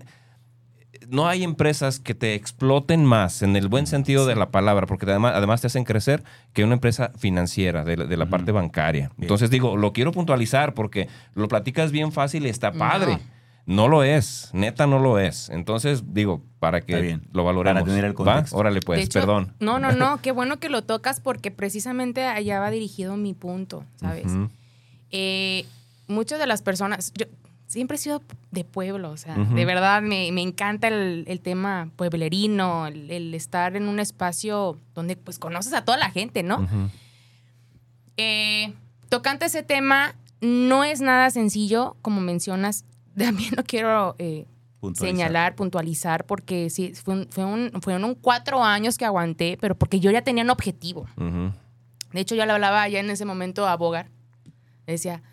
no 1.14 1.28
hay 1.28 1.44
empresas 1.44 2.00
que 2.00 2.16
te 2.16 2.34
exploten 2.34 3.06
más 3.06 3.44
en 3.44 3.56
el 3.56 3.68
buen 3.68 3.86
sentido 3.86 4.26
de 4.26 4.36
la 4.36 4.50
palabra, 4.50 4.88
porque 4.88 5.06
además, 5.06 5.34
además 5.36 5.62
te 5.62 5.68
hacen 5.68 5.84
crecer 5.84 6.24
que 6.54 6.64
una 6.64 6.74
empresa 6.74 7.12
financiera 7.16 7.84
de, 7.84 8.18
la 8.18 8.26
parte 8.26 8.52
bancaria. 8.52 9.12
Entonces 9.20 9.52
digo, 9.52 9.78
lo 9.78 9.94
quiero 9.94 10.12
puntualizar 10.12 10.74
porque 10.74 11.08
lo 11.36 11.48
platicas 11.48 11.92
bien 11.92 12.12
fácil 12.12 12.48
y 12.48 12.50
está 12.50 12.72
padre. 12.72 13.20
No. 13.68 13.88
lo 13.88 14.04
es, 14.04 14.50
neta 14.54 14.88
no 14.88 14.98
lo 14.98 15.20
es. 15.20 15.50
Entonces, 15.50 16.14
digo, 16.14 16.42
para 16.60 16.82
que 16.82 17.20
lo 17.32 17.44
valoremos. 17.44 17.84
Para 17.84 17.94
tener 17.94 18.06
el 18.06 18.16
contexto. 18.16 18.58
Órale, 18.58 18.80
pues, 18.82 19.08
perdón. 19.10 19.54
No, 19.60 19.78
no, 19.78 19.92
no, 19.94 20.20
qué 20.20 20.32
bueno 20.32 20.58
que 20.58 20.70
lo 20.70 20.82
tocas 20.82 21.20
porque 21.20 21.52
precisamente 21.52 22.26
allá 22.26 22.60
va 22.60 22.72
dirigido 22.72 23.18
mi 23.18 23.36
punto, 23.36 23.86
¿sabes? 23.98 24.32
Eh, 25.12 25.66
muchas 26.08 26.40
de 26.40 26.48
las 26.48 26.64
personas, 26.64 27.14
yo, 27.14 27.28
siempre 27.74 27.96
he 27.96 27.98
sido 27.98 28.22
de 28.52 28.64
pueblo, 28.64 29.10
o 29.10 29.18
sea, 29.18 29.36
de 29.36 29.66
verdad 29.66 30.04
me, 30.04 30.28
encanta 30.28 30.90
el, 30.90 31.40
tema 31.42 31.90
pueblerino, 31.96 32.86
el, 32.86 33.34
estar 33.34 33.76
en 33.76 33.88
un 33.88 34.00
espacio 34.00 34.80
donde 34.94 35.16
pues 35.16 35.40
conoces 35.40 35.74
a 35.74 35.84
toda 35.84 35.98
la 35.98 36.12
gente, 36.12 36.44
¿no? 36.44 36.68
Eh, 38.18 38.76
tocante 39.10 39.48
ese 39.48 39.64
tema, 39.64 40.14
no 40.40 40.84
es 40.84 41.02
nada 41.02 41.32
sencillo, 41.32 41.98
como 42.04 42.22
mencionas, 42.22 42.86
también 43.18 43.54
lo 43.58 43.64
quiero 43.64 44.16
eh, 44.20 44.46
señalar, 44.94 45.56
puntualizar, 45.56 46.26
porque 46.26 46.70
sí, 46.70 46.94
fue 46.94 47.28
fueron 47.82 48.14
cuatro 48.14 48.64
años 48.64 49.00
que 49.00 49.06
aguanté, 49.06 49.58
pero 49.60 49.74
porque 49.74 50.00
yo 50.00 50.12
ya 50.12 50.22
tenía 50.22 50.44
un 50.44 50.52
objetivo. 50.52 51.08
De 51.18 52.20
hecho, 52.22 52.36
yo 52.36 52.46
le 52.46 52.52
hablaba 52.52 52.88
ya 52.88 53.00
en 53.00 53.10
ese 53.10 53.26
momento 53.26 53.68
a 53.68 53.76
Bogar, 53.76 54.12
decía, 54.86 55.24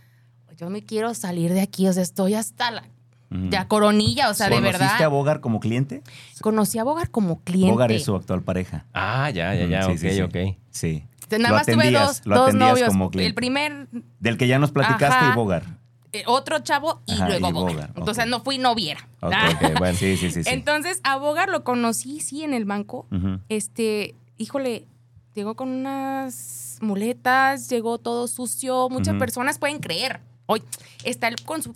yo 0.56 0.70
me 0.70 0.82
quiero 0.82 1.14
salir 1.14 1.52
de 1.52 1.60
aquí, 1.60 1.88
o 1.88 1.92
sea, 1.92 2.02
estoy 2.02 2.34
hasta 2.34 2.70
la 2.70 2.84
ya 3.30 3.68
coronilla, 3.68 4.28
o 4.30 4.34
sea, 4.34 4.48
de 4.48 4.60
verdad. 4.60 4.78
¿Conociste 4.78 5.04
a 5.04 5.08
Bogar 5.08 5.40
como 5.40 5.60
cliente? 5.60 6.02
Conocí 6.40 6.78
a 6.78 6.84
Bogar 6.84 7.10
como 7.10 7.40
cliente. 7.42 7.70
Bogar 7.70 7.92
es 7.92 8.04
su 8.04 8.16
actual 8.16 8.42
pareja. 8.42 8.86
Ah, 8.92 9.30
ya, 9.30 9.54
ya, 9.54 9.66
ya, 9.66 9.86
ok, 9.86 9.96
sí, 9.96 10.20
ok. 10.20 10.36
Sí. 10.70 11.04
Nada 11.38 11.54
más 11.54 11.66
tuve 11.66 11.92
dos, 11.92 12.22
dos 12.24 12.54
novios. 12.54 12.92
El 13.14 13.34
primer. 13.34 13.88
Del 14.18 14.36
que 14.36 14.48
ya 14.48 14.58
nos 14.58 14.72
platicaste 14.72 15.26
y 15.32 15.34
Bogar. 15.34 15.78
Eh, 16.12 16.24
otro 16.26 16.58
chavo 16.58 17.02
y 17.06 17.16
luego 17.16 17.52
Bogar. 17.52 17.92
Entonces 17.94 18.26
no 18.26 18.40
fui 18.40 18.58
noviera. 18.58 19.08
Okay, 19.20 19.74
bueno, 19.78 19.96
sí, 19.96 20.16
sí, 20.16 20.30
sí, 20.30 20.42
Entonces 20.46 21.00
a 21.04 21.16
Bogar 21.16 21.50
lo 21.50 21.62
conocí, 21.62 22.18
sí, 22.18 22.42
en 22.42 22.52
el 22.52 22.64
banco. 22.64 23.06
Este, 23.48 24.16
híjole, 24.38 24.86
llegó 25.34 25.54
con 25.54 25.68
unas 25.68 26.78
muletas, 26.80 27.68
llegó 27.70 27.98
todo 27.98 28.26
sucio. 28.26 28.88
Muchas 28.88 29.14
personas 29.14 29.60
pueden 29.60 29.78
creer 29.78 30.20
hoy 30.50 30.64
está 31.04 31.30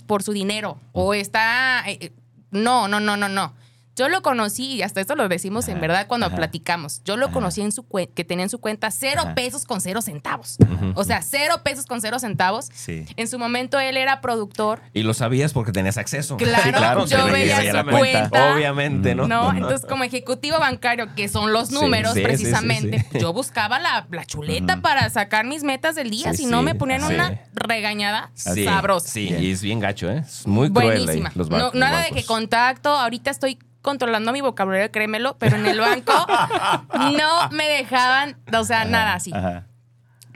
por 0.07 0.23
su 0.25 0.33
dinero 0.33 0.79
o 0.93 1.15
está... 1.15 1.85
Eh, 1.87 1.99
eh, 2.01 2.13
no, 2.51 2.89
no, 2.89 2.99
no, 2.99 3.17
no, 3.17 3.29
no. 3.29 3.55
Yo 3.97 4.09
lo 4.09 4.23
conocí, 4.23 4.65
y 4.65 4.83
hasta 4.83 5.01
esto 5.01 5.15
lo 5.15 5.29
decimos 5.29 5.69
en 5.69 5.81
verdad 5.81 6.07
cuando 6.09 6.29
platicamos. 6.35 7.03
Yo 7.05 7.17
lo 7.17 7.31
conocí 7.31 7.61
en 7.61 7.71
su 7.71 7.87
que 8.15 8.25
tenía 8.25 8.45
en 8.45 8.51
su 8.51 8.59
cuenta 8.59 8.91
cero 8.91 9.23
pesos 9.37 9.65
con 9.65 9.81
cero 9.81 10.03
centavos. 10.03 10.57
O 10.95 11.05
sea, 11.05 11.23
cero 11.23 11.61
pesos 11.63 11.87
con 11.87 12.01
cero 12.01 12.19
centavos. 12.19 12.71
Sí. 12.73 13.07
En 13.17 13.29
su 13.29 13.39
momento 13.39 13.79
él 13.79 13.97
era 13.97 14.21
productor. 14.21 14.81
Y 14.95 15.03
lo 15.05 15.15
sabías 15.15 15.53
porque 15.53 15.71
tenías 15.71 15.97
acceso. 15.97 16.37
Claro, 16.37 17.07
yo 17.07 17.27
veía 17.27 17.83
su 17.83 17.91
cuenta. 17.91 18.55
Obviamente, 18.55 19.15
¿no? 19.15 19.29
No, 19.29 19.53
entonces 19.53 19.87
como 19.87 20.05
ejecutivo 20.05 20.59
bancario, 20.59 21.15
que 21.15 21.29
son 21.29 21.53
los 21.53 21.71
números 21.71 22.15
precisamente, 22.15 23.07
yo 23.19 23.33
buscaba 23.33 23.79
la, 23.79 24.07
chuleta 24.27 24.81
para 24.81 25.09
sacar 25.11 25.45
mis 25.45 25.63
metas 25.63 25.95
del 25.95 26.11
día. 26.11 26.33
si 26.35 26.47
no, 26.47 26.63
me 26.63 26.75
ponían 26.75 27.05
una 27.05 27.43
regañada 27.53 28.31
sabrosa. 28.35 29.09
Sí, 29.09 29.35
y 29.39 29.53
es 29.53 29.63
bien 29.63 29.79
gacho, 29.79 30.11
¿eh? 30.11 30.25
Es 30.27 30.47
muy 30.47 30.73
cruel 30.73 31.05
Buenísima. 31.05 31.31
no, 31.35 31.71
nada 31.75 32.05
de 32.05 32.11
que 32.11 32.25
contacto. 32.25 32.91
Ahorita 32.91 33.31
estoy 33.31 33.59
controlando 33.85 34.33
mi 34.33 34.41
vocabulario, 34.41 34.91
créemelo, 34.91 35.37
pero 35.39 35.57
en 35.57 35.67
el 35.67 35.79
banco 35.79 36.13
no 36.95 37.51
me 37.51 37.69
dejaban, 37.69 38.39
o 38.57 38.65
sea, 38.65 38.87
nada 38.87 39.13
así. 39.13 39.31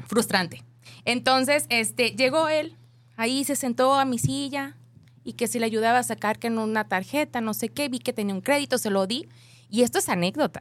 Frustrante. 0.06 0.62
Entonces, 1.06 1.64
este, 1.70 2.10
llegó 2.10 2.48
él, 2.48 2.76
ahí 3.16 3.44
se 3.44 3.56
sentó 3.56 3.94
a 3.94 4.04
mi 4.04 4.18
silla 4.18 4.76
y 5.24 5.32
que 5.32 5.46
si 5.46 5.58
le 5.58 5.64
ayudaba 5.64 5.98
a 5.98 6.02
sacar 6.02 6.38
que 6.38 6.48
en 6.48 6.58
una 6.58 6.84
tarjeta, 6.84 7.40
no 7.40 7.54
sé 7.54 7.70
qué, 7.70 7.88
vi 7.88 8.00
que 8.00 8.12
tenía 8.12 8.34
un 8.34 8.42
crédito, 8.42 8.76
se 8.76 8.90
lo 8.90 9.06
di. 9.06 9.26
Y 9.70 9.82
esto 9.82 9.98
es 9.98 10.10
anécdota. 10.10 10.60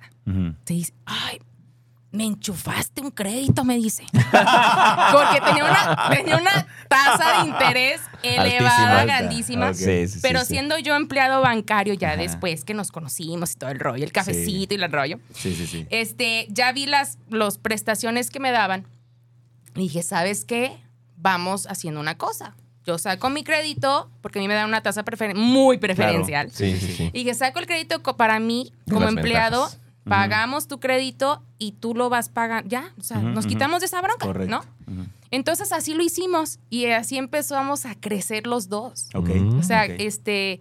Se 0.63 0.73
dice, 0.73 0.93
ay, 1.06 1.39
me 2.12 2.24
enchufaste 2.26 3.02
un 3.02 3.12
crédito, 3.12 3.63
me 3.63 3.76
dice. 3.76 4.04
Porque 4.12 5.41
tenía 5.46 5.65
una, 5.65 6.67
tasa 6.88 7.41
de 7.41 7.50
interés 7.50 8.02
elevada, 8.24 9.04
grandísima. 9.06 9.72
pero 10.22 10.46
siendo 10.46 10.78
yo 10.80 10.96
empleado 10.96 11.41
bancario 11.41 11.93
ya 11.93 12.15
después 12.15 12.63
que 12.63 12.74
nos 12.74 12.91
conocimos 12.91 13.54
y 13.54 13.56
todo 13.56 13.70
el 13.70 13.80
rollo, 13.80 14.04
el 14.04 14.12
cafecito 14.12 14.74
y 14.74 14.78
el 14.82 14.91
rollo. 14.91 15.20
Este, 15.89 16.48
ya 16.50 16.72
vi 16.72 16.86
las 16.86 17.17
los 17.30 17.58
prestaciones 17.58 18.30
que 18.30 18.39
me 18.39 18.52
daban. 18.52 18.88
Y 19.76 19.82
dije, 19.82 20.02
¿sabes 20.02 20.46
qué? 20.46 20.78
Vamos 21.17 21.67
haciendo 21.67 22.00
una 22.00 22.17
cosa. 22.17 22.56
Yo 22.86 22.98
saco 22.98 23.30
mi 23.30 23.43
crédito, 23.43 24.10
porque 24.22 24.39
a 24.39 24.41
mí 24.41 24.48
me 24.48 24.54
dan 24.54 24.70
una 24.70 24.82
tasa 24.82 25.04
muy 25.36 25.78
preferencial. 25.78 26.50
y 26.58 27.12
dije, 27.12 27.34
saco 27.34 27.60
el 27.60 27.67
crédito 27.67 28.02
para 28.02 28.39
mí 28.39 28.72
como 28.89 29.10
empleado 29.10 29.70
pagamos 30.08 30.67
tu 30.67 30.80
crédito 30.80 31.43
y 31.58 31.74
tú 31.74 31.96
lo 31.96 32.10
vas 32.10 32.30
pagando. 32.30 32.70
Ya, 32.70 32.93
o 33.00 33.04
sea, 33.04 33.20
nos 33.20 33.46
quitamos 33.46 33.80
de 33.82 33.88
esa 33.88 34.02
bronca, 34.02 34.28
¿no? 34.46 34.63
Entonces 35.32 35.72
así 35.72 35.93
lo 35.93 36.04
hicimos 36.04 36.60
y 36.70 36.86
así 36.86 37.17
empezamos 37.17 37.86
a 37.86 37.96
crecer 37.96 38.48
los 38.48 38.70
dos. 38.70 39.10
O 39.13 39.63
sea, 39.63 39.86
este, 39.86 40.60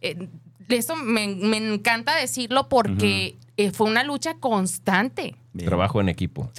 eh, 0.00 0.28
eso 0.68 0.96
me, 0.96 1.24
encanta 1.24 2.16
decirlo 2.16 2.68
porque 2.68 3.36
eh, 3.56 3.70
fue 3.70 3.86
una 3.88 4.04
lucha 4.04 4.34
constante. 4.34 5.36
Trabajo 5.64 6.00
en 6.00 6.08
equipo. 6.08 6.50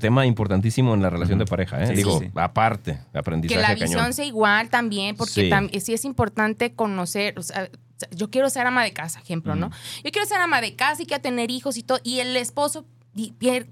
tema 0.00 0.26
importantísimo 0.26 0.94
en 0.94 1.02
la 1.02 1.10
relación 1.10 1.38
de 1.38 1.44
pareja. 1.44 1.82
¿eh? 1.82 1.94
Digo, 1.94 2.20
aparte, 2.36 3.00
aprendizaje. 3.12 3.60
Que 3.60 3.66
la 3.66 3.74
visión 3.74 4.12
sea 4.12 4.24
igual 4.24 4.70
también, 4.70 5.16
porque 5.16 5.50
sí. 5.80 5.92
es 5.92 6.04
importante 6.04 6.72
conocer, 6.72 7.38
o 7.38 7.42
sea, 7.42 7.68
yo 8.10 8.30
quiero 8.30 8.50
ser 8.50 8.66
ama 8.66 8.82
de 8.84 8.92
casa, 8.92 9.20
ejemplo, 9.20 9.54
¿no? 9.54 9.70
Yo 10.02 10.10
quiero 10.10 10.26
ser 10.26 10.38
ama 10.38 10.60
de 10.60 10.76
casa 10.76 11.02
y 11.02 11.06
quiero 11.06 11.22
tener 11.22 11.50
hijos 11.50 11.76
y 11.76 11.82
todo, 11.82 12.00
y 12.02 12.20
el 12.20 12.36
esposo 12.36 12.86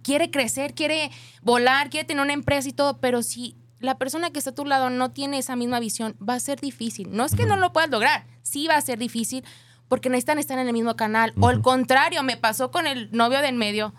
quiere 0.02 0.30
crecer, 0.30 0.74
quiere 0.74 1.10
volar, 1.42 1.90
quiere 1.90 2.06
tener 2.06 2.22
una 2.22 2.32
empresa 2.32 2.68
y 2.68 2.72
todo, 2.72 2.98
pero 2.98 3.22
si 3.22 3.56
la 3.80 3.98
persona 3.98 4.30
que 4.30 4.38
está 4.38 4.50
a 4.50 4.54
tu 4.54 4.64
lado 4.64 4.90
no 4.90 5.10
tiene 5.10 5.38
esa 5.38 5.56
misma 5.56 5.80
visión, 5.80 6.16
va 6.16 6.34
a 6.34 6.40
ser 6.40 6.60
difícil. 6.60 7.08
No 7.10 7.24
es 7.24 7.34
que 7.34 7.46
no 7.46 7.56
lo 7.56 7.72
puedas 7.72 7.90
lograr, 7.90 8.24
sí 8.42 8.68
va 8.68 8.76
a 8.76 8.80
ser 8.80 8.98
difícil 8.98 9.44
porque 9.88 10.08
necesitan 10.08 10.38
estar 10.38 10.58
en 10.58 10.68
el 10.68 10.72
mismo 10.72 10.96
canal. 10.96 11.34
O 11.40 11.48
al 11.48 11.60
contrario, 11.60 12.22
me 12.22 12.36
pasó 12.36 12.70
con 12.70 12.86
el 12.86 13.10
novio 13.12 13.42
del 13.42 13.56
medio, 13.56 13.92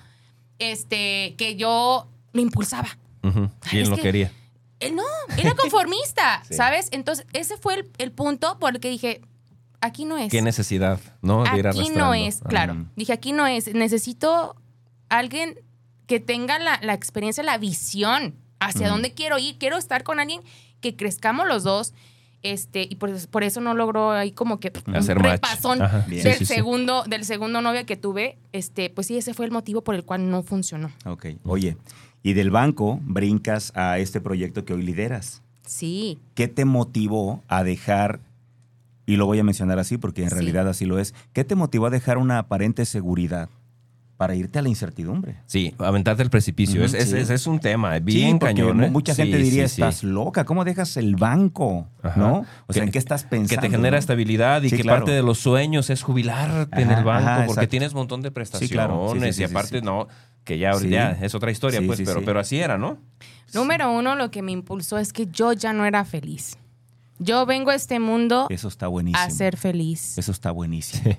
este, 0.58 1.36
que 1.38 1.56
yo 1.56 2.08
me 2.32 2.42
impulsaba. 2.42 2.98
Y 3.72 3.78
él 3.78 3.90
no 3.90 3.98
quería. 3.98 4.32
Él 4.80 4.96
no, 4.96 5.04
era 5.38 5.54
conformista, 5.56 6.44
¿sabes? 6.50 6.90
Entonces, 6.92 7.26
ese 7.34 7.58
fue 7.58 7.76
el, 7.76 7.92
el, 8.00 8.12
punto 8.12 8.60
por 8.60 8.76
el 8.76 8.82
que 8.82 8.90
dije, 8.90 9.22
aquí 9.84 10.06
no 10.06 10.18
es. 10.18 10.32
¿Qué 10.32 10.42
necesidad, 10.42 11.00
no? 11.22 11.44
De 11.44 11.60
ir 11.60 11.68
aquí 11.68 11.90
no 11.90 12.14
es, 12.14 12.42
claro. 12.48 12.86
Dije, 12.96 13.14
aquí 13.14 13.32
no 13.32 13.46
es. 13.46 13.74
Necesito 13.74 14.56
alguien 15.10 15.60
que 16.08 16.20
tenga 16.20 16.60
la, 16.60 16.80
la 16.82 16.94
experiencia, 16.94 17.44
la 17.44 17.58
visión 17.58 18.36
hacia 18.60 18.90
dónde 18.90 19.14
quiero 19.14 19.38
ir. 19.38 19.58
Quiero 19.58 19.78
estar 19.78 20.04
con 20.04 20.20
alguien 20.20 20.42
que 20.82 20.96
crezcamos 20.96 21.48
los 21.48 21.64
dos. 21.64 21.94
Este, 22.44 22.86
y 22.90 22.96
por, 22.96 23.28
por 23.30 23.44
eso 23.44 23.62
no 23.62 23.74
logró 23.74 24.12
ahí 24.12 24.34
como 24.34 24.60
que 24.60 24.74
Hacer 24.94 25.18
un 25.18 25.24
repasón 25.24 25.80
del 26.08 26.46
segundo, 26.46 27.04
del 27.04 27.24
segundo 27.24 27.62
novio 27.62 27.86
que 27.86 27.96
tuve. 27.96 28.38
Este, 28.52 28.90
pues 28.90 29.08
sí, 29.08 29.18
ese 29.18 29.34
fue 29.34 29.46
el 29.46 29.52
motivo 29.52 29.82
por 29.82 29.96
el 29.96 30.04
cual 30.04 30.30
no 30.30 30.44
funcionó. 30.44 30.92
Ok. 31.06 31.28
Oye, 31.46 31.78
y 32.22 32.34
del 32.34 32.52
banco 32.52 33.00
brincas 33.02 33.72
a 33.76 33.98
este 33.98 34.20
proyecto 34.20 34.66
que 34.66 34.74
hoy 34.74 34.84
lideras. 34.84 35.42
Sí. 35.66 36.20
¿Qué 36.36 36.50
te 36.50 36.66
motivó 36.66 37.42
a 37.48 37.64
dejar, 37.64 38.20
y 39.06 39.16
lo 39.16 39.26
voy 39.26 39.40
a 39.40 39.44
mencionar 39.44 39.80
así 39.80 39.98
porque 39.98 40.24
en 40.24 40.30
realidad 40.30 40.68
así 40.68 40.86
lo 40.86 41.00
es, 41.00 41.14
¿qué 41.34 41.44
te 41.44 41.56
motivó 41.56 41.88
a 41.88 41.90
dejar 41.90 42.18
una 42.18 42.40
aparente 42.40 42.86
seguridad? 42.86 43.50
para 44.24 44.36
irte 44.36 44.58
a 44.58 44.62
la 44.62 44.70
incertidumbre. 44.70 45.36
Sí, 45.48 45.76
aventarte 45.80 46.24
el 46.24 46.30
precipicio. 46.30 46.84
es, 46.86 46.94
es, 46.94 47.48
un 47.48 47.60
tema 47.60 48.00
bien 48.00 48.40
cañón. 48.40 48.84
¿eh? 48.84 48.90
Mucha 48.90 49.14
gente 49.16 49.38
diría, 49.38 49.66
estás 49.66 50.04
loca, 50.04 50.46
¿cómo 50.46 50.64
dejas 50.64 50.96
el 50.98 51.18
banco? 51.18 51.90
¿No? 52.16 52.46
O 52.68 52.72
sea, 52.72 52.84
¿en 52.84 52.92
qué 52.92 53.00
estás 53.00 53.24
pensando? 53.24 53.62
Que 53.62 53.68
te 53.68 53.76
genera 53.76 53.98
estabilidad 53.98 54.64
y 54.64 54.70
que 54.70 54.84
parte 54.86 55.12
de 55.12 55.24
los 55.24 55.40
sueños 55.40 55.90
es 55.90 56.04
jubilarte 56.04 56.82
en 56.82 56.92
el 56.92 57.04
banco 57.04 57.48
porque 57.48 57.68
tienes 57.68 57.92
un 57.92 58.00
montón 58.00 58.22
de 58.22 58.32
prestaciones 58.32 59.40
y 59.40 59.44
aparte 59.44 59.82
no, 59.82 60.08
que 60.44 60.58
ya, 60.58 60.72
ya 60.80 61.12
es 61.12 61.36
otra 61.36 61.52
historia, 61.52 61.82
pues, 61.86 62.02
pero, 62.06 62.24
pero 62.24 62.40
así 62.40 62.60
era, 62.60 62.78
¿no? 62.78 63.00
Número 63.54 63.92
uno, 63.92 64.16
lo 64.16 64.32
que 64.32 64.42
me 64.42 64.52
impulsó 64.52 64.98
es 65.00 65.14
que 65.14 65.28
yo 65.28 65.54
ya 65.54 65.74
no 65.74 65.86
era 65.86 66.06
feliz. 66.06 66.58
Yo 67.24 67.46
vengo 67.46 67.72
a 67.72 67.76
este 67.76 68.00
mundo 68.00 68.48
eso 68.50 68.68
está 68.68 68.88
buenísimo. 68.88 69.24
a 69.24 69.30
ser 69.30 69.58
feliz. 69.58 70.18
Eso 70.18 70.32
está 70.32 70.52
buenísimo. 70.52 71.16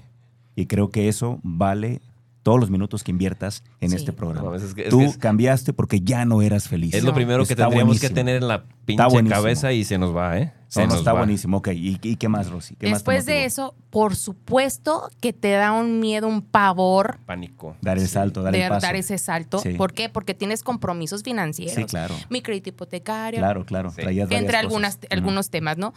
Y 0.57 0.67
creo 0.67 0.91
que 0.91 1.09
eso 1.09 1.41
vale 1.43 2.01
todos 2.45 2.61
los 2.61 2.71
minutos 2.71 3.03
que 3.03 3.11
inviertas 3.11 3.65
en 3.81 3.93
este 3.95 4.13
programa. 4.13 4.57
Tú 4.91 5.15
cambiaste 5.19 5.73
porque 5.73 6.01
ya 6.01 6.25
no 6.27 6.43
eras 6.43 6.69
feliz. 6.69 6.95
Es 6.95 7.03
lo 7.03 7.15
primero 7.15 7.45
que 7.45 7.57
tendríamos 7.57 7.99
que 7.99 8.11
tener 8.11 8.37
en 8.37 8.47
la 8.47 8.65
pinche 8.85 9.25
cabeza 9.29 9.73
y 9.73 9.85
se 9.85 9.99
nos 9.99 10.15
va, 10.15 10.39
¿eh? 10.39 10.53
Se 10.69 10.87
nos 10.87 10.99
está 10.99 11.13
buenísimo. 11.13 11.59
Ok, 11.59 11.69
¿Y, 11.73 12.17
qué 12.17 12.29
más, 12.29 12.51
Rosy? 12.51 12.77
Después 12.79 13.27
de 13.27 13.45
eso, 13.47 13.75
por 13.91 14.15
supuesto 14.15 15.09
que 15.21 15.33
te 15.33 15.53
da 15.53 15.73
un 15.73 16.01
miedo, 16.01 16.29
un 16.29 16.43
pavor. 16.43 17.19
Pánico. 17.25 17.77
Dar 17.81 17.97
el 17.97 18.09
salto, 18.09 18.43
dar 18.43 18.55
el 18.55 18.69
paso. 18.69 18.87
Dar 18.87 18.97
ese 18.97 19.17
salto. 19.17 19.63
¿Por 19.79 19.95
qué? 19.95 20.11
Porque 20.11 20.35
tienes 20.35 20.63
compromisos 20.63 21.23
financieros. 21.23 21.75
Sí, 21.75 21.85
claro. 21.85 22.15
Mi 22.29 22.43
crédito 22.43 22.69
hipotecario. 22.69 23.41
Claro, 23.41 23.65
claro. 23.65 23.93
Entre 23.97 24.57
algunas, 24.57 24.99
algunos 25.09 25.49
temas, 25.49 25.79
¿no? 25.79 25.95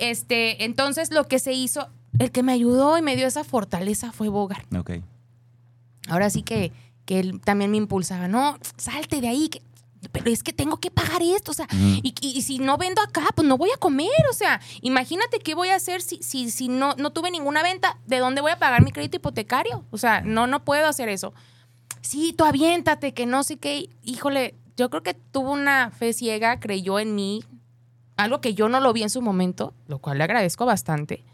Este, 0.00 0.64
entonces, 0.64 1.12
lo 1.12 1.28
que 1.28 1.38
se 1.38 1.52
hizo, 1.52 1.88
el 2.18 2.32
que 2.32 2.42
me 2.42 2.52
ayudó 2.52 2.98
y 2.98 3.02
me 3.02 3.14
dio 3.14 3.28
esa 3.28 3.44
fortaleza 3.44 4.10
fue 4.10 4.28
Bogar. 4.28 4.64
Ok 4.76 4.90
ahora 6.08 6.30
sí 6.30 6.42
que, 6.42 6.72
que 7.04 7.20
él 7.20 7.40
también 7.40 7.70
me 7.70 7.76
impulsaba, 7.76 8.28
no, 8.28 8.58
salte 8.76 9.20
de 9.20 9.28
ahí, 9.28 9.50
pero 10.12 10.30
es 10.30 10.42
que 10.42 10.52
tengo 10.52 10.78
que 10.78 10.90
pagar 10.90 11.22
esto, 11.22 11.50
o 11.50 11.54
sea, 11.54 11.66
y, 11.72 12.14
y, 12.20 12.42
si 12.42 12.58
no 12.58 12.76
vendo 12.76 13.02
acá, 13.02 13.26
pues 13.34 13.46
no 13.46 13.56
voy 13.56 13.70
a 13.74 13.78
comer, 13.78 14.10
o 14.30 14.34
sea, 14.34 14.60
imagínate 14.82 15.38
qué 15.38 15.54
voy 15.54 15.68
a 15.68 15.76
hacer 15.76 16.02
si, 16.02 16.22
si, 16.22 16.50
si 16.50 16.68
no, 16.68 16.94
no 16.96 17.10
tuve 17.10 17.30
ninguna 17.30 17.62
venta, 17.62 17.98
¿de 18.06 18.18
dónde 18.18 18.40
voy 18.40 18.52
a 18.52 18.58
pagar 18.58 18.84
mi 18.84 18.92
crédito 18.92 19.16
hipotecario? 19.16 19.84
O 19.90 19.98
sea, 19.98 20.20
no, 20.20 20.46
no 20.46 20.64
puedo 20.64 20.86
hacer 20.86 21.08
eso. 21.08 21.32
Sí, 22.02 22.34
tú 22.36 22.44
aviéntate, 22.44 23.14
que 23.14 23.26
no 23.26 23.42
sé 23.44 23.56
qué, 23.56 23.88
híjole, 24.02 24.54
yo 24.76 24.90
creo 24.90 25.02
que 25.02 25.14
tuvo 25.14 25.52
una 25.52 25.90
fe 25.90 26.12
ciega, 26.12 26.60
creyó 26.60 26.98
en 26.98 27.14
mí, 27.14 27.42
algo 28.16 28.40
que 28.40 28.54
yo 28.54 28.68
no 28.68 28.80
lo 28.80 28.92
vi 28.92 29.02
en 29.02 29.10
su 29.10 29.22
momento, 29.22 29.74
lo 29.88 29.98
cual 29.98 30.18
le 30.18 30.24
agradezco 30.24 30.66
bastante, 30.66 31.24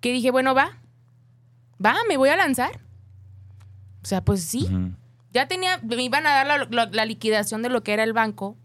que 0.00 0.12
dije, 0.12 0.30
bueno, 0.30 0.54
va, 0.54 0.78
va, 1.84 1.96
me 2.08 2.16
voy 2.16 2.30
a 2.30 2.36
lanzar 2.36 2.80
sea, 4.08 4.24
pues 4.24 4.42
sí. 4.42 4.68
Ya 5.32 5.46
tenía, 5.46 5.78
me 5.82 6.02
iban 6.02 6.26
a 6.26 6.30
dar 6.44 6.68
la, 6.70 7.04
liquidación 7.04 7.62
de 7.62 7.68
lo 7.68 7.82
que 7.82 7.92
era 7.92 8.02
el 8.02 8.12
banco. 8.12 8.56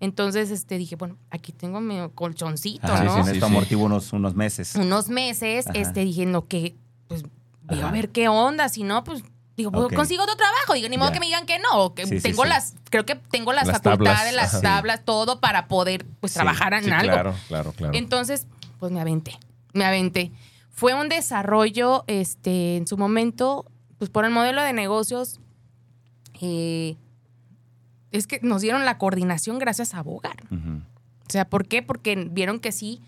Entonces, 0.00 0.50
este, 0.50 0.78
dije, 0.78 0.96
bueno, 0.96 1.16
aquí 1.30 1.52
tengo 1.52 1.80
mi 1.80 1.96
colchoncito, 2.14 2.88
¿no? 3.02 3.24
Sí, 3.24 3.32
esto 3.32 3.46
amortiguo 3.46 3.86
unos, 3.86 4.12
unos 4.12 4.34
meses. 4.34 4.74
Unos 4.74 5.08
meses, 5.08 5.66
este, 5.74 6.00
dije, 6.04 6.26
no, 6.26 6.46
que, 6.46 6.74
pues, 7.08 7.24
voy 7.62 7.80
a 7.80 7.90
ver 7.90 8.10
qué 8.10 8.28
onda, 8.28 8.68
si 8.68 8.82
no, 8.82 9.04
pues, 9.04 9.22
digo, 9.56 9.70
pues, 9.70 9.94
consigo 9.94 10.22
otro 10.22 10.36
trabajo. 10.36 10.74
Digo, 10.74 10.88
ni 10.88 10.98
modo 10.98 11.12
que 11.12 11.20
me 11.20 11.26
digan 11.26 11.46
que 11.46 11.58
no, 11.58 11.94
que 11.94 12.06
tengo 12.20 12.44
las, 12.44 12.74
creo 12.90 13.06
que 13.06 13.14
tengo 13.14 13.52
las, 13.52 13.70
facultades, 13.70 14.34
las 14.34 14.60
tablas, 14.60 15.02
todo 15.04 15.40
para 15.40 15.68
poder, 15.68 16.06
pues, 16.20 16.34
trabajar 16.34 16.74
en 16.74 16.92
algo. 16.92 17.12
Claro, 17.12 17.34
claro, 17.48 17.72
claro. 17.72 17.94
Entonces, 17.94 18.46
pues, 18.78 18.92
me 18.92 19.00
aventé, 19.00 19.38
me 19.72 19.84
aventé. 19.84 20.32
Fue 20.70 20.92
un 20.92 21.08
desarrollo, 21.08 22.04
este, 22.06 22.76
en 22.76 22.86
su 22.86 22.98
momento, 22.98 23.64
pues 23.98 24.10
por 24.10 24.24
el 24.24 24.30
modelo 24.30 24.62
de 24.62 24.72
negocios, 24.72 25.40
eh, 26.40 26.96
es 28.10 28.26
que 28.26 28.40
nos 28.42 28.62
dieron 28.62 28.84
la 28.84 28.98
coordinación 28.98 29.58
gracias 29.58 29.94
a 29.94 30.02
Bogar. 30.02 30.36
O 30.50 31.30
sea, 31.30 31.48
¿por 31.48 31.66
qué? 31.66 31.82
Porque 31.82 32.28
vieron 32.30 32.60
que 32.60 32.72
sí, 32.72 33.00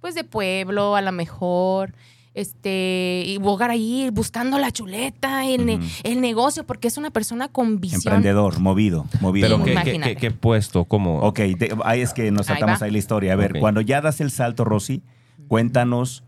pues 0.00 0.14
de 0.14 0.24
pueblo, 0.24 0.96
a 0.96 1.02
lo 1.02 1.12
mejor, 1.12 1.94
este, 2.34 3.22
y 3.26 3.38
Bogar 3.38 3.70
ahí 3.70 4.08
buscando 4.12 4.58
la 4.58 4.70
chuleta, 4.70 5.46
el, 5.46 5.80
el, 6.02 6.20
negocio, 6.20 6.64
porque 6.64 6.88
es 6.88 6.96
una 6.96 7.10
persona 7.10 7.48
con 7.48 7.80
visión. 7.80 8.00
Emprendedor, 8.04 8.58
movido, 8.60 9.06
movido. 9.20 9.60
Pero 9.62 9.84
¿qué, 9.84 10.16
qué, 10.16 10.30
puesto? 10.30 10.84
¿Cómo? 10.84 11.20
Ok, 11.20 11.40
ahí 11.84 12.00
es 12.00 12.12
que 12.12 12.30
nos 12.30 12.46
saltamos 12.46 12.82
ahí, 12.82 12.90
la 12.90 12.98
historia. 12.98 13.34
A 13.34 13.36
ver, 13.36 13.58
cuando 13.58 13.80
ya 13.80 14.00
das 14.00 14.20
el 14.20 14.30
salto, 14.30 14.64
Rosy, 14.64 15.02
cuéntanos 15.48 16.24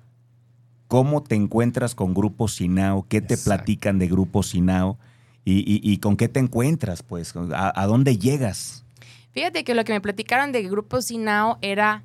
¿Cómo 0.93 1.23
te 1.23 1.37
encuentras 1.37 1.95
con 1.95 2.13
Grupo 2.13 2.49
Sinao? 2.49 3.07
¿Qué 3.09 3.23
te 3.23 3.39
platican 3.39 3.99
de 3.99 4.09
Grupo 4.09 4.43
Sinao? 4.43 4.99
Y, 5.43 5.97
con 6.01 6.19
qué 6.19 6.29
te 6.29 6.39
encuentras, 6.39 7.03
pues? 7.03 7.33
¿A, 7.35 7.87
dónde 7.87 8.19
llegas? 8.19 8.85
Fíjate 9.31 9.65
que 9.65 9.75
lo 9.75 9.85
que 9.85 9.95
me 9.95 10.03
platicaron 10.03 10.53
de 10.53 10.63
Grupo 10.65 11.01
Sinao 11.01 11.57
era 11.63 12.03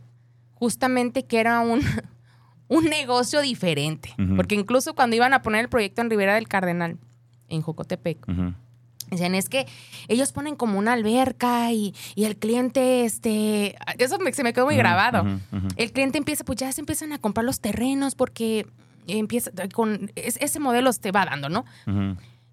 justamente 0.54 1.26
que 1.26 1.42
era 1.42 1.60
un, 1.60 1.82
un 2.70 2.86
negocio 2.86 3.42
diferente. 3.42 4.14
Porque 4.38 4.56
incluso 4.56 4.96
cuando 4.96 5.18
iban 5.18 5.34
a 5.34 5.42
poner 5.42 5.66
el 5.66 5.70
proyecto 5.70 6.02
en 6.02 6.10
Rivera 6.10 6.36
del 6.36 6.48
Cardenal, 6.48 6.98
en 7.50 7.62
Jocotepec, 7.62 8.26
Dicen, 9.10 9.36
es 9.36 9.48
que 9.50 9.68
ellos 10.08 10.32
ponen 10.32 10.56
como 10.56 10.78
una 10.78 10.94
alberca 10.94 11.72
y, 11.72 11.94
el 12.16 12.36
cliente, 12.38 13.06
este, 13.06 13.78
eso 13.98 14.18
se 14.34 14.44
me 14.44 14.54
quedó 14.54 14.66
muy 14.66 14.76
grabado. 14.76 15.26
El 15.76 15.92
cliente 15.92 16.18
empieza, 16.18 16.44
pues 16.44 16.60
ya 16.60 16.72
se 16.72 16.82
empiezan 16.82 17.14
a 17.14 17.20
comprar 17.20 17.46
los 17.46 17.60
terrenos 17.60 18.16
porque 18.16 18.68
empieza 19.08 19.52
con, 19.74 20.12
ese 20.16 20.60
modelo 20.60 20.92
te 20.94 21.12
va 21.12 21.26
dando, 21.26 21.50
¿no? 21.50 21.66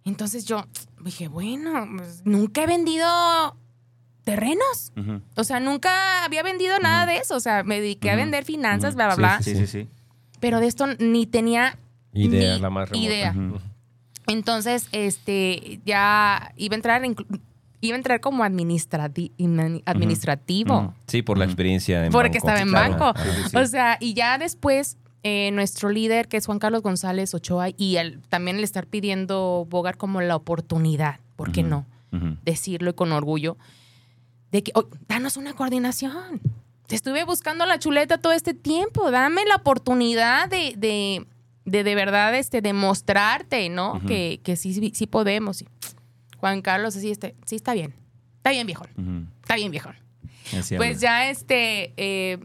Entonces 0.05 0.45
yo 0.45 0.67
dije, 1.01 1.29
bueno, 1.29 1.89
pues, 1.97 2.23
nunca 2.25 2.65
he 2.65 2.67
vendido 2.67 3.57
terrenos. 4.25 4.93
O 5.37 5.45
sea, 5.45 5.61
nunca 5.61 6.25
había 6.25 6.43
vendido 6.43 6.79
nada 6.79 7.07
de 7.07 7.19
eso. 7.19 7.37
O 7.37 7.41
sea, 7.41 7.63
me 7.63 7.81
dediqué 7.81 8.11
a 8.11 8.17
vender 8.17 8.45
finanzas, 8.45 8.95
bla, 8.95 9.07
bla, 9.07 9.17
bla. 9.17 9.43
Sí, 9.43 9.55
sí, 9.55 9.67
sí, 9.67 9.89
Pero 10.41 10.61
de 10.61 10.67
esto 10.67 10.87
ni 10.99 11.27
tenía 11.27 11.79
idea, 12.13 12.59
la 12.59 12.71
más 12.71 12.91
idea. 12.93 13.35
Entonces, 14.27 14.89
este, 14.93 15.81
ya 15.85 16.53
iba 16.57 16.75
a 16.75 16.77
entrar, 16.77 17.03
iba 17.81 17.95
a 17.95 17.99
entrar 17.99 18.21
como 18.21 18.45
administrativo. 18.45 20.95
Sí, 21.07 21.23
por 21.23 21.39
la 21.39 21.45
experiencia 21.45 22.07
en 22.07 22.13
Porque 22.13 22.39
estaba 22.39 22.61
en 22.61 22.73
banco. 22.73 23.13
O 23.55 23.67
sea, 23.67 23.99
y 24.01 24.15
ya 24.15 24.39
después, 24.39 24.97
eh, 25.23 25.51
nuestro 25.53 25.91
líder, 25.91 26.27
que 26.29 26.39
es 26.39 26.47
Juan 26.47 26.59
Carlos 26.59 26.83
González 26.83 27.35
Ochoa, 27.35 27.69
y 27.77 27.97
él, 27.97 28.21
también 28.29 28.59
le 28.59 28.65
estar 28.65 28.87
pidiendo 28.87 29.67
Bogar 29.69 29.97
como 29.97 30.21
la 30.21 30.37
oportunidad, 30.37 31.21
¿por 31.37 31.53
qué 31.53 31.63
no? 31.63 31.87
Decirlo 32.45 32.91
y 32.91 32.95
con 32.95 33.11
orgullo, 33.11 33.57
de 34.53 34.63
que, 34.63 34.71
oh, 34.77 34.87
danos 35.09 35.37
una 35.37 35.55
coordinación. 35.55 36.41
Te 36.87 36.95
estuve 36.95 37.25
buscando 37.25 37.67
la 37.67 37.81
chuleta 37.81 38.19
todo 38.19 38.33
este 38.33 38.55
tiempo, 38.55 39.11
dame 39.11 39.45
la 39.47 39.57
oportunidad 39.57 40.49
de 40.49 40.75
de 40.77 41.27
de 41.65 41.95
verdad 41.95 42.35
este, 42.35 42.61
demostrarte, 42.63 43.69
¿no? 43.69 44.01
que, 44.07 44.41
que, 44.43 44.57
sí, 44.57 44.93
sí 44.95 45.07
podemos. 45.07 45.65
Juan 46.39 46.63
Carlos, 46.63 46.97
así, 46.97 47.11
este, 47.11 47.35
sí 47.47 47.57
está 47.57 47.75
bien. 47.75 47.95
Está 48.37 48.51
bien, 48.51 48.67
viejón. 48.67 49.31
Está 49.41 49.57
bien, 49.57 49.71
viejón. 49.71 49.97
pues 50.77 51.01
ya 51.01 51.31
este, 51.31 51.95
eh, 51.97 52.39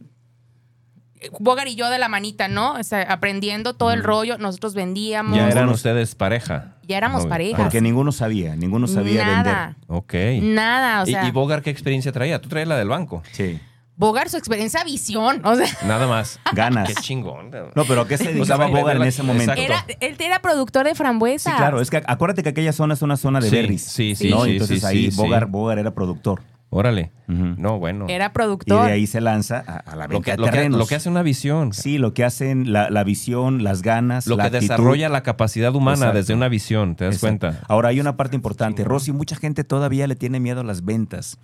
Bogar 1.40 1.68
y 1.68 1.76
yo 1.76 1.90
de 1.90 2.00
la 2.00 2.08
manita, 2.08 2.48
¿no? 2.48 2.74
O 2.74 2.84
sea, 2.84 3.02
aprendiendo 3.02 3.74
todo 3.74 3.92
el 3.92 4.04
rollo, 4.04 4.38
nosotros 4.38 4.74
vendíamos. 4.74 5.36
Ya 5.36 5.50
eran 5.50 5.68
ustedes 5.68 6.16
pareja. 6.16 6.78
Ya 6.84 6.98
éramos 6.98 7.26
pareja. 7.26 7.58
Porque 7.58 7.82
ninguno 7.82 8.14
sabía, 8.14 8.56
ninguno 8.56 8.88
sabía 8.88 9.26
Nada. 9.26 9.66
vender. 9.68 9.86
Ok. 9.88 10.14
Nada, 10.44 11.02
o 11.02 11.06
sea. 11.06 11.26
¿Y, 11.26 11.28
¿Y, 11.28 11.32
Bogar 11.32 11.62
qué 11.62 11.70
experiencia 11.70 12.14
traía? 12.14 12.40
¿Tú 12.40 12.48
traías 12.48 12.70
la 12.70 12.78
del 12.78 12.88
banco? 12.88 13.22
Sí. 13.34 13.60
Bogar, 14.00 14.30
su 14.30 14.38
experiencia, 14.38 14.82
visión. 14.86 15.42
O 15.46 15.56
sea, 15.56 15.68
Nada 15.86 16.08
más. 16.08 16.40
Ganas. 16.54 16.88
Qué 16.88 16.96
chingón. 16.96 17.52
No, 17.76 17.84
pero 17.86 18.08
¿qué 18.08 18.18
se 18.18 18.32
dedicaba 18.34 18.66
O 18.66 18.70
sea, 18.70 18.80
Bogar 18.82 18.96
en 18.96 19.04
ese 19.04 19.24
momento? 19.24 19.52
era, 19.54 19.86
él 20.00 20.16
era 20.18 20.42
productor 20.42 20.86
de 20.88 20.96
frambuesa. 20.96 21.52
Sí, 21.52 21.58
claro. 21.58 21.82
Es 21.82 21.90
que 21.92 22.02
acuérdate 22.08 22.42
que 22.42 22.50
aquella 22.50 22.72
zona 22.72 22.94
es 22.94 23.02
una 23.02 23.18
zona 23.18 23.42
de 23.42 23.50
Sí, 23.50 23.56
berries. 23.58 23.84
sí, 23.84 24.16
sí, 24.16 24.30
¿no? 24.30 24.46
sí, 24.46 24.52
Entonces 24.52 24.80
sí, 24.80 24.86
ahí 24.88 25.12
sí, 25.12 25.18
Bogar, 25.18 25.44
sí. 25.44 25.50
Bogar 25.52 25.80
era 25.80 25.94
productor. 25.94 26.42
Órale. 26.72 27.12
Ujú. 27.28 27.56
No, 27.58 27.78
bueno. 27.80 28.06
Era 28.08 28.28
Y 28.28 28.30
productor. 28.30 28.86
de 28.86 28.92
ahí 28.94 29.06
se 29.08 29.20
lanza 29.22 29.64
a, 29.68 29.78
a 29.80 29.96
la 29.98 30.04
lo, 30.06 30.10
venta 30.12 30.24
que, 30.26 30.32
de 30.32 30.38
lo, 30.38 30.44
que, 30.46 30.52
terrenos. 30.52 30.80
lo 30.80 30.86
que 30.86 30.96
hace 30.96 31.10
una 31.10 31.22
visión. 31.24 31.74
Sí, 31.74 31.98
lo 31.98 32.14
que 32.14 32.24
hacen, 32.24 32.72
la, 32.72 32.90
la 32.92 33.04
visión, 33.04 33.64
las 33.64 33.82
ganas, 33.82 34.28
Lo 34.28 34.38
la 34.38 34.44
que 34.44 34.58
actitud. 34.58 34.76
desarrolla 34.76 35.10
la 35.10 35.24
capacidad 35.24 35.76
humana 35.76 35.96
Exacto. 35.98 36.18
desde 36.20 36.34
una 36.36 36.48
visión, 36.48 36.96
¿te 36.96 37.06
das 37.06 37.16
Exacto. 37.16 37.48
cuenta? 37.48 37.66
Ahora 37.68 37.90
hay 37.90 38.00
una 38.00 38.16
parte 38.16 38.36
importante. 38.38 38.84
Rosy, 38.86 39.12
mucha 39.12 39.36
gente 39.36 39.64
todavía 39.66 40.06
le 40.08 40.16
tiene 40.16 40.40
miedo 40.40 40.62
a 40.62 40.64
las 40.64 40.86
ventas. 40.86 41.38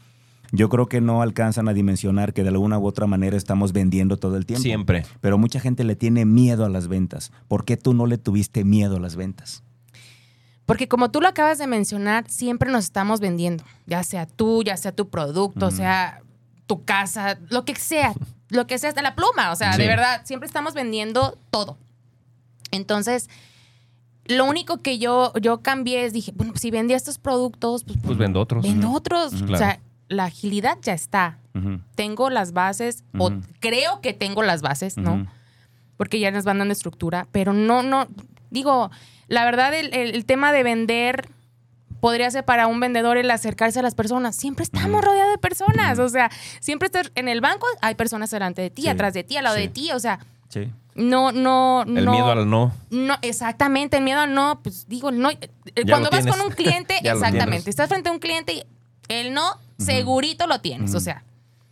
Yo 0.51 0.69
creo 0.69 0.87
que 0.87 1.01
no 1.01 1.21
alcanzan 1.21 1.67
a 1.67 1.73
dimensionar 1.73 2.33
que 2.33 2.43
de 2.43 2.49
alguna 2.49 2.77
u 2.79 2.85
otra 2.85 3.07
manera 3.07 3.35
estamos 3.37 3.73
vendiendo 3.73 4.17
todo 4.17 4.37
el 4.37 4.45
tiempo. 4.45 4.61
Siempre. 4.63 5.05
Pero 5.21 5.37
mucha 5.37 5.59
gente 5.59 5.83
le 5.83 5.95
tiene 5.95 6.25
miedo 6.25 6.65
a 6.65 6.69
las 6.69 6.87
ventas. 6.87 7.31
¿Por 7.47 7.65
qué 7.65 7.77
tú 7.77 7.93
no 7.93 8.05
le 8.05 8.17
tuviste 8.17 8.63
miedo 8.63 8.97
a 8.97 8.99
las 8.99 9.15
ventas? 9.15 9.63
Porque 10.65 10.87
como 10.87 11.11
tú 11.11 11.21
lo 11.21 11.27
acabas 11.27 11.57
de 11.59 11.67
mencionar, 11.67 12.27
siempre 12.29 12.71
nos 12.71 12.85
estamos 12.85 13.19
vendiendo. 13.19 13.63
Ya 13.85 14.03
sea 14.03 14.25
tú, 14.25 14.63
ya 14.63 14.77
sea 14.77 14.91
tu 14.91 15.09
producto, 15.09 15.69
sea 15.71 16.21
tu 16.65 16.83
casa, 16.83 17.37
lo 17.49 17.65
que 17.65 17.75
sea. 17.75 18.13
Lo 18.49 18.65
que 18.67 18.77
sea, 18.79 18.89
hasta 18.89 19.01
la 19.01 19.15
pluma. 19.15 19.51
O 19.51 19.55
sea, 19.55 19.73
Sí. 19.73 19.81
de 19.81 19.87
verdad, 19.87 20.21
siempre 20.23 20.47
estamos 20.47 20.73
vendiendo 20.73 21.37
todo. 21.51 21.77
Entonces, 22.71 23.29
lo 24.27 24.45
único 24.45 24.77
que 24.77 24.97
yo, 24.97 25.31
yo 25.41 25.61
cambié 25.61 26.05
es, 26.05 26.13
dije, 26.13 26.31
bueno, 26.35 26.53
pues 26.53 26.61
si 26.61 26.71
vendía 26.71 26.97
estos 26.97 27.19
productos, 27.19 27.83
pues, 27.83 27.97
Pues 28.03 28.17
vendo 28.17 28.39
otros. 28.41 28.63
vendo 28.63 28.91
otros. 28.91 29.33
O 29.33 29.57
sea, 29.57 29.79
la 30.07 30.25
agilidad 30.25 30.77
ya 30.81 30.93
está. 30.93 31.39
Tengo 31.95 32.29
las 32.29 32.51
bases, 32.51 33.03
o 33.17 33.31
creo 33.61 34.01
que 34.01 34.13
tengo 34.13 34.43
las 34.43 34.61
bases, 34.61 34.97
¿no? 34.97 35.25
porque 35.97 36.19
ya 36.19 36.29
nos 36.29 36.43
van 36.43 36.57
dando 36.57 36.73
estructura, 36.73 37.25
pero 37.31 37.53
no, 37.53 37.81
no, 37.81 38.07
digo, 38.49 38.91
la 39.29 39.45
verdad 39.45 39.73
el, 39.73 39.93
el- 39.93 40.13
el 40.13 40.25
tema 40.25 40.51
de 40.51 40.61
vender 40.63 41.29
podría 42.01 42.29
ser 42.29 42.43
para 42.43 42.67
un 42.67 42.81
vendedor 42.81 43.15
el 43.17 43.31
acercarse 43.31 43.79
a 43.79 43.81
las 43.81 43.95
personas. 43.95 44.35
Siempre 44.35 44.63
estamos 44.63 45.01
rodeados 45.01 45.31
de 45.31 45.37
personas, 45.37 45.97
o 45.99 46.09
sea, 46.09 46.29
siempre 46.59 46.87
estás 46.87 47.13
en 47.15 47.29
el 47.29 47.39
banco, 47.39 47.65
hay 47.81 47.95
personas 47.95 48.29
delante 48.29 48.61
de 48.61 48.69
ti, 48.69 48.81
Sí, 48.83 48.87
atrás 48.89 49.13
de 49.13 49.23
ti, 49.23 49.37
al 49.37 49.45
lado 49.45 49.55
sí. 49.55 49.61
de 49.61 49.67
ti, 49.69 49.91
o 49.93 49.99
sea, 49.99 50.19
Sí. 50.49 50.69
no, 50.95 51.31
no, 51.31 51.83
El 51.87 52.03
no. 52.03 52.11
miedo 52.11 52.29
al 52.31 52.49
no. 52.49 52.73
No, 52.89 53.15
exactamente, 53.21 53.95
el 53.95 54.03
miedo 54.03 54.19
al 54.19 54.33
no, 54.33 54.59
pues 54.61 54.87
digo, 54.89 55.11
no. 55.11 55.31
Ya 55.31 55.39
Cuando 55.89 56.09
vas 56.11 56.27
con 56.27 56.41
un 56.41 56.51
cliente, 56.51 56.95
exactamente, 57.03 57.69
estás 57.69 57.87
frente 57.87 58.09
a 58.09 58.11
un 58.11 58.19
cliente 58.19 58.51
y 58.51 58.63
el 59.07 59.33
no, 59.33 59.43
segurito 59.77 60.47
lo 60.47 60.61
tienes, 60.61 60.93
o 60.95 60.99
sea, 60.99 61.23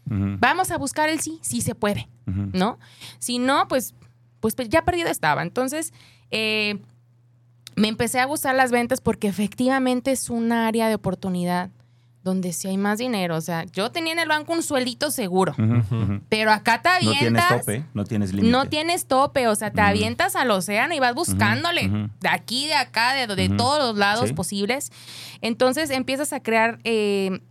vamos 0.05 0.71
a 0.71 0.77
buscar 0.77 1.09
el 1.09 1.19
sí, 1.19 1.39
sí 1.41 1.61
se 1.61 1.75
puede. 1.75 2.07
¿no? 2.25 2.79
Si 3.19 3.37
no, 3.39 3.67
pues, 3.67 3.93
pues 4.39 4.55
ya 4.69 4.83
perdido 4.83 5.09
estaba. 5.09 5.41
Entonces, 5.41 5.93
eh, 6.31 6.79
me 7.75 7.87
empecé 7.87 8.19
a 8.19 8.25
gustar 8.25 8.55
las 8.55 8.71
ventas 8.71 9.01
porque 9.01 9.27
efectivamente 9.27 10.11
es 10.11 10.29
un 10.29 10.51
área 10.51 10.87
de 10.87 10.95
oportunidad 10.95 11.69
donde 12.23 12.53
sí 12.53 12.69
hay 12.69 12.77
más 12.77 12.99
dinero. 12.99 13.35
O 13.35 13.41
sea, 13.41 13.65
yo 13.65 13.91
tenía 13.91 14.13
en 14.13 14.19
el 14.19 14.29
banco 14.29 14.53
un 14.53 14.63
sueldito 14.63 15.11
seguro, 15.11 15.53
pero 16.29 16.51
acá 16.51 16.81
te 16.81 16.87
No 16.89 17.11
tienes 17.11 17.17
avientas. 17.43 17.59
tope, 17.59 17.85
no 17.93 18.03
tienes 18.05 18.31
límite. 18.31 18.49
No 18.51 18.65
tienes 18.69 19.07
tope, 19.07 19.47
o 19.49 19.55
sea, 19.55 19.71
te 19.71 19.81
avientas 19.81 20.37
al 20.37 20.49
océano 20.51 20.93
y 20.93 20.99
vas 20.99 21.13
buscándole 21.15 21.89
de 22.21 22.29
aquí, 22.29 22.67
de 22.67 22.75
acá, 22.75 23.13
de, 23.13 23.27
de 23.35 23.49
todos 23.49 23.79
los 23.83 23.97
lados 23.97 24.29
Sí. 24.29 24.33
posibles. 24.33 24.91
Entonces 25.41 25.89
empiezas 25.89 26.31
a 26.31 26.41
crear, 26.41 26.79
eh, 26.85 27.41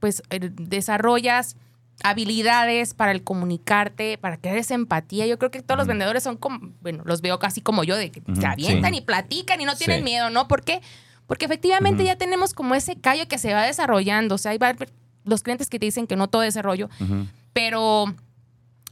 pues 0.00 0.22
eh, 0.30 0.40
desarrollas 0.52 1.56
habilidades 2.02 2.94
para 2.94 3.12
el 3.12 3.22
comunicarte, 3.22 4.16
para 4.18 4.38
crear 4.38 4.56
esa 4.56 4.74
empatía. 4.74 5.26
Yo 5.26 5.38
creo 5.38 5.50
que 5.50 5.60
todos 5.62 5.76
los 5.78 5.86
vendedores 5.86 6.22
son 6.22 6.36
como, 6.38 6.72
bueno, 6.80 7.02
los 7.04 7.20
veo 7.20 7.38
casi 7.38 7.60
como 7.60 7.84
yo, 7.84 7.96
de 7.96 8.10
que 8.10 8.20
Ujú, 8.20 8.40
se 8.40 8.46
avientan 8.46 8.92
sí. 8.92 8.98
y 8.98 9.02
platican 9.02 9.60
y 9.60 9.64
no 9.64 9.76
tienen 9.76 9.98
Sí. 9.98 10.04
miedo, 10.04 10.30
¿no? 10.30 10.48
¿Por 10.48 10.62
qué? 10.62 10.80
Porque 11.26 11.44
efectivamente 11.44 12.02
ya 12.04 12.16
tenemos 12.16 12.54
como 12.54 12.74
ese 12.74 12.96
callo 12.96 13.28
que 13.28 13.38
se 13.38 13.52
va 13.54 13.62
desarrollando. 13.64 14.34
O 14.34 14.38
sea, 14.38 14.52
hay 14.52 14.58
los 15.24 15.42
clientes 15.42 15.68
que 15.68 15.78
te 15.78 15.86
dicen 15.86 16.06
que 16.06 16.16
no 16.16 16.28
todo 16.28 16.42
es 16.42 16.56
rollo, 16.60 16.88
Ujú. 17.00 17.26
pero 17.52 18.06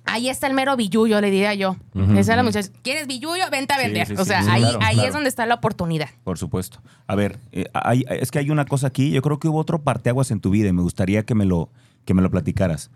ahí 0.09 0.29
está 0.29 0.47
el 0.47 0.55
mero 0.55 0.77
billullo, 0.77 1.21
le 1.21 1.31
diría 1.31 1.55
yo. 1.55 1.77
Esa 1.95 2.21
es 2.21 2.27
la 2.29 2.37
ujú. 2.37 2.45
muchacha. 2.47 2.69
¿Quieres 2.83 3.07
billullo? 3.07 3.45
Vente 3.51 3.75
a 3.75 3.79
vender. 3.79 4.07
sí, 4.07 4.15
o 4.19 4.25
sea, 4.25 4.43
sí, 4.43 4.49
ahí, 4.51 4.63
claro, 4.63 4.79
ahí 4.83 4.95
claro. 4.95 5.09
es 5.09 5.15
donde 5.15 5.29
está 5.29 5.47
la 5.47 5.55
oportunidad. 5.57 6.09
Por 6.25 6.39
supuesto. 6.39 6.81
A 7.07 7.15
ver, 7.15 7.39
eh, 7.53 7.67
hay- 7.73 8.05
es 8.09 8.31
que 8.31 8.39
hay 8.39 8.51
una 8.51 8.65
cosa 8.65 8.89
aquí, 8.89 9.11
yo 9.11 9.23
creo 9.23 9.39
que 9.39 9.49
hubo 9.49 9.59
otro 9.59 9.83
parteaguas 9.83 10.31
en 10.31 10.41
tu 10.41 10.51
vida 10.51 10.69
y 10.69 10.73
me 10.73 10.83
gustaría 10.83 11.25
que 11.25 11.35
me 11.35 11.45
lo, 11.45 11.71
que 12.05 12.15
me 12.15 12.23
lo 12.23 12.31
platicaras. 12.31 12.91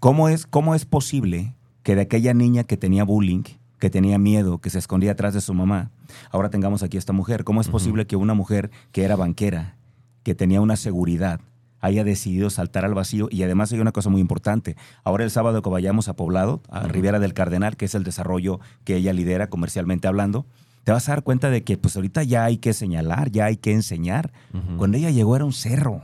¿Cómo 0.00 0.28
es, 0.28 0.46
¿Cómo 0.46 0.74
es 0.74 0.84
posible 0.84 1.54
que 1.82 1.94
de 1.94 2.02
aquella 2.02 2.34
niña 2.34 2.64
que 2.64 2.76
tenía 2.76 3.04
bullying, 3.04 3.44
que 3.78 3.90
tenía 3.90 4.18
miedo, 4.18 4.58
que 4.58 4.70
se 4.70 4.78
escondía 4.78 5.12
atrás 5.12 5.34
de 5.34 5.40
su 5.40 5.54
mamá, 5.54 5.90
ahora 6.30 6.50
tengamos 6.50 6.82
aquí 6.82 6.96
a 6.96 7.00
esta 7.00 7.12
mujer? 7.12 7.44
¿Cómo 7.44 7.60
es 7.60 7.68
posible 7.68 8.06
que 8.06 8.16
una 8.16 8.34
mujer 8.34 8.70
que 8.92 9.04
era 9.04 9.16
banquera, 9.16 9.76
que 10.22 10.34
tenía 10.34 10.60
una 10.60 10.76
seguridad, 10.76 11.40
haya 11.80 12.04
decidido 12.04 12.50
saltar 12.50 12.84
al 12.84 12.94
vacío? 12.94 13.28
Y 13.30 13.42
además 13.42 13.72
hay 13.72 13.80
una 13.80 13.92
cosa 13.92 14.10
muy 14.10 14.20
importante. 14.20 14.76
Ahora 15.04 15.24
el 15.24 15.30
sábado 15.30 15.62
que 15.62 15.70
vayamos 15.70 16.08
a 16.08 16.14
Poblado, 16.16 16.62
a 16.68 16.80
Ujú. 16.80 16.88
Riviera 16.88 17.18
del 17.18 17.34
Cardenal, 17.34 17.76
que 17.76 17.84
es 17.86 17.94
el 17.94 18.04
desarrollo 18.04 18.60
que 18.84 18.96
ella 18.96 19.12
lidera 19.12 19.48
comercialmente 19.48 20.08
hablando, 20.08 20.46
te 20.84 20.92
vas 20.92 21.08
a 21.08 21.12
dar 21.12 21.22
cuenta 21.24 21.50
de 21.50 21.64
que 21.64 21.76
pues 21.76 21.96
ahorita 21.96 22.22
ya 22.22 22.44
hay 22.44 22.58
que 22.58 22.72
señalar, 22.72 23.30
ya 23.32 23.46
hay 23.46 23.56
que 23.56 23.72
enseñar. 23.72 24.32
Cuando 24.76 24.96
ella 24.98 25.10
llegó 25.10 25.34
era 25.36 25.44
un 25.44 25.52
cerro. 25.52 26.02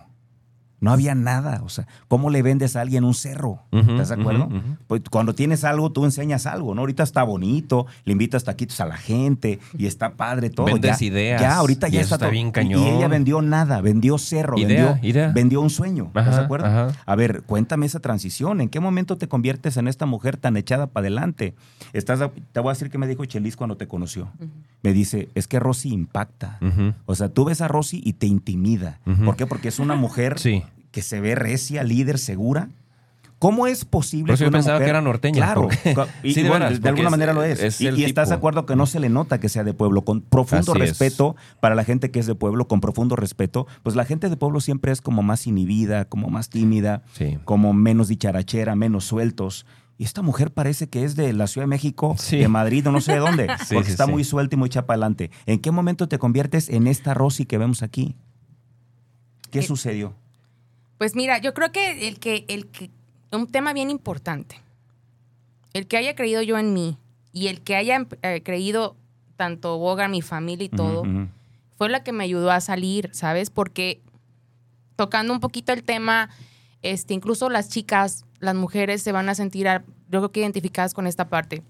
No 0.83 0.91
había 0.93 1.15
nada. 1.15 1.63
O 1.65 1.69
sea, 1.71 1.87
¿cómo 2.09 2.29
le 2.29 2.43
vendes 2.43 2.77
a 2.77 2.83
alguien 2.83 3.05
un 3.05 3.15
cerro? 3.15 3.61
¿Estás 3.73 4.11
de 4.11 4.17
acuerdo? 4.17 4.49
Pues 4.89 5.01
cuando 5.11 5.35
tienes 5.35 5.65
algo, 5.65 5.91
tú 5.93 6.05
enseñas 6.05 6.45
algo, 6.47 6.75
¿no? 6.75 6.81
Ahorita 6.83 7.03
está 7.05 7.23
bonito, 7.23 7.87
le 8.05 8.13
invitas 8.13 8.45
taquitos 8.45 8.79
a 8.81 8.87
la 8.87 8.97
gente 8.99 9.59
y 9.79 9.87
está 9.87 10.15
padre 10.15 10.51
todo. 10.51 10.67
Vendes 10.67 10.99
ya, 10.99 11.07
ideas, 11.07 11.41
Ya, 11.41 11.55
ahorita 11.57 11.89
ya 11.89 12.01
eso 12.03 12.17
está, 12.17 12.29
bien 12.29 12.49
Y- 12.49 12.53
cañón. 12.53 12.83
Y 12.83 12.89
ella 12.91 13.09
vendió 13.09 13.41
nada, 13.43 13.81
vendió 13.81 14.19
cerro, 14.19 14.59
Idea, 14.59 14.93
vendió, 14.95 15.09
idea. 15.09 15.33
vendió 15.33 15.61
un 15.61 15.71
sueño. 15.71 16.07
¿Estás 16.09 16.37
de 16.37 16.43
acuerdo? 16.43 16.67
ajá. 16.67 16.89
A 17.07 17.15
ver, 17.17 17.43
cuéntame 17.45 17.87
esa 17.87 18.01
transición. 18.01 18.61
¿En 18.61 18.69
qué 18.69 18.81
momento 18.81 19.17
te 19.17 19.29
conviertes 19.29 19.77
en 19.77 19.87
esta 19.87 20.05
mujer 20.05 20.37
tan 20.37 20.57
echada 20.57 20.89
para 20.89 21.03
adelante? 21.07 21.55
Estás, 21.93 22.21
a- 22.21 22.31
te 22.53 22.59
voy 22.61 22.71
a 22.71 22.73
decir 22.75 22.91
que 22.91 22.99
me 22.99 23.07
dijo 23.07 23.25
Chelis 23.25 23.55
cuando 23.57 23.77
te 23.77 23.87
conoció. 23.87 24.29
Me 24.83 24.93
dice, 24.93 25.29
es 25.37 25.47
que 25.47 25.61
Rosy 25.61 25.91
impacta. 25.93 26.59
O 27.07 27.15
sea, 27.15 27.29
tú 27.29 27.45
ves 27.45 27.61
a 27.61 27.69
Rosy 27.69 28.03
y 28.05 28.15
te 28.15 28.27
intimida. 28.27 28.99
¿Por 29.25 29.37
qué? 29.37 29.47
Porque 29.47 29.69
es 29.69 29.79
una 29.79 29.95
mujer 29.95 30.41
Sí. 30.41 30.65
Que 30.93 31.03
se 31.03 31.21
ve 31.21 31.35
recia, 31.35 31.83
líder, 31.83 32.19
segura. 32.21 32.69
¿Cómo 33.41 33.67
es 33.67 33.85
posible 33.85 34.27
Por 34.29 34.35
eso 34.35 34.43
que 34.43 34.45
yo 34.45 34.49
una 34.51 34.59
pensaba 34.59 34.77
mujer- 34.77 34.87
que 34.87 34.91
era 34.91 35.01
norteña, 35.01 35.37
Claro. 35.39 35.63
porque- 35.63 35.97
Y, 36.23 36.33
Sí, 36.35 36.43
de 36.45 36.49
bueno, 36.49 36.67
veras, 36.67 36.81
de 36.81 36.89
alguna 36.89 37.11
manera 37.11 37.33
lo 37.33 37.43
es. 37.43 37.61
es 37.61 37.81
y 37.81 38.05
estás 38.05 38.29
de 38.29 38.37
acuerdo 38.37 38.67
que 38.67 38.77
no 38.77 38.87
se 38.87 39.01
le 39.01 39.09
nota 39.09 39.41
que 39.41 39.49
sea 39.49 39.65
de 39.65 39.75
pueblo. 39.75 40.03
Con 40.05 40.21
profundo 40.21 40.71
Así 40.71 40.83
es. 40.83 40.89
respeto 40.91 41.35
para 41.59 41.75
la 41.75 41.83
gente 41.83 42.13
que 42.13 42.21
es 42.21 42.27
de 42.27 42.37
pueblo, 42.37 42.69
con 42.69 42.81
profundo 42.81 43.17
respeto. 43.17 43.67
Pues 43.83 43.97
la 43.97 44.05
gente 44.05 44.29
de 44.31 44.37
pueblo 44.37 44.61
siempre 44.61 44.93
es 44.93 45.01
como 45.01 45.25
más 45.25 45.49
inhibida, 45.49 46.05
como 46.05 46.29
más 46.29 46.51
tímida, 46.51 47.03
Sí. 47.15 47.37
como 47.45 47.73
menos 47.73 48.07
dicharachera, 48.07 48.77
menos 48.77 49.07
sueltos. 49.07 49.67
Y 49.99 50.05
esta 50.05 50.23
mujer 50.23 50.53
parece 50.53 50.89
que 50.89 51.03
es 51.03 51.17
de 51.17 51.33
la 51.33 51.49
Ciudad 51.49 51.65
de 51.65 51.71
México, 51.71 52.15
Sí. 52.19 52.37
de 52.37 52.47
Madrid 52.47 52.87
o 52.87 52.93
no 52.93 53.01
sé 53.01 53.15
de 53.15 53.19
dónde, 53.19 53.49
Sí, 53.67 53.75
porque 53.75 53.87
sí, 53.87 53.93
está 53.93 54.05
sí. 54.07 54.13
muy 54.13 54.23
suelta 54.23 54.55
y 54.55 54.59
muy 54.59 54.69
chapa 54.69 54.93
adelante. 54.95 55.33
¿En 55.47 55.59
qué 55.59 55.73
momento 55.73 56.07
te 56.07 56.19
conviertes 56.19 56.69
en 56.69 56.87
esta 56.87 57.13
Rosy 57.13 57.45
que 57.45 57.59
vemos 57.59 57.83
aquí? 57.83 58.15
¿Qué 59.51 59.59
Eh, 59.59 59.63
sucedió? 59.63 60.15
Pues 61.03 61.17
mira, 61.17 61.39
yo 61.39 61.53
creo 61.53 61.73
que 61.73 62.07
el 62.07 62.21
que, 62.21 62.45
el 62.47 62.69
que, 62.69 62.89
un 63.33 63.49
tema 63.49 63.73
bien 63.73 63.91
importante, 63.91 64.61
el 65.73 65.89
que 65.89 65.97
haya 65.97 66.15
creído 66.15 66.43
yo 66.43 66.59
en 66.59 66.73
mí 66.75 66.97
y 67.33 67.49
el 67.49 67.61
que 67.61 67.75
haya 67.75 68.07
eh, 68.23 68.41
creído 68.45 68.95
tanto 69.35 69.79
Boga, 69.79 70.07
mi 70.07 70.23
familia 70.23 70.65
y 70.67 70.69
todo, 70.69 71.03
fue 71.77 71.89
la 71.89 72.05
que 72.05 72.13
me 72.13 72.23
ayudó 72.23 72.53
a 72.53 72.61
salir, 72.61 73.11
¿sabes? 73.13 73.51
Porque 73.51 74.01
tocando 74.95 75.33
un 75.33 75.41
poquito 75.41 75.73
el 75.73 75.83
tema, 75.83 76.31
este, 76.83 77.15
incluso 77.15 77.51
las 77.51 77.69
chicas, 77.69 78.25
las 78.39 78.55
mujeres 78.55 79.03
se 79.03 79.11
van 79.11 79.29
a 79.29 79.35
sentir, 79.35 79.67
ah, 79.67 79.83
yo 80.09 80.21
creo 80.21 80.31
que 80.31 80.39
identificadas 80.39 80.95
con 80.95 81.09
esta 81.09 81.29
parte. 81.29 81.65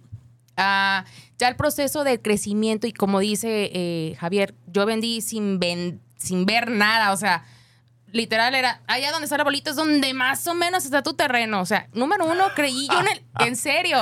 Ah, 0.59 1.07
ya 1.39 1.49
el 1.49 1.57
proceso 1.57 2.05
del 2.05 2.21
crecimiento 2.21 2.87
y 2.87 2.93
como 2.93 3.19
dice 3.21 3.71
eh, 3.73 4.15
Javier, 4.19 4.55
yo 4.71 4.85
vendí 4.85 5.23
sin, 5.23 5.59
ven- 5.59 6.03
sin 6.19 6.45
ver 6.45 6.71
nada, 6.71 7.13
o 7.13 7.17
sea, 7.17 7.47
literal 8.13 8.55
era, 8.55 8.81
allá 8.87 9.11
donde 9.11 9.25
está 9.25 9.37
la 9.39 9.45
bolita 9.45 9.71
es 9.71 9.77
donde 9.77 10.13
más 10.15 10.47
o 10.47 10.55
menos 10.55 10.85
está 10.85 11.03
tu 11.03 11.15
terreno. 11.15 11.61
O 11.61 11.67
sea, 11.67 11.89
número 11.93 12.25
uno, 12.31 12.45
creí 12.55 12.87
yo 12.89 13.01
en 13.01 13.09
el, 13.09 13.25
en 13.41 13.57
serio, 13.57 13.99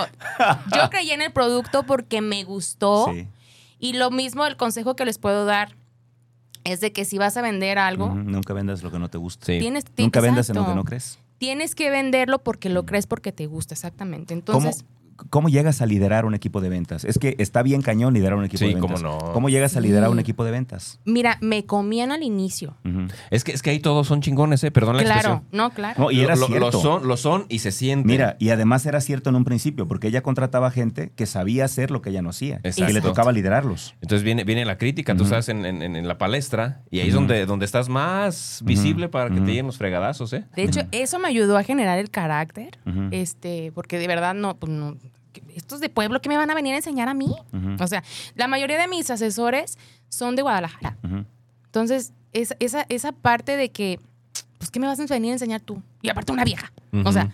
yo 0.74 0.90
creí 0.90 1.11
en 1.12 1.22
el 1.22 1.32
producto 1.32 1.84
porque 1.84 2.20
me 2.20 2.44
gustó. 2.44 3.11
Sí. 3.12 3.26
Y 3.78 3.94
lo 3.94 4.11
mismo 4.11 4.44
el 4.46 4.56
consejo 4.56 4.94
que 4.96 5.04
les 5.06 5.18
puedo 5.18 5.46
dar 5.46 5.74
es 6.64 6.80
de 6.80 6.92
que 6.92 7.04
si 7.06 7.16
vas 7.16 7.36
a 7.38 7.42
vender 7.42 7.78
algo, 7.78 8.11
Nunca 8.14 8.52
vendas 8.52 8.82
lo 8.82 8.90
que 8.90 8.98
no 8.98 9.08
te 9.08 9.16
gusta. 9.16 9.46
Sí. 9.46 9.58
tienes, 9.58 9.84
ti- 9.86 10.02
Nunca 10.02 10.20
vendas 10.20 10.50
en 10.50 10.56
lo 10.56 10.66
que 10.66 10.74
no 10.74 10.84
crees. 10.84 11.18
Tienes 11.38 11.74
que 11.74 11.88
venderlo 11.88 12.38
porque 12.40 12.68
lo 12.68 12.84
crees 12.84 13.06
porque 13.06 13.32
te 13.32 13.46
gusta, 13.46 13.72
exactamente. 13.72 14.34
¿Cómo, 14.44 14.58
Entonces, 14.58 14.82
¿cómo 14.84 14.99
llegas 15.48 15.82
a 15.82 15.86
liderar 15.86 16.24
un 16.24 16.34
equipo 16.34 16.60
de 16.60 16.68
ventas? 16.68 17.04
Es 17.04 17.18
que 17.18 17.36
está 17.38 17.62
bien 17.62 17.82
cañón 17.82 18.14
liderar 18.14 18.38
un 18.38 18.44
equipo 18.44 18.64
de 18.64 18.74
ventas. 18.74 19.02
Cómo, 19.02 19.18
no. 19.18 19.32
¿Cómo 19.32 19.48
llegas 19.48 19.76
a 19.76 19.80
liderar 19.80 20.10
un 20.10 20.18
equipo 20.18 20.44
de 20.44 20.50
ventas? 20.50 21.00
Mira, 21.04 21.38
me 21.40 21.66
comían 21.66 22.12
al 22.12 22.22
inicio. 22.22 22.76
Es 23.30 23.44
que 23.44 23.52
es 23.52 23.62
que 23.62 23.70
ahí 23.70 23.80
todos 23.80 24.06
son 24.06 24.20
chingones, 24.20 24.62
¿eh? 24.64 24.70
Perdón 24.70 24.96
la 24.96 25.02
claro, 25.02 25.42
no, 25.52 25.70
claro. 25.70 26.02
No, 26.02 26.10
y 26.10 26.20
era 26.20 26.36
lo, 26.36 26.46
cierto. 26.46 26.70
Lo 26.70 26.72
son, 26.72 27.08
lo 27.08 27.16
son 27.16 27.46
y 27.48 27.60
se 27.60 27.72
sienten. 27.72 28.06
Mira, 28.06 28.36
y 28.38 28.50
además 28.50 28.86
era 28.86 29.00
cierto 29.00 29.30
en 29.30 29.36
un 29.36 29.44
principio, 29.44 29.88
porque 29.88 30.08
ella 30.08 30.22
contrataba 30.22 30.70
gente 30.70 31.12
que 31.14 31.26
sabía 31.26 31.64
hacer 31.64 31.90
lo 31.90 32.02
que 32.02 32.10
ella 32.10 32.22
no 32.22 32.30
hacía. 32.30 32.60
Y 32.64 32.92
le 32.92 33.00
tocaba 33.00 33.32
liderarlos. 33.32 33.94
Entonces 34.00 34.24
viene, 34.24 34.44
viene 34.44 34.64
la 34.64 34.78
crítica, 34.78 35.14
tú 35.14 35.24
estás 35.24 35.48
en, 35.48 35.64
en, 35.64 36.08
la 36.08 36.18
palestra 36.18 36.82
y 36.90 37.00
ahí 37.00 37.08
es 37.08 37.14
donde, 37.14 37.46
donde 37.46 37.66
estás 37.66 37.88
más 37.88 38.62
visible 38.64 39.08
para 39.08 39.30
que 39.30 39.40
te 39.40 39.46
lleguen 39.46 39.66
los 39.66 39.78
fregadazos, 39.78 40.32
¿eh? 40.32 40.44
De 40.56 40.62
hecho, 40.62 40.80
eso 40.92 41.18
me 41.18 41.28
ayudó 41.28 41.56
a 41.56 41.62
generar 41.62 41.98
el 41.98 42.10
carácter, 42.10 42.78
este, 43.10 43.72
porque 43.72 43.98
de 43.98 44.06
verdad 44.06 44.34
no, 44.34 44.56
pues 44.56 44.72
no, 44.72 44.96
estos 45.57 45.80
de 45.80 45.88
pueblo, 45.88 46.20
¿qué 46.20 46.28
me 46.28 46.36
van 46.36 46.51
a 46.51 46.55
venir 46.55 46.74
a 46.74 46.76
enseñar 46.76 47.09
a 47.09 47.14
mí? 47.14 47.34
O 47.78 47.86
sea, 47.86 48.03
la 48.34 48.48
mayoría 48.48 48.78
de 48.78 48.88
mis 48.88 49.11
asesores 49.11 49.78
son 50.09 50.36
de 50.36 50.42
Guadalajara. 50.42 50.96
Entonces, 51.66 52.12
esa, 52.32 52.86
esa 52.88 53.12
parte 53.12 53.57
de 53.57 53.70
que, 53.70 54.01
pues, 54.59 54.70
¿qué 54.70 54.80
me 54.80 54.86
vas 54.86 54.98
a 55.01 55.07
venir 55.07 55.30
a 55.30 55.34
enseñar 55.34 55.61
tú? 55.61 55.82
Y 56.03 56.09
aparte 56.09 56.32
una 56.32 56.44
vieja. 56.44 56.72
O 57.05 57.12
sea, 57.12 57.30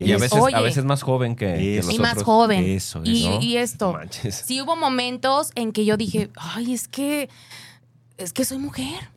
y 0.00 0.12
a 0.12 0.18
veces, 0.18 0.38
a 0.54 0.60
veces 0.60 0.84
más 0.84 1.02
joven 1.02 1.34
que, 1.34 1.82
Y 1.90 1.98
más 1.98 2.22
joven. 2.22 2.64
Eso, 2.64 3.02
Y, 3.04 3.56
esto. 3.56 3.98
Sí 4.30 4.60
hubo 4.62 4.76
momentos 4.76 5.50
en 5.54 5.72
que 5.72 5.84
yo 5.84 5.96
dije, 5.96 6.30
ay, 6.36 6.72
es 6.72 6.88
que 6.88 7.28
es 8.16 8.32
que 8.32 8.44
soy 8.44 8.58
mujer. 8.58 9.10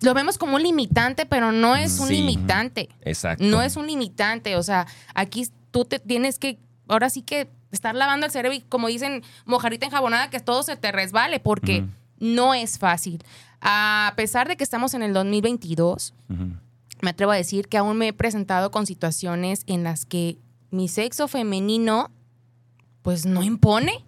Lo 0.00 0.14
vemos 0.14 0.38
como 0.38 0.56
un 0.56 0.62
limitante, 0.62 1.26
pero 1.26 1.52
no 1.52 1.76
es 1.76 2.00
un 2.00 2.08
limitante. 2.08 2.88
Exacto. 3.02 3.44
No 3.44 3.62
es 3.62 3.76
un 3.76 3.86
limitante. 3.86 4.56
O 4.56 4.62
sea, 4.62 4.86
aquí 5.14 5.48
tú 5.70 5.84
te 5.84 5.98
tienes 5.98 6.38
que, 6.38 6.58
ahora 6.88 7.10
sí 7.10 7.22
que 7.22 7.48
estar 7.72 7.94
lavando 7.94 8.26
el 8.26 8.32
cerebro 8.32 8.56
y 8.56 8.60
como 8.60 8.88
dicen, 8.88 9.22
mojarita 9.44 9.86
enjabonada, 9.86 10.30
que 10.30 10.40
todo 10.40 10.62
se 10.62 10.76
te 10.76 10.92
resbale, 10.92 11.40
porque 11.40 11.84
no 12.18 12.54
es 12.54 12.78
fácil. 12.78 13.22
A 13.60 14.12
pesar 14.16 14.48
de 14.48 14.56
que 14.56 14.64
estamos 14.64 14.94
en 14.94 15.02
el 15.02 15.12
2022, 15.12 16.14
me 17.00 17.10
atrevo 17.10 17.32
a 17.32 17.36
decir 17.36 17.68
que 17.68 17.78
aún 17.78 17.96
me 17.96 18.08
he 18.08 18.12
presentado 18.12 18.70
con 18.70 18.86
situaciones 18.86 19.62
en 19.66 19.84
las 19.84 20.06
que 20.06 20.38
mi 20.70 20.88
sexo 20.88 21.28
femenino, 21.28 22.10
pues 23.02 23.26
no 23.26 23.42
impone, 23.42 24.04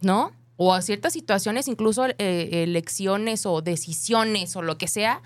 ¿no? 0.00 0.32
o 0.62 0.74
a 0.74 0.82
ciertas 0.82 1.14
situaciones, 1.14 1.68
incluso 1.68 2.04
eh, 2.18 2.64
elecciones 2.64 3.46
o 3.46 3.62
decisiones 3.62 4.56
o 4.56 4.60
lo 4.60 4.76
que 4.76 4.88
sea, 4.88 5.22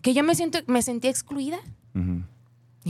que 0.00 0.14
yo 0.14 0.24
me 0.24 0.34
siento, 0.34 0.60
me 0.68 0.80
sentí 0.80 1.06
excluida. 1.08 1.58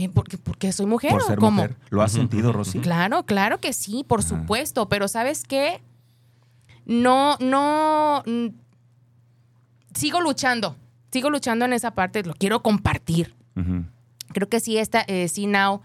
Porque, 0.09 0.37
porque 0.37 0.71
soy 0.71 0.85
mujer 0.85 1.11
por 1.11 1.23
ser 1.23 1.39
Mujer. 1.39 1.75
¿Lo 1.89 2.01
has 2.01 2.11
sentido, 2.11 2.51
Rosy? 2.51 2.79
Claro, 2.79 3.25
claro 3.25 3.59
que 3.59 3.73
sí, 3.73 4.03
por 4.07 4.23
supuesto. 4.23 4.87
Pero 4.89 5.07
¿sabes 5.07 5.43
qué? 5.43 5.81
No, 6.85 7.37
no. 7.39 8.23
Sigo 9.93 10.21
luchando. 10.21 10.75
Sigo 11.11 11.29
luchando 11.29 11.65
en 11.65 11.73
esa 11.73 11.91
parte. 11.91 12.23
Lo 12.23 12.33
quiero 12.33 12.61
compartir. 12.61 13.35
Creo 14.33 14.49
que 14.49 14.59
sí, 14.59 14.77
esta, 14.77 15.01
eh, 15.07 15.27
sí, 15.27 15.45
Now 15.45 15.81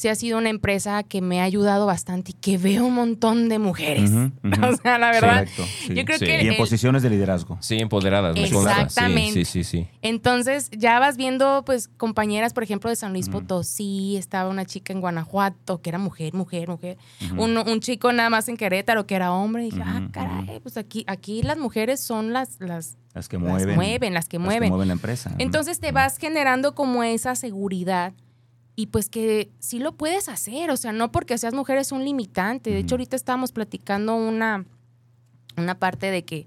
sí 0.00 0.08
ha 0.08 0.14
sido 0.14 0.38
una 0.38 0.48
empresa 0.48 1.02
que 1.02 1.20
me 1.20 1.42
ha 1.42 1.44
ayudado 1.44 1.84
bastante 1.84 2.30
y 2.30 2.34
que 2.34 2.56
veo 2.56 2.86
un 2.86 2.94
montón 2.94 3.50
de 3.50 3.58
mujeres. 3.58 4.10
o 4.42 4.76
sea, 4.82 4.96
la 4.96 5.10
verdad. 5.10 5.46
Yo 5.90 6.06
creo 6.06 6.18
que 6.18 6.42
y 6.42 6.48
en 6.48 6.56
posiciones 6.56 7.02
de 7.02 7.10
liderazgo. 7.10 7.58
Sí, 7.60 7.76
empoderadas. 7.76 8.34
Exactamente. 8.34 9.44
Sí, 9.44 9.62
sí, 9.62 9.62
sí, 9.62 9.88
Entonces, 10.00 10.70
ya 10.70 10.98
vas 11.00 11.18
viendo, 11.18 11.64
pues, 11.66 11.88
compañeras, 11.88 12.54
por 12.54 12.62
ejemplo, 12.62 12.88
de 12.88 12.96
San 12.96 13.12
Luis 13.12 13.28
Potosí, 13.28 14.16
estaba 14.16 14.48
una 14.48 14.64
chica 14.64 14.94
en 14.94 15.02
Guanajuato 15.02 15.82
que 15.82 15.90
era 15.90 15.98
mujer, 15.98 16.32
mujer, 16.32 16.68
mujer. 16.68 16.96
un, 17.36 17.80
chico 17.80 18.10
nada 18.10 18.30
más 18.30 18.48
en 18.48 18.56
Querétaro 18.56 19.06
que 19.06 19.16
era 19.16 19.32
hombre. 19.32 19.66
Y 19.66 19.70
dije, 19.70 19.82
ah, 19.84 20.08
caray, 20.10 20.60
pues 20.60 20.78
aquí, 20.78 21.04
aquí 21.08 21.42
las 21.42 21.58
mujeres 21.58 22.00
son 22.00 22.32
las, 22.32 22.58
las 22.58 22.96
las 23.12 23.28
que 23.28 23.36
mueven. 23.36 23.66
Las 23.66 23.76
mueven, 23.76 24.14
las 24.14 24.28
que 24.30 24.38
mueven. 24.38 24.60
Las 24.60 24.66
que 24.66 24.70
mueven 24.70 24.88
la 24.88 24.94
empresa. 24.94 25.34
Entonces 25.36 25.78
te 25.78 25.92
vas 25.92 26.16
generando 26.16 26.74
como 26.74 27.02
esa 27.04 27.34
seguridad 27.34 28.14
y 28.80 28.86
pues 28.86 29.10
que 29.10 29.50
sí 29.58 29.78
lo 29.78 29.92
puedes 29.92 30.30
hacer, 30.30 30.70
o 30.70 30.76
sea, 30.78 30.92
no 30.92 31.12
porque 31.12 31.36
seas 31.36 31.52
mujer 31.52 31.76
es 31.76 31.92
un 31.92 32.02
limitante. 32.02 32.70
De 32.70 32.78
hecho, 32.78 32.94
ahorita 32.94 33.14
estábamos 33.14 33.52
platicando 33.52 34.16
una, 34.16 34.64
una 35.58 35.78
parte 35.78 36.10
de 36.10 36.24
que 36.24 36.46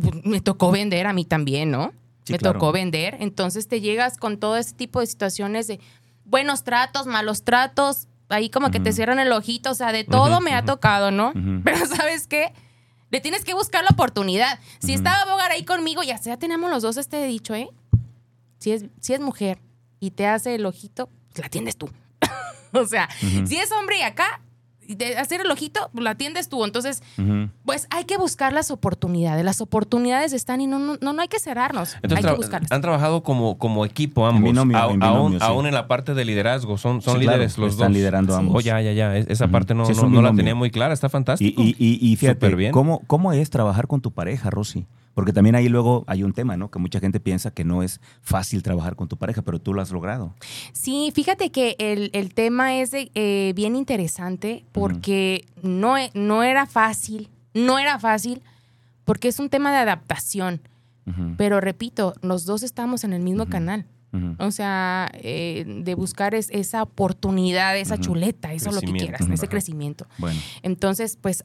pues, 0.00 0.24
me 0.24 0.40
tocó 0.40 0.72
vender 0.72 1.06
a 1.06 1.12
mí 1.12 1.26
también, 1.26 1.70
¿no? 1.70 1.92
me 2.30 2.38
tocó 2.38 2.72
vender. 2.72 3.18
Entonces 3.20 3.68
te 3.68 3.82
llegas 3.82 4.16
con 4.16 4.38
todo 4.38 4.56
ese 4.56 4.72
tipo 4.72 5.00
de 5.00 5.06
situaciones 5.06 5.66
de 5.66 5.80
buenos 6.24 6.64
tratos, 6.64 7.06
malos 7.06 7.44
tratos, 7.44 8.08
ahí 8.30 8.48
como 8.48 8.70
que 8.70 8.80
te 8.80 8.94
cierran 8.94 9.18
el 9.18 9.30
ojito, 9.30 9.72
o 9.72 9.74
sea, 9.74 9.92
de 9.92 10.04
todo 10.04 10.40
me 10.40 10.54
ha 10.54 10.64
tocado, 10.64 11.10
¿no? 11.10 11.34
Pero 11.62 11.84
¿sabes 11.94 12.26
qué? 12.26 12.54
Le 13.10 13.20
tienes 13.20 13.44
que 13.44 13.52
buscar 13.52 13.84
la 13.84 13.90
oportunidad. 13.90 14.58
Si 14.78 14.94
estaba 14.94 15.30
Bogar 15.30 15.50
ahí 15.50 15.66
conmigo, 15.66 16.02
ya 16.02 16.16
sea 16.16 16.38
tenemos 16.38 16.70
los 16.70 16.82
dos 16.82 16.96
este 16.96 17.26
dicho, 17.26 17.54
¿eh? 17.54 17.68
Si 18.60 18.72
es, 18.72 18.86
si 19.02 19.12
es 19.12 19.20
mujer 19.20 19.58
y 20.00 20.12
te 20.12 20.26
hace 20.26 20.54
el 20.54 20.64
ojito, 20.64 21.10
la 21.40 21.46
atiendes 21.46 21.76
tú. 21.76 21.90
o 22.72 22.86
sea, 22.86 23.08
si 23.46 23.56
es 23.56 23.72
hombre 23.72 23.98
y 23.98 24.02
acá, 24.02 24.40
de 24.88 25.16
hacer 25.16 25.40
el 25.40 25.50
ojito, 25.50 25.90
la 25.94 26.10
atiendes 26.10 26.48
tú. 26.48 26.64
Entonces, 26.64 27.02
pues 27.64 27.86
hay 27.90 28.04
que 28.04 28.16
buscar 28.16 28.52
las 28.52 28.70
oportunidades. 28.70 29.44
Las 29.44 29.60
oportunidades 29.60 30.32
están 30.32 30.60
y 30.60 30.66
no, 30.66 30.78
no, 30.78 31.12
no 31.12 31.22
hay 31.22 31.28
que 31.28 31.38
cerrarnos. 31.38 31.96
hay 32.02 32.22
que 32.22 32.32
buscarlas. 32.32 32.70
Han 32.72 32.80
trabajado 32.80 33.22
como, 33.22 33.58
como 33.58 33.84
equipo 33.84 34.26
ambos. 34.26 34.56
aún, 35.40 35.66
en 35.66 35.74
la 35.74 35.86
parte 35.86 36.14
de 36.14 36.24
liderazgo. 36.24 36.78
Son, 36.78 37.02
son 37.02 37.18
líderes 37.18 37.58
los 37.58 37.74
están 37.74 37.92
liderando 37.92 38.34
ambos. 38.34 38.56
Oh, 38.56 38.60
ya, 38.60 38.80
ya, 38.80 38.92
ya. 38.92 39.16
Esa 39.16 39.48
parte 39.48 39.74
no, 39.74 39.88
no, 39.88 40.22
la 40.22 40.32
tenía 40.32 40.54
muy 40.54 40.70
clara. 40.70 40.94
Está 40.94 41.08
fantástico. 41.08 41.60
Y, 41.62 41.76
y, 41.78 41.98
y 42.00 42.16
fíjate, 42.16 42.54
bien. 42.54 42.72
¿cómo, 42.72 43.00
¿cómo 43.06 43.32
es 43.32 43.50
trabajar 43.50 43.86
con 43.86 44.00
tu 44.00 44.12
pareja, 44.12 44.50
Rosy? 44.50 44.86
Porque 45.14 45.32
también 45.32 45.54
ahí 45.54 45.68
luego 45.68 46.04
hay 46.06 46.22
un 46.24 46.32
tema, 46.32 46.56
¿no? 46.56 46.70
Que 46.70 46.78
mucha 46.78 47.00
gente 47.00 47.20
piensa 47.20 47.52
que 47.52 47.64
no 47.64 47.82
es 47.82 48.00
fácil 48.20 48.62
trabajar 48.62 48.96
con 48.96 49.08
tu 49.08 49.16
pareja, 49.16 49.42
pero 49.42 49.60
tú 49.60 49.72
lo 49.72 49.80
has 49.80 49.92
logrado. 49.92 50.34
Sí, 50.72 51.12
fíjate 51.14 51.50
que 51.50 51.76
el, 51.78 52.34
tema 52.34 52.76
es 52.76 52.90
eh, 52.92 53.52
bien 53.54 53.76
interesante 53.76 54.64
porque 54.74 55.46
no, 55.62 55.96
e, 55.96 56.10
no 56.14 56.42
era 56.42 56.66
fácil, 56.66 57.30
no 57.54 57.78
era 57.78 58.00
fácil, 58.00 58.42
porque 59.04 59.28
es 59.28 59.38
un 59.38 59.48
tema 59.48 59.70
de 59.70 59.78
adaptación. 59.78 60.60
Pero 61.36 61.60
repito, 61.60 62.14
los 62.22 62.46
dos 62.46 62.62
estamos 62.62 63.04
en 63.04 63.12
el 63.12 63.22
mismo 63.22 63.46
canal. 63.46 63.86
O 64.38 64.50
sea, 64.50 65.10
eh, 65.14 65.64
de 65.66 65.94
buscar 65.94 66.34
esa 66.34 66.82
oportunidad, 66.82 67.76
esa 67.76 67.98
chuleta, 67.98 68.52
eso 68.52 68.70
es 68.70 68.74
lo 68.76 68.80
que 68.80 68.92
quieras, 68.92 69.20
ese 69.28 69.48
crecimiento. 69.48 70.06
Bueno. 70.18 70.40
Entonces, 70.62 71.18
pues 71.20 71.44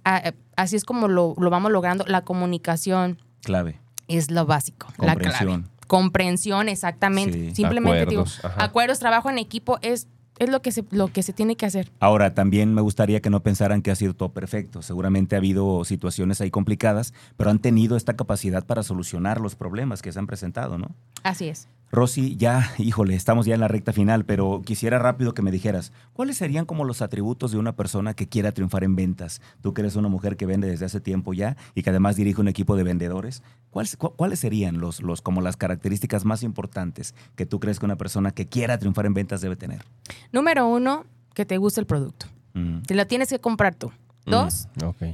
así 0.56 0.76
es 0.76 0.86
como 0.86 1.08
lo, 1.08 1.36
lo, 1.38 1.50
vamos 1.50 1.72
logrando, 1.72 2.06
la 2.08 2.22
comunicación, 2.24 3.18
Clave. 3.42 3.80
Es 4.08 4.32
lo 4.32 4.46
básico, 4.46 4.88
la 4.98 5.16
clave. 5.16 5.64
Comprensión, 5.88 6.70
exactamente. 6.70 7.54
Simplemente 7.56 8.02
acuerdos, 8.02 8.42
digo, 8.42 8.54
acuerdos, 8.58 9.00
trabajo 9.00 9.30
en 9.30 9.40
equipo 9.40 9.80
es 9.82 10.08
es 10.40 10.50
lo 10.50 10.62
que, 10.62 10.72
se, 10.72 10.84
lo 10.92 11.10
que 11.10 11.22
se 11.22 11.34
tiene 11.34 11.56
que 11.56 11.66
hacer. 11.66 11.92
Ahora, 12.00 12.34
también 12.34 12.74
me 12.74 12.82
gustaría 12.82 13.22
que 13.22 13.30
no 13.30 13.44
pensaran 13.44 13.82
que 13.82 13.92
ha 13.92 13.96
sido 13.96 14.14
todo 14.14 14.30
perfecto. 14.30 14.82
Seguramente 14.82 15.36
ha 15.36 15.40
habido 15.40 15.84
situaciones 15.84 16.42
ahí 16.42 16.50
complicadas, 16.50 17.14
pero 17.38 17.50
han 17.50 17.60
tenido 17.60 17.98
esta 17.98 18.16
capacidad 18.16 18.66
para 18.66 18.84
solucionar 18.84 19.40
los 19.42 19.56
problemas 19.56 20.02
que 20.02 20.12
se 20.12 20.20
han 20.20 20.28
presentado, 20.28 20.78
¿no? 20.78 20.96
Así 21.24 21.50
es. 21.50 21.68
Rosy, 21.92 22.36
ya, 22.38 22.72
híjole, 22.78 23.16
estamos 23.16 23.46
ya 23.46 23.56
en 23.56 23.62
la 23.62 23.68
recta 23.68 23.94
final, 23.94 24.24
pero 24.26 24.62
quisiera 24.64 25.00
rápido 25.00 25.34
que 25.34 25.42
me 25.42 25.52
dijeras, 25.52 25.92
¿cuáles 26.14 26.38
serían 26.38 26.66
como 26.66 26.86
los 26.86 27.02
atributos 27.02 27.52
de 27.52 27.58
una 27.58 27.76
persona 27.76 28.14
que 28.14 28.28
quiera 28.28 28.52
triunfar 28.52 28.84
en 28.84 28.96
ventas? 28.96 29.42
Tú 29.62 29.74
que 29.74 29.82
eres 29.82 29.96
una 29.96 30.08
mujer 30.08 30.38
que 30.38 30.46
vende 30.46 30.68
desde 30.68 30.86
hace 30.86 31.02
tiempo 31.02 31.34
ya 31.34 31.58
y 31.74 31.82
que 31.82 31.90
además 31.90 32.16
dirige 32.16 32.42
un 32.42 32.48
equipo 32.48 32.76
de 32.76 32.84
vendedores, 32.84 33.42
¿cuáles, 33.72 33.98
cuáles 33.98 34.40
serían 34.40 34.80
los, 34.80 35.02
los, 35.02 35.22
como 35.22 35.42
las 35.42 35.58
características 35.58 36.26
más 36.26 36.44
importantes 36.44 37.16
que 37.36 37.48
tú 37.48 37.60
crees 37.60 37.80
que 37.80 37.86
una 37.86 37.98
persona 37.98 38.32
que 38.32 38.48
quiera 38.48 38.78
triunfar 38.78 39.08
en 39.08 39.16
ventas 39.16 39.42
debe 39.42 39.56
tener? 39.56 39.84
Número 40.32 40.68
uno, 40.68 41.06
que 41.34 41.46
te 41.46 41.58
guste 41.58 41.82
el 41.82 41.88
producto. 41.88 42.28
Mm. 42.54 42.82
Te 42.82 42.94
lo 42.94 43.08
tienes 43.08 43.30
que 43.30 43.40
comprar 43.40 43.74
tú. 43.74 43.92
Mm, 44.26 44.32
Dos, 44.32 44.68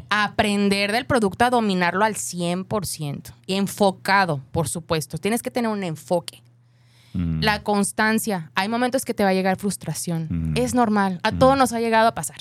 aprender 0.09 0.91
del 0.91 1.05
producto 1.05 1.45
a 1.45 1.49
dominarlo 1.49 2.03
al 2.03 2.15
100%. 2.15 3.33
Y 3.45 3.53
enfocado, 3.53 4.41
por 4.51 4.67
supuesto. 4.67 5.17
Tienes 5.17 5.41
que 5.41 5.51
tener 5.51 5.71
un 5.71 5.83
enfoque. 5.83 6.43
Mm. 7.15 7.41
La 7.41 7.63
constancia. 7.63 8.51
Hay 8.55 8.69
momentos 8.69 9.05
que 9.05 9.13
te 9.13 9.23
va 9.23 9.29
a 9.29 9.33
llegar 9.33 9.57
frustración. 9.57 10.27
Mm. 10.29 10.57
Es 10.57 10.75
normal. 10.75 11.19
A 11.23 11.31
mm. 11.31 11.39
todos 11.39 11.57
nos 11.57 11.73
ha 11.73 11.79
llegado 11.79 12.07
a 12.07 12.15
pasar. 12.15 12.37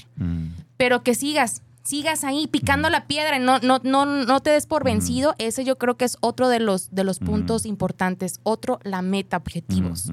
Pero 0.76 1.02
que 1.02 1.14
sigas, 1.14 1.62
sigas 1.84 2.24
ahí 2.24 2.46
picando 2.46 2.90
la 2.90 3.06
piedra 3.06 3.36
y 3.36 3.40
no, 3.40 3.60
no, 3.60 3.80
no, 3.84 4.04
no 4.04 4.40
te 4.40 4.50
des 4.50 4.66
por 4.66 4.84
vencido. 4.84 5.34
Ese 5.38 5.64
yo 5.64 5.78
creo 5.78 5.96
que 5.96 6.04
es 6.04 6.16
otro 6.20 6.48
de 6.48 6.58
los, 6.58 6.90
de 6.94 7.04
los 7.04 7.20
puntos 7.20 7.66
importantes. 7.66 8.40
Otro, 8.42 8.80
la 8.82 9.02
meta, 9.02 9.36
objetivos. 9.36 10.10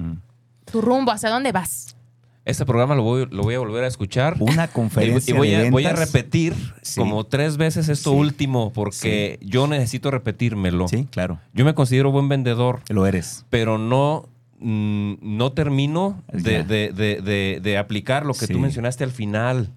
Tu 0.72 0.82
rumbo, 0.82 1.12
¿hacia 1.12 1.30
dónde 1.30 1.52
vas? 1.52 1.96
Este 2.44 2.66
programa 2.66 2.96
lo 2.96 3.04
voy, 3.04 3.28
lo 3.30 3.44
voy 3.44 3.54
a 3.54 3.60
volver 3.60 3.84
a 3.84 3.88
escuchar. 3.88 4.38
Una 4.40 4.68
conferencia. 4.72 5.34
Y, 5.34 5.38
voy, 5.38 5.54
a, 5.54 5.70
voy 5.70 5.86
a 5.86 5.94
repetir 5.94 6.56
como 6.96 7.24
tres 7.24 7.58
veces 7.58 7.88
esto 7.88 8.14
último, 8.14 8.74
porque 8.74 9.38
yo 9.42 9.68
necesito 9.68 10.10
repetírmelo. 10.10 10.88
Sí, 10.88 11.08
claro. 11.10 11.40
Yo 11.54 11.66
me 11.66 11.76
considero 11.76 12.12
buen 12.12 12.30
vendedor. 12.30 12.82
Lo 12.90 13.06
eres. 13.06 13.46
Pero 13.50 13.78
no 13.78 14.28
Mm, 14.64 15.16
no 15.22 15.54
termino 15.54 16.24
de, 16.32 17.78
aplicar 17.80 18.28
lo 18.28 18.34
que 18.34 18.48
tú 18.48 18.60
mencionaste 18.60 19.04
al 19.04 19.12
final. 19.12 19.70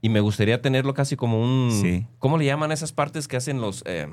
y 0.00 0.08
me 0.08 0.20
gustaría 0.20 0.62
tenerlo 0.62 0.94
casi 0.94 1.16
como 1.16 1.42
un... 1.42 2.06
¿Cómo 2.18 2.38
le 2.38 2.46
llaman 2.46 2.72
esas 2.72 2.92
partes 2.92 3.28
que 3.28 3.36
hacen 3.36 3.60
los... 3.60 3.82
Eh, 3.86 4.08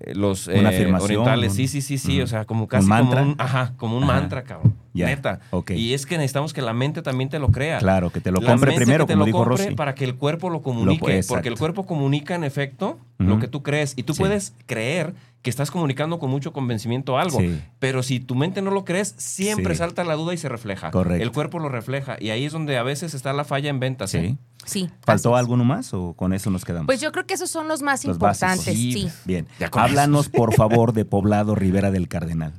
eh, 0.00 0.14
los 0.14 0.48
eh, 0.48 0.92
orientales. 1.00 1.54
Sí, 1.54 1.68
sí, 1.68 1.80
sí, 1.82 1.98
sí. 1.98 2.20
O 2.20 2.26
sea, 2.26 2.44
como 2.44 2.66
casi 2.68 2.88
como 2.88 3.12
un, 3.12 3.36
ajá, 3.38 3.74
como 3.76 3.96
un 3.96 4.06
mantra, 4.06 4.44
cabrón. 4.44 4.74
Neta. 4.94 5.40
Y 5.70 5.94
es 5.94 6.06
que 6.06 6.16
necesitamos 6.16 6.52
que 6.52 6.62
la 6.62 6.72
mente 6.72 7.02
también 7.02 7.30
te 7.30 7.38
lo 7.38 7.48
crea. 7.48 7.78
Claro, 7.78 8.10
que 8.10 8.20
te 8.20 8.30
lo 8.30 8.40
compre 8.40 8.72
primero, 8.74 9.06
que 9.06 9.12
te 9.12 9.14
como 9.14 9.20
lo 9.20 9.26
dijo 9.26 9.44
Rosy. 9.44 9.74
Para 9.74 9.94
que 9.94 10.04
el 10.04 10.16
cuerpo 10.16 10.50
lo 10.50 10.62
comunique. 10.62 11.22
porque 11.28 11.48
el 11.48 11.58
cuerpo 11.58 11.86
comunica 11.86 12.34
en 12.34 12.44
efecto 12.44 12.98
lo 13.18 13.38
que 13.38 13.48
tú 13.48 13.62
crees. 13.62 13.94
Y 13.96 14.02
tú 14.02 14.14
puedes 14.14 14.54
creer 14.66 15.14
que 15.42 15.48
estás 15.48 15.70
comunicando 15.70 16.18
con 16.18 16.30
mucho 16.30 16.52
convencimiento 16.52 17.18
algo. 17.18 17.38
Pero 17.78 18.02
si 18.02 18.20
tu 18.20 18.34
mente 18.34 18.62
no 18.62 18.70
lo 18.70 18.84
crees, 18.84 19.14
siempre 19.16 19.74
salta 19.74 20.04
la 20.04 20.14
duda 20.14 20.34
y 20.34 20.36
se 20.36 20.48
refleja. 20.48 20.90
Correcto. 20.90 21.22
El 21.22 21.32
cuerpo 21.32 21.58
lo 21.58 21.68
refleja. 21.68 22.16
Y 22.20 22.30
ahí 22.30 22.44
es 22.44 22.52
donde 22.52 22.76
a 22.76 22.82
veces 22.82 23.14
está 23.14 23.32
la 23.32 23.44
falla 23.44 23.70
en 23.70 23.80
ventas. 23.80 24.10
Sí. 24.10 24.36
Sí. 24.66 24.90
¿Faltó 25.02 25.36
alguno 25.36 25.64
más 25.64 25.94
o 25.94 26.12
con 26.12 26.34
eso 26.34 26.50
nos 26.50 26.64
quedamos? 26.64 26.86
Pues 26.86 27.00
yo 27.00 27.12
creo 27.12 27.26
que 27.26 27.34
esos 27.34 27.50
son 27.50 27.66
los 27.66 27.80
más 27.80 28.04
importantes. 28.04 28.74
Sí. 28.74 29.08
Bien. 29.24 29.46
Háblanos, 29.72 30.28
por 30.28 30.54
favor, 30.54 30.92
de 30.92 31.04
Poblado 31.04 31.54
Rivera 31.54 31.90
del 31.90 32.08
Cardenal. 32.08 32.52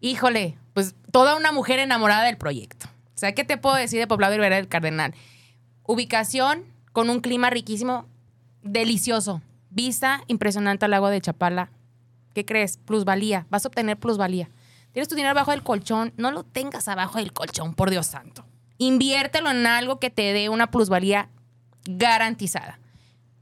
Híjole, 0.00 0.58
pues 0.74 0.94
toda 1.10 1.36
una 1.36 1.52
mujer 1.52 1.78
enamorada 1.78 2.24
del 2.24 2.36
proyecto. 2.36 2.86
O 3.14 3.18
sea, 3.18 3.32
¿qué 3.32 3.44
te 3.44 3.56
puedo 3.56 3.76
decir 3.76 3.98
de 3.98 4.06
Poblado 4.06 4.34
Rivera 4.34 4.56
del 4.56 4.68
Cardenal? 4.68 5.14
Ubicación 5.84 6.64
con 6.92 7.10
un 7.10 7.20
clima 7.20 7.50
riquísimo, 7.50 8.06
delicioso. 8.62 9.42
Vista 9.70 10.22
impresionante 10.26 10.84
al 10.84 10.90
lago 10.90 11.08
de 11.08 11.20
Chapala, 11.20 11.70
¿Qué 12.36 12.44
crees? 12.44 12.76
Plusvalía. 12.76 13.46
Vas 13.48 13.64
a 13.64 13.68
obtener 13.68 13.96
plusvalía. 13.96 14.50
Tienes 14.92 15.08
tu 15.08 15.14
dinero 15.14 15.30
abajo 15.30 15.52
del 15.52 15.62
colchón. 15.62 16.12
No 16.18 16.30
lo 16.30 16.44
tengas 16.44 16.86
abajo 16.86 17.16
del 17.16 17.32
colchón, 17.32 17.72
por 17.72 17.88
Dios 17.88 18.08
santo. 18.08 18.44
Inviértelo 18.76 19.50
en 19.50 19.66
algo 19.66 19.98
que 19.98 20.10
te 20.10 20.34
dé 20.34 20.50
una 20.50 20.70
plusvalía 20.70 21.30
garantizada. 21.86 22.78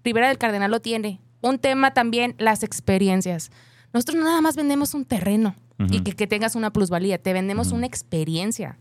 Rivera 0.04 0.28
del 0.28 0.38
Cardenal 0.38 0.70
lo 0.70 0.78
tiene. 0.78 1.18
Un 1.40 1.58
tema 1.58 1.92
también, 1.92 2.36
las 2.38 2.62
experiencias. 2.62 3.50
Nosotros 3.94 4.16
no 4.16 4.24
nada 4.24 4.40
más 4.40 4.56
vendemos 4.56 4.92
un 4.92 5.04
terreno 5.04 5.54
y 5.78 6.00
que, 6.00 6.26
tengas 6.26 6.56
una 6.56 6.72
plusvalía. 6.72 7.16
Te 7.16 7.32
vendemos 7.32 7.72
una 7.72 7.86
experiencia. 7.86 8.76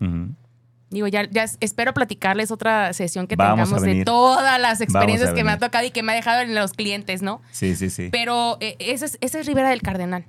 Digo, 0.89 1.07
ya, 1.07 1.27
ya 1.29 1.45
espero 1.59 1.93
platicarles 1.93 2.51
otra 2.51 2.93
sesión 2.93 3.25
que 3.25 3.37
tengamos 3.37 3.81
de 3.81 4.03
todas 4.03 4.59
las 4.59 4.81
experiencias 4.81 5.33
que 5.33 5.43
me 5.43 5.51
ha 5.51 5.59
tocado 5.59 5.85
y 5.85 5.91
que 5.91 6.03
me 6.03 6.11
ha 6.11 6.15
dejado 6.15 6.41
en 6.41 6.53
los 6.53 6.73
clientes, 6.73 7.21
¿no? 7.21 7.41
Sí, 7.51 7.75
sí, 7.75 7.89
sí. 7.89 8.09
Pero 8.11 8.57
eh, 8.59 8.75
esa, 8.79 9.05
es, 9.05 9.17
esa, 9.21 9.39
es, 9.39 9.47
Rivera 9.47 9.69
del 9.69 9.81
Cardenal. 9.81 10.25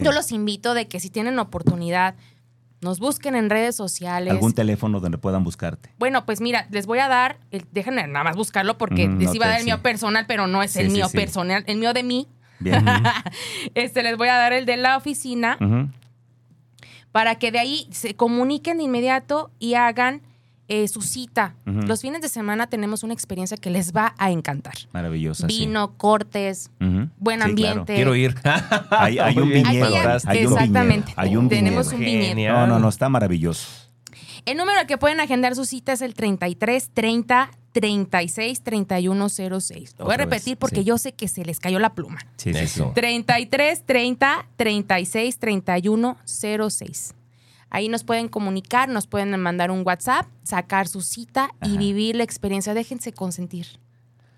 Yo 0.00 0.12
los 0.12 0.30
invito 0.30 0.74
de 0.74 0.86
que 0.86 1.00
si 1.00 1.10
tienen 1.10 1.38
oportunidad, 1.38 2.14
nos 2.80 2.98
busquen 2.98 3.34
en 3.34 3.50
redes 3.50 3.76
sociales. 3.76 4.32
¿Algún 4.32 4.52
teléfono 4.52 5.00
donde 5.00 5.18
puedan 5.18 5.44
buscarte? 5.44 5.90
Bueno, 5.98 6.24
pues 6.24 6.40
mira, 6.40 6.66
les 6.70 6.86
voy 6.86 6.98
a 6.98 7.08
dar, 7.08 7.38
déjenme 7.72 8.06
nada 8.06 8.24
más 8.24 8.36
buscarlo 8.36 8.78
porque 8.78 9.08
mm, 9.08 9.18
les 9.18 9.34
iba 9.34 9.46
a 9.46 9.48
dar 9.50 9.58
el 9.58 9.64
mío 9.64 9.82
personal, 9.82 10.24
pero 10.26 10.46
no 10.46 10.62
es 10.62 10.76
el 10.76 10.90
mío 10.90 11.08
personal, 11.10 11.64
el 11.66 11.78
mío 11.78 11.92
de 11.92 12.02
mí. 12.02 12.28
Bien. 12.60 12.84
este, 13.74 14.02
les 14.02 14.16
voy 14.16 14.28
a 14.28 14.36
dar 14.36 14.52
el 14.52 14.66
de 14.66 14.76
la 14.76 14.96
oficina 14.96 15.58
para 17.12 17.34
que 17.36 17.50
de 17.50 17.58
ahí 17.58 17.88
se 17.90 18.14
comuniquen 18.14 18.78
de 18.78 18.84
inmediato 18.84 19.50
y 19.58 19.74
hagan 19.74 20.22
eh, 20.68 20.86
su 20.86 21.02
cita. 21.02 21.56
Los 21.64 22.02
fines 22.02 22.22
de 22.22 22.28
semana 22.28 22.68
tenemos 22.68 23.02
una 23.02 23.12
experiencia 23.12 23.56
que 23.56 23.70
les 23.70 23.92
va 23.92 24.14
a 24.18 24.30
encantar. 24.30 24.74
Maravillosa. 24.92 25.48
Vino, 25.48 25.96
cortes, 25.96 26.70
buen 27.18 27.42
ambiente. 27.42 27.96
Quiero 27.96 28.14
ir. 28.14 28.36
hay, 28.90 29.18
un 29.36 29.48
viñedo. 29.50 30.14
exactamente. 30.30 31.12
Hay 31.16 31.34
un 31.36 31.48
tenemos 31.48 31.92
un 31.92 31.98
viñedo. 31.98 32.54
No, 32.54 32.66
no, 32.68 32.78
no, 32.78 32.88
está 32.88 33.08
maravilloso. 33.08 33.66
El 34.46 34.56
número 34.56 34.78
al 34.78 34.86
que 34.86 34.96
pueden 34.96 35.18
agendar 35.18 35.56
su 35.56 35.64
cita 35.64 35.92
es 35.92 36.02
el 36.02 36.14
33 36.14 36.90
30 36.94 37.50
36 37.72 38.62
31 38.62 39.28
06. 39.28 39.94
Lo 39.98 40.04
voy 40.04 40.14
a 40.14 40.16
repetir 40.18 40.56
porque 40.56 40.84
yo 40.84 40.98
sé 40.98 41.12
que 41.12 41.28
se 41.28 41.44
les 41.44 41.60
cayó 41.60 41.78
la 41.78 41.94
pluma. 41.94 42.18
Sí, 42.36 42.50
Eso. 42.50 42.92
33 42.94 43.84
30 43.86 44.48
36 44.56 45.38
31 45.38 46.16
06. 46.24 47.14
Ahí 47.72 47.88
nos 47.88 48.02
pueden 48.02 48.28
comunicar, 48.28 48.88
nos 48.88 49.06
pueden 49.06 49.38
mandar 49.40 49.70
un 49.70 49.82
WhatsApp, 49.86 50.26
sacar 50.42 50.88
su 50.88 51.02
cita 51.02 51.50
y 51.62 51.78
vivir 51.78 52.16
la 52.16 52.24
experiencia. 52.24 52.74
Déjense 52.74 53.12
consentir. 53.12 53.66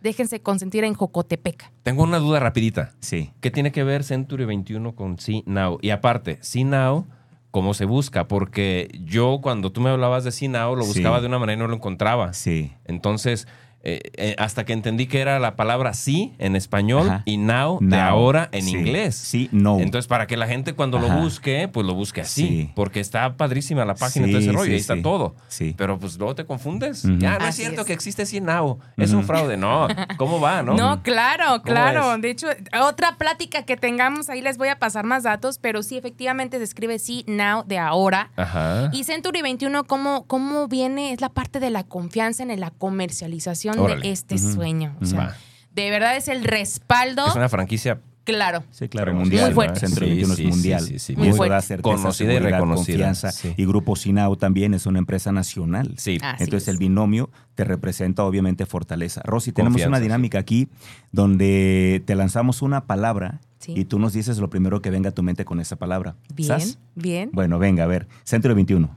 Déjense 0.02 0.42
consentir 0.42 0.84
en 0.84 0.94
Jocotepec. 0.94 1.72
Tengo 1.82 2.02
una 2.02 2.18
duda 2.18 2.40
rapidita. 2.40 2.92
Sí. 3.00 3.30
¿Qué 3.40 3.50
tiene 3.50 3.72
que 3.72 3.84
ver 3.84 4.04
Century 4.04 4.44
21 4.44 4.94
con 4.94 5.18
See 5.18 5.44
Now? 5.46 5.78
Y 5.80 5.90
aparte, 5.90 6.38
See 6.42 6.64
Now 6.64 7.06
cómo 7.52 7.74
se 7.74 7.84
busca, 7.84 8.26
porque 8.26 8.90
yo 9.04 9.38
cuando 9.42 9.70
tú 9.70 9.80
me 9.80 9.90
hablabas 9.90 10.24
de 10.24 10.32
Sinao 10.32 10.74
lo 10.74 10.84
buscaba 10.84 11.20
de 11.20 11.28
una 11.28 11.38
manera 11.38 11.54
y 11.54 11.58
no 11.58 11.68
lo 11.68 11.76
encontraba. 11.76 12.32
Sí. 12.32 12.72
Entonces, 12.86 13.46
eh, 13.84 14.00
eh, 14.14 14.36
hasta 14.38 14.64
que 14.64 14.72
entendí 14.72 15.06
que 15.06 15.20
era 15.20 15.40
la 15.40 15.56
palabra 15.56 15.92
sí 15.92 16.34
en 16.38 16.54
español 16.54 17.22
y 17.24 17.36
now, 17.36 17.78
de 17.80 17.98
ahora 17.98 18.48
en 18.52 18.68
inglés. 18.68 19.16
Sí, 19.16 19.48
no. 19.50 19.80
Entonces, 19.80 20.06
para 20.06 20.28
que 20.28 20.36
la 20.36 20.46
gente 20.46 20.74
cuando 20.74 21.00
lo 21.00 21.08
busque, 21.08 21.68
pues 21.68 21.84
lo 21.86 21.94
busque 21.94 22.20
así. 22.20 22.70
Porque 22.76 23.00
está 23.00 23.36
padrísima 23.36 23.84
la 23.84 23.94
página 23.94 24.28
y 24.28 24.30
todo 24.30 24.40
ese 24.40 24.52
rollo, 24.52 24.70
ahí 24.70 24.78
está 24.78 25.00
todo. 25.02 25.34
Sí. 25.48 25.74
Pero 25.76 25.98
pues 25.98 26.16
luego 26.16 26.34
te 26.34 26.44
confundes. 26.44 27.02
Ya, 27.18 27.38
no 27.38 27.46
es 27.46 27.56
cierto 27.56 27.84
que 27.84 27.92
existe 27.92 28.24
sí 28.24 28.40
now. 28.40 28.78
Es 28.96 29.12
un 29.12 29.24
fraude. 29.24 29.56
No, 29.56 29.88
¿cómo 30.16 30.40
va, 30.40 30.62
no? 30.62 30.74
No, 30.74 31.02
claro, 31.02 31.62
claro. 31.62 32.16
De 32.18 32.30
hecho, 32.30 32.48
otra 32.80 33.16
plática 33.16 33.64
que 33.64 33.76
tengamos, 33.76 34.28
ahí 34.28 34.42
les 34.42 34.58
voy 34.58 34.68
a 34.68 34.78
pasar 34.78 35.04
más 35.04 35.24
datos, 35.24 35.58
pero 35.58 35.82
sí, 35.82 35.96
efectivamente 35.96 36.58
se 36.58 36.64
escribe 36.64 36.98
sí 36.98 37.24
now 37.26 37.64
de 37.66 37.78
ahora. 37.78 38.30
Ajá. 38.36 38.90
Y 38.92 39.04
Century 39.04 39.42
21, 39.42 39.84
¿cómo, 39.84 40.26
¿cómo 40.26 40.68
viene? 40.68 41.12
Es 41.12 41.20
la 41.20 41.30
parte 41.30 41.58
de 41.58 41.70
la 41.70 41.82
confianza 41.84 42.42
en 42.42 42.60
la 42.60 42.70
comercialización 42.70 43.71
de 43.72 44.10
este 44.10 44.38
sueño. 44.38 44.96
O 45.00 45.06
sea, 45.06 45.36
de 45.72 45.90
verdad 45.90 46.16
es 46.16 46.28
el 46.28 46.44
respaldo. 46.44 47.26
Es 47.26 47.36
una 47.36 47.48
franquicia 47.48 48.00
Claro. 48.24 48.62
Sí, 48.70 48.88
claro, 48.88 49.14
mundial. 49.14 49.46
Muy 49.46 49.54
fuerte. 49.54 49.80
Centro 49.80 50.06
sí, 50.06 50.20
es 50.20 50.44
mundial. 50.44 50.82
Sí, 50.82 50.98
sí, 50.98 51.16
Muy 51.16 51.28
y 51.28 51.32
fuerte. 51.32 51.78
Conocida 51.78 52.32
y 52.34 52.38
reconocida. 52.38 53.12
Y 53.56 53.66
Grupo 53.66 53.96
Sinao 53.96 54.36
también 54.36 54.74
es 54.74 54.86
una 54.86 54.98
empresa 54.98 55.32
nacional. 55.32 55.94
Sí. 55.96 56.18
Entonces 56.38 56.68
el 56.68 56.78
binomio 56.78 57.30
te 57.54 57.64
representa 57.64 58.24
obviamente 58.24 58.64
fortaleza. 58.66 59.22
Rosy, 59.24 59.52
tenemos 59.52 59.84
una 59.84 59.98
dinámica 60.00 60.38
aquí 60.38 60.68
donde 61.10 62.02
te 62.06 62.14
lanzamos 62.14 62.62
una 62.62 62.84
palabra 62.86 63.40
y 63.66 63.84
tú 63.84 63.98
nos 63.98 64.12
dices 64.12 64.38
lo 64.38 64.50
primero 64.50 64.82
que 64.82 64.90
venga 64.90 65.10
a 65.10 65.12
tu 65.12 65.22
mente 65.22 65.44
con 65.44 65.60
esa 65.60 65.76
palabra. 65.76 66.16
Bien, 66.34 66.60
bien. 66.94 67.30
Bueno, 67.32 67.58
venga, 67.58 67.84
a 67.84 67.86
ver. 67.86 68.08
Centro 68.24 68.54
21. 68.54 68.88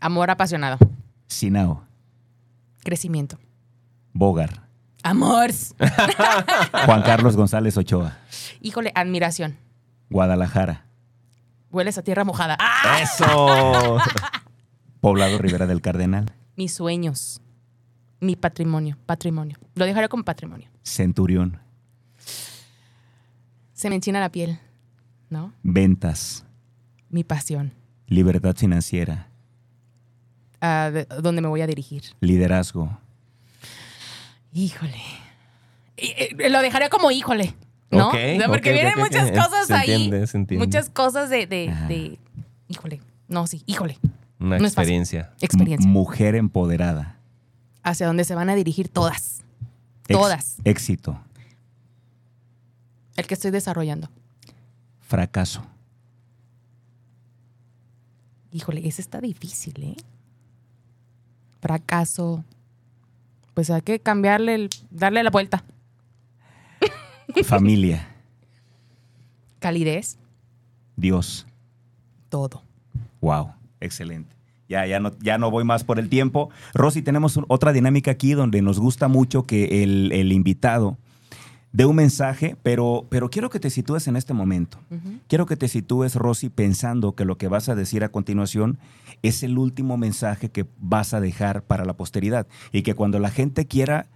Amor 0.00 0.30
apasionado. 0.30 0.78
Sinao. 1.26 1.84
Crecimiento. 2.84 3.38
Bogar. 4.16 4.66
Amors. 5.02 5.74
Juan 6.86 7.02
Carlos 7.02 7.36
González 7.36 7.76
Ochoa. 7.76 8.16
Híjole, 8.62 8.90
admiración. 8.94 9.58
Guadalajara. 10.08 10.86
Hueles 11.70 11.98
a 11.98 12.02
tierra 12.02 12.24
mojada. 12.24 12.56
¡Ah! 12.58 13.00
¡Eso! 13.02 13.98
Poblado 15.00 15.36
Rivera 15.36 15.66
del 15.66 15.82
Cardenal. 15.82 16.32
Mis 16.56 16.74
sueños. 16.74 17.42
Mi 18.20 18.36
patrimonio. 18.36 18.96
Patrimonio. 19.04 19.58
Lo 19.74 19.84
dejaré 19.84 20.08
como 20.08 20.24
patrimonio. 20.24 20.70
Centurión. 20.82 21.60
Se 23.74 23.90
me 23.90 23.96
enchina 23.96 24.18
la 24.18 24.32
piel. 24.32 24.58
¿No? 25.28 25.52
Ventas. 25.62 26.46
Mi 27.10 27.22
pasión. 27.22 27.74
Libertad 28.06 28.56
financiera. 28.56 29.28
¿A 30.62 30.90
¿Dónde 31.20 31.42
me 31.42 31.48
voy 31.48 31.60
a 31.60 31.66
dirigir? 31.66 32.02
Liderazgo. 32.20 32.98
Híjole. 34.56 35.02
Eh, 35.98 36.48
lo 36.48 36.62
dejaría 36.62 36.88
como 36.88 37.10
híjole. 37.10 37.54
¿No? 37.90 38.10
Porque 38.46 38.72
vienen 38.72 38.94
muchas 38.98 39.30
cosas 39.30 39.70
ahí. 39.70 40.10
Muchas 40.52 40.88
cosas 40.88 41.28
de, 41.28 42.18
Híjole. 42.66 43.02
No, 43.28 43.46
sí, 43.46 43.62
híjole. 43.66 43.98
Una 44.38 44.56
experiencia. 44.56 45.32
experiencia. 45.40 45.88
mujer 45.88 46.34
empoderada. 46.36 47.18
Hacia 47.82 48.06
donde 48.06 48.24
se 48.24 48.34
van 48.34 48.48
a 48.48 48.54
dirigir 48.54 48.88
todas. 48.88 49.42
todas. 50.08 50.56
Éxito. 50.64 51.20
El 53.16 53.26
que 53.26 53.34
estoy 53.34 53.50
desarrollando. 53.50 54.08
Fracaso. 55.00 55.66
Híjole, 58.52 58.88
ese 58.88 59.02
está 59.02 59.20
difícil, 59.20 59.74
¿eh? 59.82 59.96
Fracaso, 61.60 62.42
pues 63.56 63.70
hay 63.70 63.80
que 63.80 64.00
cambiarle, 64.00 64.68
darle 64.90 65.22
la 65.22 65.30
vuelta. 65.30 65.64
Familia. 67.42 68.06
Calidez. 69.60 70.18
Dios. 70.94 71.46
Todo. 72.28 72.62
Wow, 73.22 73.54
excelente. 73.80 74.36
Ya, 74.68 74.84
ya, 74.84 75.00
no, 75.00 75.16
ya 75.20 75.38
no 75.38 75.50
voy 75.50 75.64
más 75.64 75.84
por 75.84 75.98
el 75.98 76.10
tiempo. 76.10 76.50
Rosy, 76.74 77.00
tenemos 77.00 77.40
otra 77.48 77.72
dinámica 77.72 78.10
aquí 78.10 78.34
donde 78.34 78.60
nos 78.60 78.78
gusta 78.78 79.08
mucho 79.08 79.44
que 79.44 79.82
el, 79.82 80.32
invitado 80.32 80.98
de 81.76 81.84
un 81.84 81.94
mensaje, 81.94 82.56
pero, 82.62 83.04
pero 83.10 83.28
quiero 83.28 83.50
que 83.50 83.60
te 83.60 83.68
sitúes 83.68 84.08
en 84.08 84.16
este 84.16 84.32
momento. 84.32 84.78
Quiero 85.28 85.44
que 85.44 85.58
te 85.58 85.68
sitúes, 85.68 86.14
Rosy, 86.14 86.48
pensando 86.48 87.14
que 87.14 87.26
lo 87.26 87.36
que 87.36 87.48
vas 87.48 87.68
a 87.68 87.74
decir 87.74 88.02
a 88.02 88.08
continuación 88.08 88.78
es 89.22 89.42
el 89.42 89.58
último 89.58 89.98
mensaje 89.98 90.48
que 90.48 90.64
vas 90.78 91.12
a 91.12 91.20
dejar 91.20 91.64
para 91.64 91.84
la 91.84 91.94
posteridad 91.94 92.46
y 92.72 92.80
que 92.80 92.94
cuando 92.94 93.18
la 93.18 93.28
gente 93.28 93.66
quiera 93.66 94.06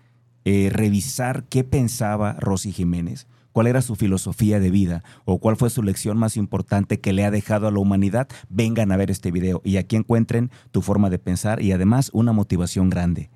eh, 0.46 0.70
revisar 0.72 1.44
qué 1.50 1.62
pensaba 1.62 2.34
Rosy 2.38 2.72
Jiménez, 2.72 3.26
cuál 3.52 3.66
era 3.66 3.82
su 3.82 3.94
filosofía 3.94 4.58
de 4.58 4.70
vida 4.70 5.04
o 5.26 5.38
cuál 5.38 5.56
fue 5.56 5.68
su 5.68 5.82
lección 5.82 6.16
más 6.16 6.38
importante 6.38 6.98
que 6.98 7.12
le 7.12 7.26
ha 7.26 7.30
dejado 7.30 7.68
a 7.68 7.70
la 7.70 7.78
humanidad, 7.78 8.26
vengan 8.48 8.90
a 8.90 8.96
ver 8.96 9.10
este 9.10 9.30
video 9.30 9.60
y 9.64 9.76
aquí 9.76 9.96
encuentren 9.96 10.50
tu 10.70 10.80
forma 10.80 11.10
de 11.10 11.18
pensar 11.18 11.60
y 11.60 11.72
además 11.72 12.08
una 12.14 12.32
motivación 12.32 12.88
grande. 12.88 13.28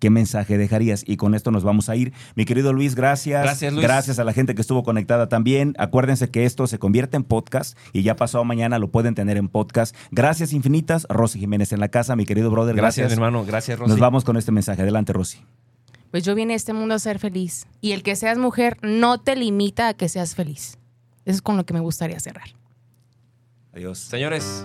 ¿Qué 0.00 0.10
mensaje 0.10 0.58
dejarías? 0.58 1.04
Y 1.06 1.16
con 1.16 1.34
esto 1.34 1.50
nos 1.50 1.62
vamos 1.62 1.88
a 1.90 1.94
ir. 1.94 2.12
Mi 2.34 2.46
querido 2.46 2.72
Luis, 2.72 2.94
gracias. 2.94 3.42
Gracias, 3.42 3.72
Luis. 3.72 3.84
Gracias 3.84 4.18
a 4.18 4.24
la 4.24 4.32
gente 4.32 4.54
que 4.54 4.62
estuvo 4.62 4.82
conectada 4.82 5.28
también. 5.28 5.74
Acuérdense 5.78 6.30
que 6.30 6.46
esto 6.46 6.66
se 6.66 6.78
convierte 6.78 7.18
en 7.18 7.22
podcast 7.22 7.78
y 7.92 8.02
ya 8.02 8.16
pasado 8.16 8.42
mañana 8.44 8.78
lo 8.78 8.90
pueden 8.90 9.14
tener 9.14 9.36
en 9.36 9.48
podcast. 9.48 9.94
Gracias 10.10 10.52
infinitas. 10.52 11.06
Rosy 11.10 11.38
Jiménez 11.38 11.72
en 11.72 11.80
la 11.80 11.88
casa, 11.88 12.16
mi 12.16 12.24
querido 12.24 12.50
brother. 12.50 12.74
Gracias, 12.74 13.04
gracias 13.04 13.18
hermano. 13.18 13.44
Gracias, 13.44 13.78
Rosy. 13.78 13.90
Nos 13.90 14.00
vamos 14.00 14.24
con 14.24 14.36
este 14.38 14.50
mensaje. 14.52 14.82
Adelante, 14.82 15.12
Rosy. 15.12 15.38
Pues 16.10 16.24
yo 16.24 16.34
vine 16.34 16.54
a 16.54 16.56
este 16.56 16.72
mundo 16.72 16.94
a 16.94 16.98
ser 16.98 17.18
feliz. 17.18 17.66
Y 17.80 17.92
el 17.92 18.02
que 18.02 18.16
seas 18.16 18.38
mujer 18.38 18.78
no 18.82 19.20
te 19.20 19.36
limita 19.36 19.88
a 19.88 19.94
que 19.94 20.08
seas 20.08 20.34
feliz. 20.34 20.78
Eso 21.24 21.36
es 21.36 21.42
con 21.42 21.56
lo 21.56 21.66
que 21.66 21.74
me 21.74 21.80
gustaría 21.80 22.18
cerrar. 22.18 22.48
Adiós. 23.74 23.98
Señores. 23.98 24.64